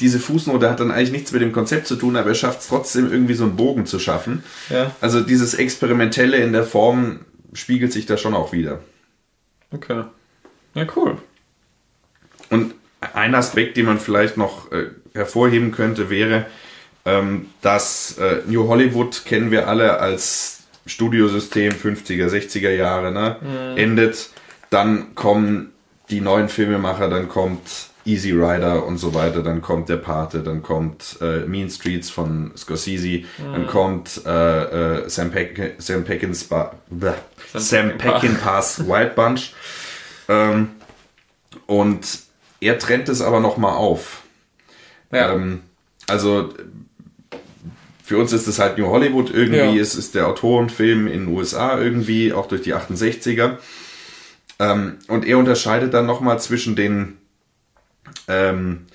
[0.00, 2.68] diese Fußnote hat dann eigentlich nichts mit dem Konzept zu tun, aber er schafft es
[2.68, 4.42] trotzdem irgendwie so einen Bogen zu schaffen.
[4.70, 4.94] Ja.
[5.00, 7.20] Also dieses Experimentelle in der Form
[7.52, 8.80] spiegelt sich da schon auch wieder.
[9.72, 10.04] Okay.
[10.74, 11.18] Ja, cool.
[12.50, 16.46] Und ein Aspekt, den man vielleicht noch äh, hervorheben könnte, wäre,
[17.04, 20.57] ähm, dass äh, New Hollywood kennen wir alle als
[20.88, 23.36] Studiosystem 50er, 60er Jahre, ne?
[23.76, 24.30] Endet,
[24.70, 25.72] dann kommen
[26.10, 30.62] die neuen Filmemacher, dann kommt Easy Rider und so weiter, dann kommt der Pate, dann
[30.62, 37.14] kommt äh, Mean Streets von Scorsese, dann kommt äh, äh, Sam, Peck Sam Peckinpah Sam,
[37.52, 38.12] Sam Peckinpah.
[38.12, 39.52] Peckinpahs Wild Bunch.
[40.28, 40.70] Ähm,
[41.66, 42.20] und
[42.60, 44.22] er trennt es aber nochmal auf.
[45.12, 45.34] Ja.
[45.34, 45.60] Ähm,
[46.06, 46.54] also
[48.08, 49.82] für uns ist es halt New Hollywood irgendwie, Ja.
[49.82, 53.58] es ist der Autorenfilm in den USA irgendwie, auch durch die 68er.
[54.58, 57.18] Ähm, und er unterscheidet dann nochmal zwischen den
[58.28, 58.86] ähm,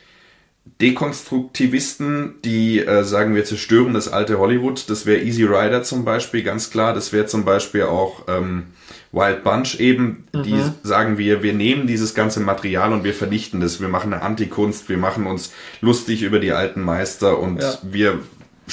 [0.81, 4.89] Dekonstruktivisten, die äh, sagen, wir zerstören das alte Hollywood.
[4.89, 6.93] Das wäre Easy Rider zum Beispiel, ganz klar.
[6.95, 8.63] Das wäre zum Beispiel auch ähm,
[9.11, 10.73] Wild Bunch eben, die Mhm.
[10.81, 13.79] sagen wir, wir nehmen dieses ganze Material und wir vernichten das.
[13.79, 15.51] Wir machen eine Antikunst, wir machen uns
[15.81, 17.77] lustig über die alten Meister und Ja.
[17.83, 18.19] wir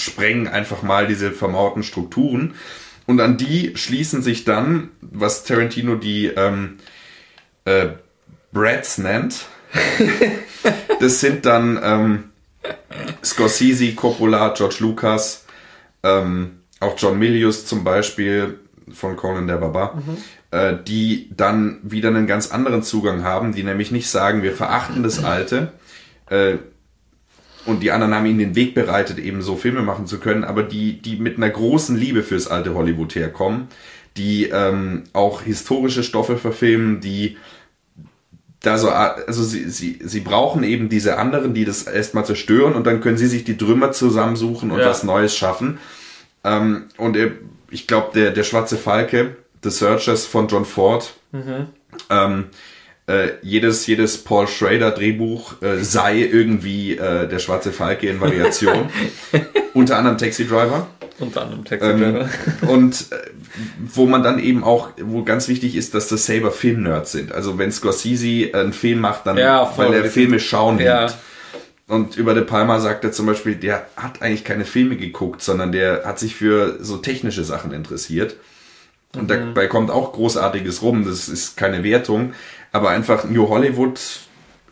[0.00, 2.54] sprengen einfach mal diese vermauerten Strukturen.
[3.06, 6.78] Und an die schließen sich dann, was Tarantino die ähm,
[7.64, 7.88] äh,
[8.52, 9.46] Brats nennt.
[11.00, 12.24] das sind dann ähm,
[13.24, 15.46] Scorsese, Coppola, George Lucas,
[16.02, 18.58] ähm, auch John Milius zum Beispiel
[18.92, 20.02] von Conan der Barbar,
[20.50, 25.02] äh, die dann wieder einen ganz anderen Zugang haben, die nämlich nicht sagen, wir verachten
[25.02, 25.72] das Alte,
[26.28, 26.56] äh,
[27.66, 30.62] und die anderen haben ihnen den Weg bereitet, eben so Filme machen zu können, aber
[30.62, 33.68] die, die mit einer großen Liebe fürs alte Hollywood herkommen,
[34.16, 37.36] die ähm, auch historische Stoffe verfilmen, die
[38.62, 42.86] da so, also sie, sie, sie brauchen eben diese anderen, die das erstmal zerstören und
[42.86, 44.86] dann können sie sich die Trümmer zusammensuchen und Ja.
[44.86, 45.78] was Neues schaffen.
[46.44, 47.16] Ähm, und
[47.70, 51.14] ich glaube, der, der Schwarze Falke, The Searchers von John Ford,
[52.10, 52.44] ähm,
[53.10, 58.88] äh, jedes, jedes Paul Schrader Drehbuch äh, sei irgendwie äh, der Schwarze Falke in Variation.
[59.74, 60.86] Unter anderem Taxi Driver.
[61.18, 62.28] Unter anderem Taxi Ähm, Driver.
[62.68, 63.16] und äh,
[63.92, 67.32] wo man dann eben auch, wo ganz wichtig ist, dass das selber Film-Nerds sind.
[67.32, 69.86] Also wenn Scorsese einen Film macht, dann Ja, voll.
[69.86, 71.02] weil er Filme schauen Ja.
[71.06, 71.16] liebt.
[71.88, 75.72] Und über De Palma sagt er zum Beispiel, der hat eigentlich keine Filme geguckt, sondern
[75.72, 78.36] der hat sich für so technische Sachen interessiert.
[79.16, 82.32] Und dabei kommt auch Großartiges rum, das ist keine Wertung,
[82.72, 84.00] aber einfach New Hollywood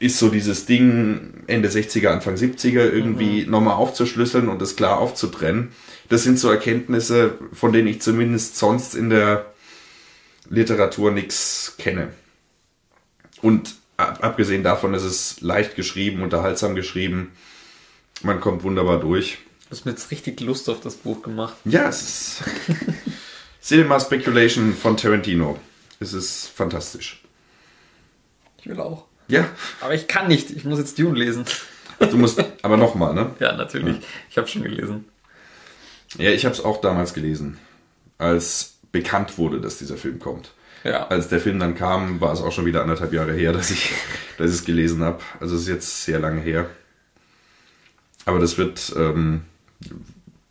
[0.01, 5.73] ist so dieses Ding Ende 60er, Anfang 70er irgendwie nochmal aufzuschlüsseln und das klar aufzutrennen.
[6.09, 9.47] Das sind so Erkenntnisse, von denen ich zumindest sonst in der
[10.49, 12.11] Literatur nichts kenne.
[13.43, 17.33] Und ab- abgesehen davon ist es leicht geschrieben, unterhaltsam geschrieben.
[18.23, 19.39] Man kommt wunderbar durch.
[19.69, 21.55] Du hast mir jetzt richtig Lust auf das Buch gemacht.
[21.65, 22.43] Ja, es ist
[23.63, 25.59] Cinema Speculation von Tarantino.
[26.01, 27.18] Es ist fantastisch.
[28.69, 29.07] Ich will auch.
[29.29, 29.49] Ja,
[29.81, 30.51] Aber ich kann nicht.
[30.51, 31.47] Ich muss jetzt Dune lesen.
[31.99, 33.35] du musst aber nochmal, ne?
[33.41, 33.97] Ja, natürlich.
[34.29, 35.07] Ich habe schon gelesen.
[36.19, 37.59] Ja, ich habe es auch damals gelesen,
[38.19, 40.53] als bekannt wurde, dass dieser Film kommt.
[40.85, 41.07] Ja.
[41.07, 43.91] Als der Film dann kam, war es auch schon wieder anderthalb Jahre her, dass ich,
[44.37, 45.21] dass ich es gelesen habe.
[45.41, 46.69] Also es ist jetzt sehr lange her.
[48.27, 49.45] Aber das wird, ähm,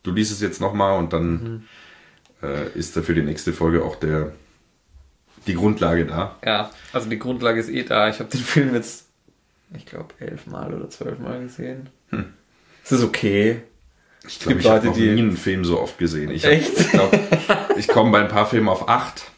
[0.02, 1.68] du liest es jetzt nochmal und dann
[2.42, 4.34] äh, ist da für die nächste Folge auch der,
[5.48, 6.36] die Grundlage da.
[6.46, 8.10] Ja, also die Grundlage ist eh da.
[8.10, 9.06] Ich habe den Film jetzt,
[9.76, 11.90] ich glaube, elfmal oder zwölfmal gesehen.
[12.84, 13.62] Es ist okay.
[14.28, 16.32] Ich glaube, ich habe noch nie einen Film so oft gesehen.
[16.32, 16.78] Ich, hab- Echt?
[16.80, 17.20] ich glaube,
[17.78, 19.32] ich komme bei ein paar Filmen auf acht.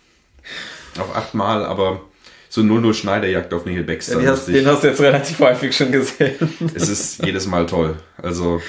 [0.97, 2.01] Auf achtmal, aber
[2.49, 4.18] so 00 Schneiderjagd auf Neil Baxter.
[4.20, 6.36] Den hast, ich- den hast du jetzt relativ häufig schon gesehen.
[6.74, 7.97] es ist jedes Mal toll.
[8.18, 8.62] Also,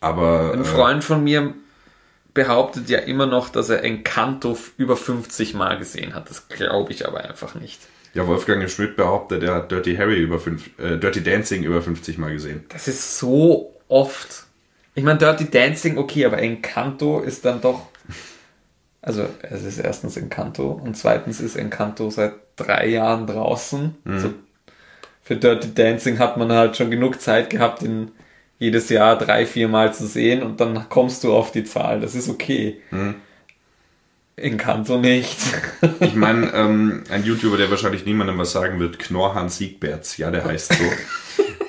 [0.00, 1.54] aber Ein äh, Freund von mir
[2.36, 6.30] behauptet ja immer noch, dass er Encanto über 50 Mal gesehen hat.
[6.30, 7.80] Das glaube ich aber einfach nicht.
[8.14, 12.18] ja, Wolfgang Schmidt behauptet, er hat Dirty Harry über fünf, äh, Dirty Dancing über 50
[12.18, 12.64] Mal gesehen.
[12.68, 14.44] Das ist so oft.
[14.94, 17.88] Ich meine, Dirty Dancing, okay, aber Encanto ist dann doch.
[19.02, 23.94] Also, es ist erstens Encanto und zweitens ist Encanto seit drei Jahren draußen.
[24.04, 24.34] Also,
[25.22, 28.12] für Dirty Dancing hat man halt schon genug Zeit gehabt, ihn
[28.58, 32.00] jedes Jahr drei, vier Mal zu sehen und dann kommst du auf die Zahl.
[32.00, 32.80] Das ist okay.
[34.36, 35.38] Encanto nicht.
[36.00, 40.44] Ich meine, ähm, ein YouTuber, der wahrscheinlich niemandem was sagen wird, Knorrhahn Siegberts, ja, der
[40.44, 40.84] heißt so,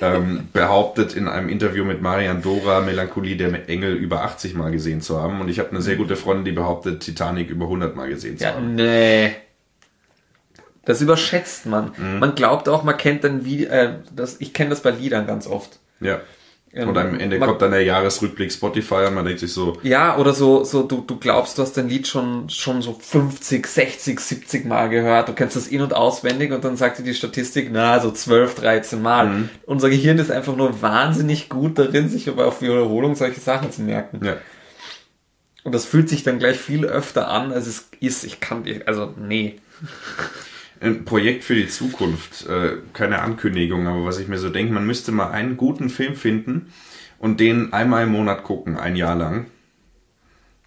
[0.02, 5.00] ähm, behauptet in einem Interview mit Marian Dora, Melancholie der Engel über 80 Mal gesehen
[5.00, 5.40] zu haben.
[5.40, 8.44] Und ich habe eine sehr gute Freundin, die behauptet, Titanic über 100 Mal gesehen zu
[8.44, 8.74] Ja, haben.
[8.74, 9.32] nee.
[10.84, 11.92] Das überschätzt man.
[12.18, 15.46] Man glaubt auch, man kennt dann wie, äh, das, ich kenne das bei Liedern ganz
[15.46, 15.80] oft.
[16.00, 16.20] Ja.
[16.74, 19.78] Ähm, Und am Ende man- kommt dann der Jahresrückblick Spotify und man denkt sich so,
[19.82, 23.66] Ja, oder so, so du, du glaubst, du hast dein Lied schon, schon so 50,
[23.66, 25.28] 60, 70 Mal gehört.
[25.28, 28.54] Du kennst das in- und auswendig und dann sagt dir die Statistik, na, so 12,
[28.56, 29.48] 13 Mal.
[29.64, 33.82] Unser Gehirn ist einfach nur wahnsinnig gut darin, sich aber auf Wiederholung solche Sachen zu
[33.82, 34.24] merken.
[34.24, 34.36] ja.
[35.64, 38.24] Und das fühlt sich dann gleich viel öfter an, als es ist.
[38.24, 39.56] Ich kann, also, nee.
[40.80, 44.86] Ein Projekt für die Zukunft, äh, keine Ankündigung, aber was ich mir so denke, man
[44.86, 46.72] müsste mal einen guten Film finden
[47.18, 49.46] und den einmal im Monat gucken, ein Jahr lang.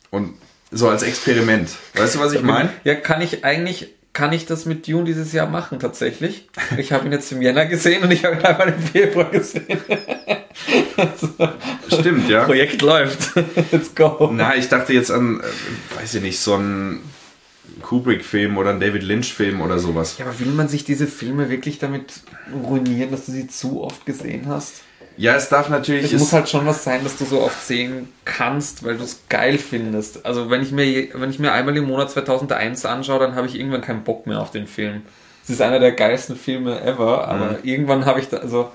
[0.10, 0.34] Und
[0.72, 1.70] so als Experiment.
[1.96, 2.70] Weißt du, was ich meine?
[2.84, 6.50] Ja, kann ich eigentlich, kann ich das mit Dune dieses Jahr machen, tatsächlich.
[6.78, 9.66] Ich habe ihn jetzt im Jänner gesehen und ich habe ihn einmal im Februar gesehen.
[10.98, 11.30] also,
[11.88, 12.46] Stimmt, ja.
[12.46, 13.36] Projekt läuft.
[13.72, 14.30] Let's go.
[14.34, 17.02] Na, ich dachte jetzt an, äh, weiß ich nicht, so einen
[17.92, 20.18] Kubrick-Film oder einen David Lynch-Film oder sowas.
[20.18, 22.22] Ja, aber will man sich diese Filme wirklich damit
[22.64, 24.84] ruinieren, dass du sie zu oft gesehen hast?
[25.18, 26.14] Ja, es darf natürlich.
[26.14, 29.24] Es muss halt schon was sein, dass du so oft sehen kannst, weil du es
[29.28, 30.26] geil findest.
[30.26, 33.60] Also wenn ich mir wenn ich mir einmal im Monat 2001 anschaue, dann habe ich
[33.60, 35.02] irgendwann keinen Bock mehr auf den Film.
[35.44, 37.58] Es ist einer der geilsten Filme ever, aber mhm.
[37.64, 38.72] irgendwann habe ich da also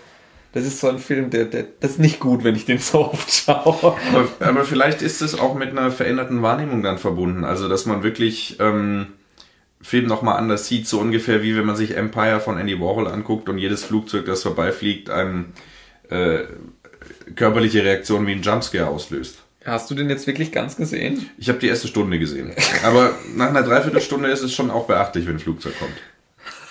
[0.57, 3.11] das ist so ein Film, der, der das ist nicht gut, wenn ich den so
[3.12, 3.95] oft schaue.
[4.15, 7.45] Aber, aber vielleicht ist es auch mit einer veränderten Wahrnehmung dann verbunden.
[7.45, 9.09] Also dass man wirklich ähm,
[9.83, 13.51] Film nochmal anders sieht, so ungefähr wie wenn man sich Empire von Andy Warhol anguckt
[13.51, 15.53] und jedes Flugzeug, das vorbeifliegt, einem
[16.09, 16.45] äh,
[17.35, 19.43] körperliche Reaktion wie ein Jumpscare auslöst.
[19.62, 21.28] Hast du den jetzt wirklich ganz gesehen?
[21.37, 22.53] Ich habe die erste Stunde gesehen.
[22.83, 25.97] Aber nach einer Dreiviertelstunde ist es schon auch beachtlich, wenn ein Flugzeug kommt.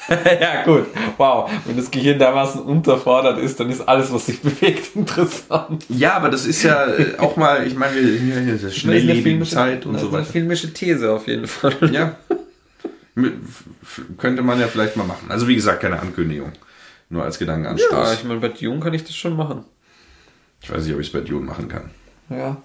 [0.42, 0.86] ja, gut.
[1.18, 1.50] Wow.
[1.66, 5.86] Wenn das Gehirn dermaßen unterfordert ist, dann ist alles, was sich bewegt, interessant.
[5.90, 9.86] Ja, aber das ist ja äh, auch mal, ich meine, hier, hier ist schnelllebige Zeit
[9.86, 10.18] und so weiter.
[10.18, 11.76] Das ist eine filmische These auf jeden Fall.
[11.92, 12.16] Ja.
[14.18, 15.28] Könnte man ja vielleicht mal machen.
[15.30, 16.52] Also wie gesagt, keine Ankündigung.
[17.10, 17.92] Nur als Gedankenanstoß.
[17.92, 19.64] Ja, ich meine, bei Dune kann ich das schon machen.
[20.62, 21.92] Ich weiß nicht, ob ich es bei Dune machen kann.
[22.30, 22.58] Ja.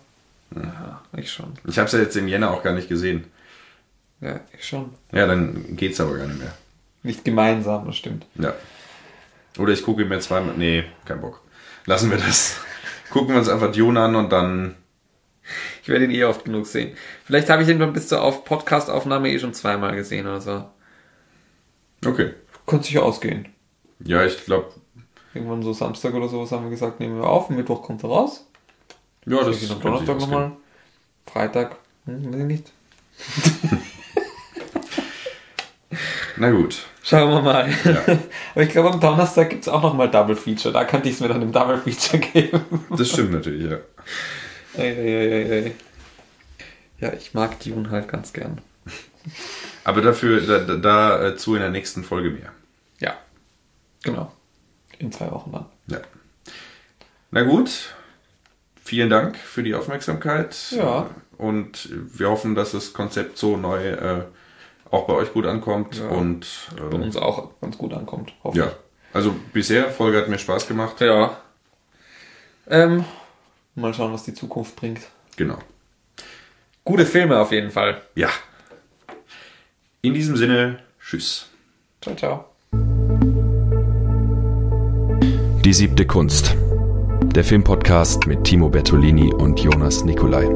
[0.54, 1.52] Ja, ich schon.
[1.66, 3.24] Ich habe es ja jetzt im Jänner auch gar nicht gesehen.
[4.20, 4.90] Ja, ich schon.
[5.12, 6.52] Ja, dann geht's aber gar nicht mehr.
[7.02, 8.26] Nicht gemeinsam, das stimmt.
[8.36, 8.54] Ja.
[9.58, 10.54] Oder ich gucke mir zweimal.
[10.56, 11.42] Nee, kein Bock.
[11.86, 12.60] Lassen wir das.
[13.10, 14.76] Gucken wir uns einfach Dune an und dann.
[15.82, 16.96] Ich werde ihn eh oft genug sehen.
[17.24, 20.64] Vielleicht habe ich ihn bis zur auf Podcast-Aufnahme eh schon zweimal gesehen oder so.
[22.06, 22.34] Okay.
[22.66, 23.48] Könnte sich ausgehen.
[24.04, 24.72] Ja, ich glaube.
[25.34, 27.50] Irgendwann so Samstag oder sowas haben wir gesagt, nehmen wir auf.
[27.50, 28.46] Mittwoch kommt er raus.
[29.26, 29.70] Ja, das ist.
[29.82, 30.52] Donnerstag nochmal.
[31.26, 32.72] Freitag, hm, weiß ich nicht.
[36.40, 36.86] Na gut.
[37.02, 37.68] Schauen wir mal.
[37.84, 38.00] Ja.
[38.54, 40.72] Aber ich glaube, am Donnerstag gibt es auch nochmal Double Feature.
[40.72, 42.62] Da könnte ich es mir dann im Double Feature geben.
[42.96, 43.76] Das stimmt natürlich, ja.
[44.78, 45.72] Ei, ei, ei,
[46.98, 48.58] ja, ich mag Dune halt ganz gern.
[49.84, 52.52] Aber dafür, da, da, dazu in der nächsten Folge mehr.
[53.00, 53.18] Ja.
[54.02, 54.32] Genau.
[54.98, 55.66] In zwei Wochen dann.
[55.88, 56.00] Ja.
[57.32, 57.94] Na gut.
[58.82, 60.56] Vielen Dank für die Aufmerksamkeit.
[60.70, 61.10] Ja.
[61.36, 64.22] Und wir hoffen, dass das Konzept so neu äh,
[64.90, 66.08] auch bei euch gut ankommt ja.
[66.08, 66.46] und
[66.78, 68.32] ähm, bei uns auch ganz gut ankommt.
[68.54, 68.72] Ja,
[69.12, 71.00] also bisher Folge hat mir Spaß gemacht.
[71.00, 71.36] Ja.
[72.68, 73.04] Ähm,
[73.74, 75.00] mal schauen, was die Zukunft bringt.
[75.36, 75.58] Genau.
[76.84, 78.00] Gute Filme auf jeden Fall.
[78.14, 78.30] Ja.
[80.02, 81.48] In diesem Sinne, tschüss.
[82.00, 82.44] Ciao, ciao.
[85.62, 86.56] Die siebte Kunst.
[87.34, 90.48] Der Filmpodcast mit Timo Bertolini und Jonas Nicolai.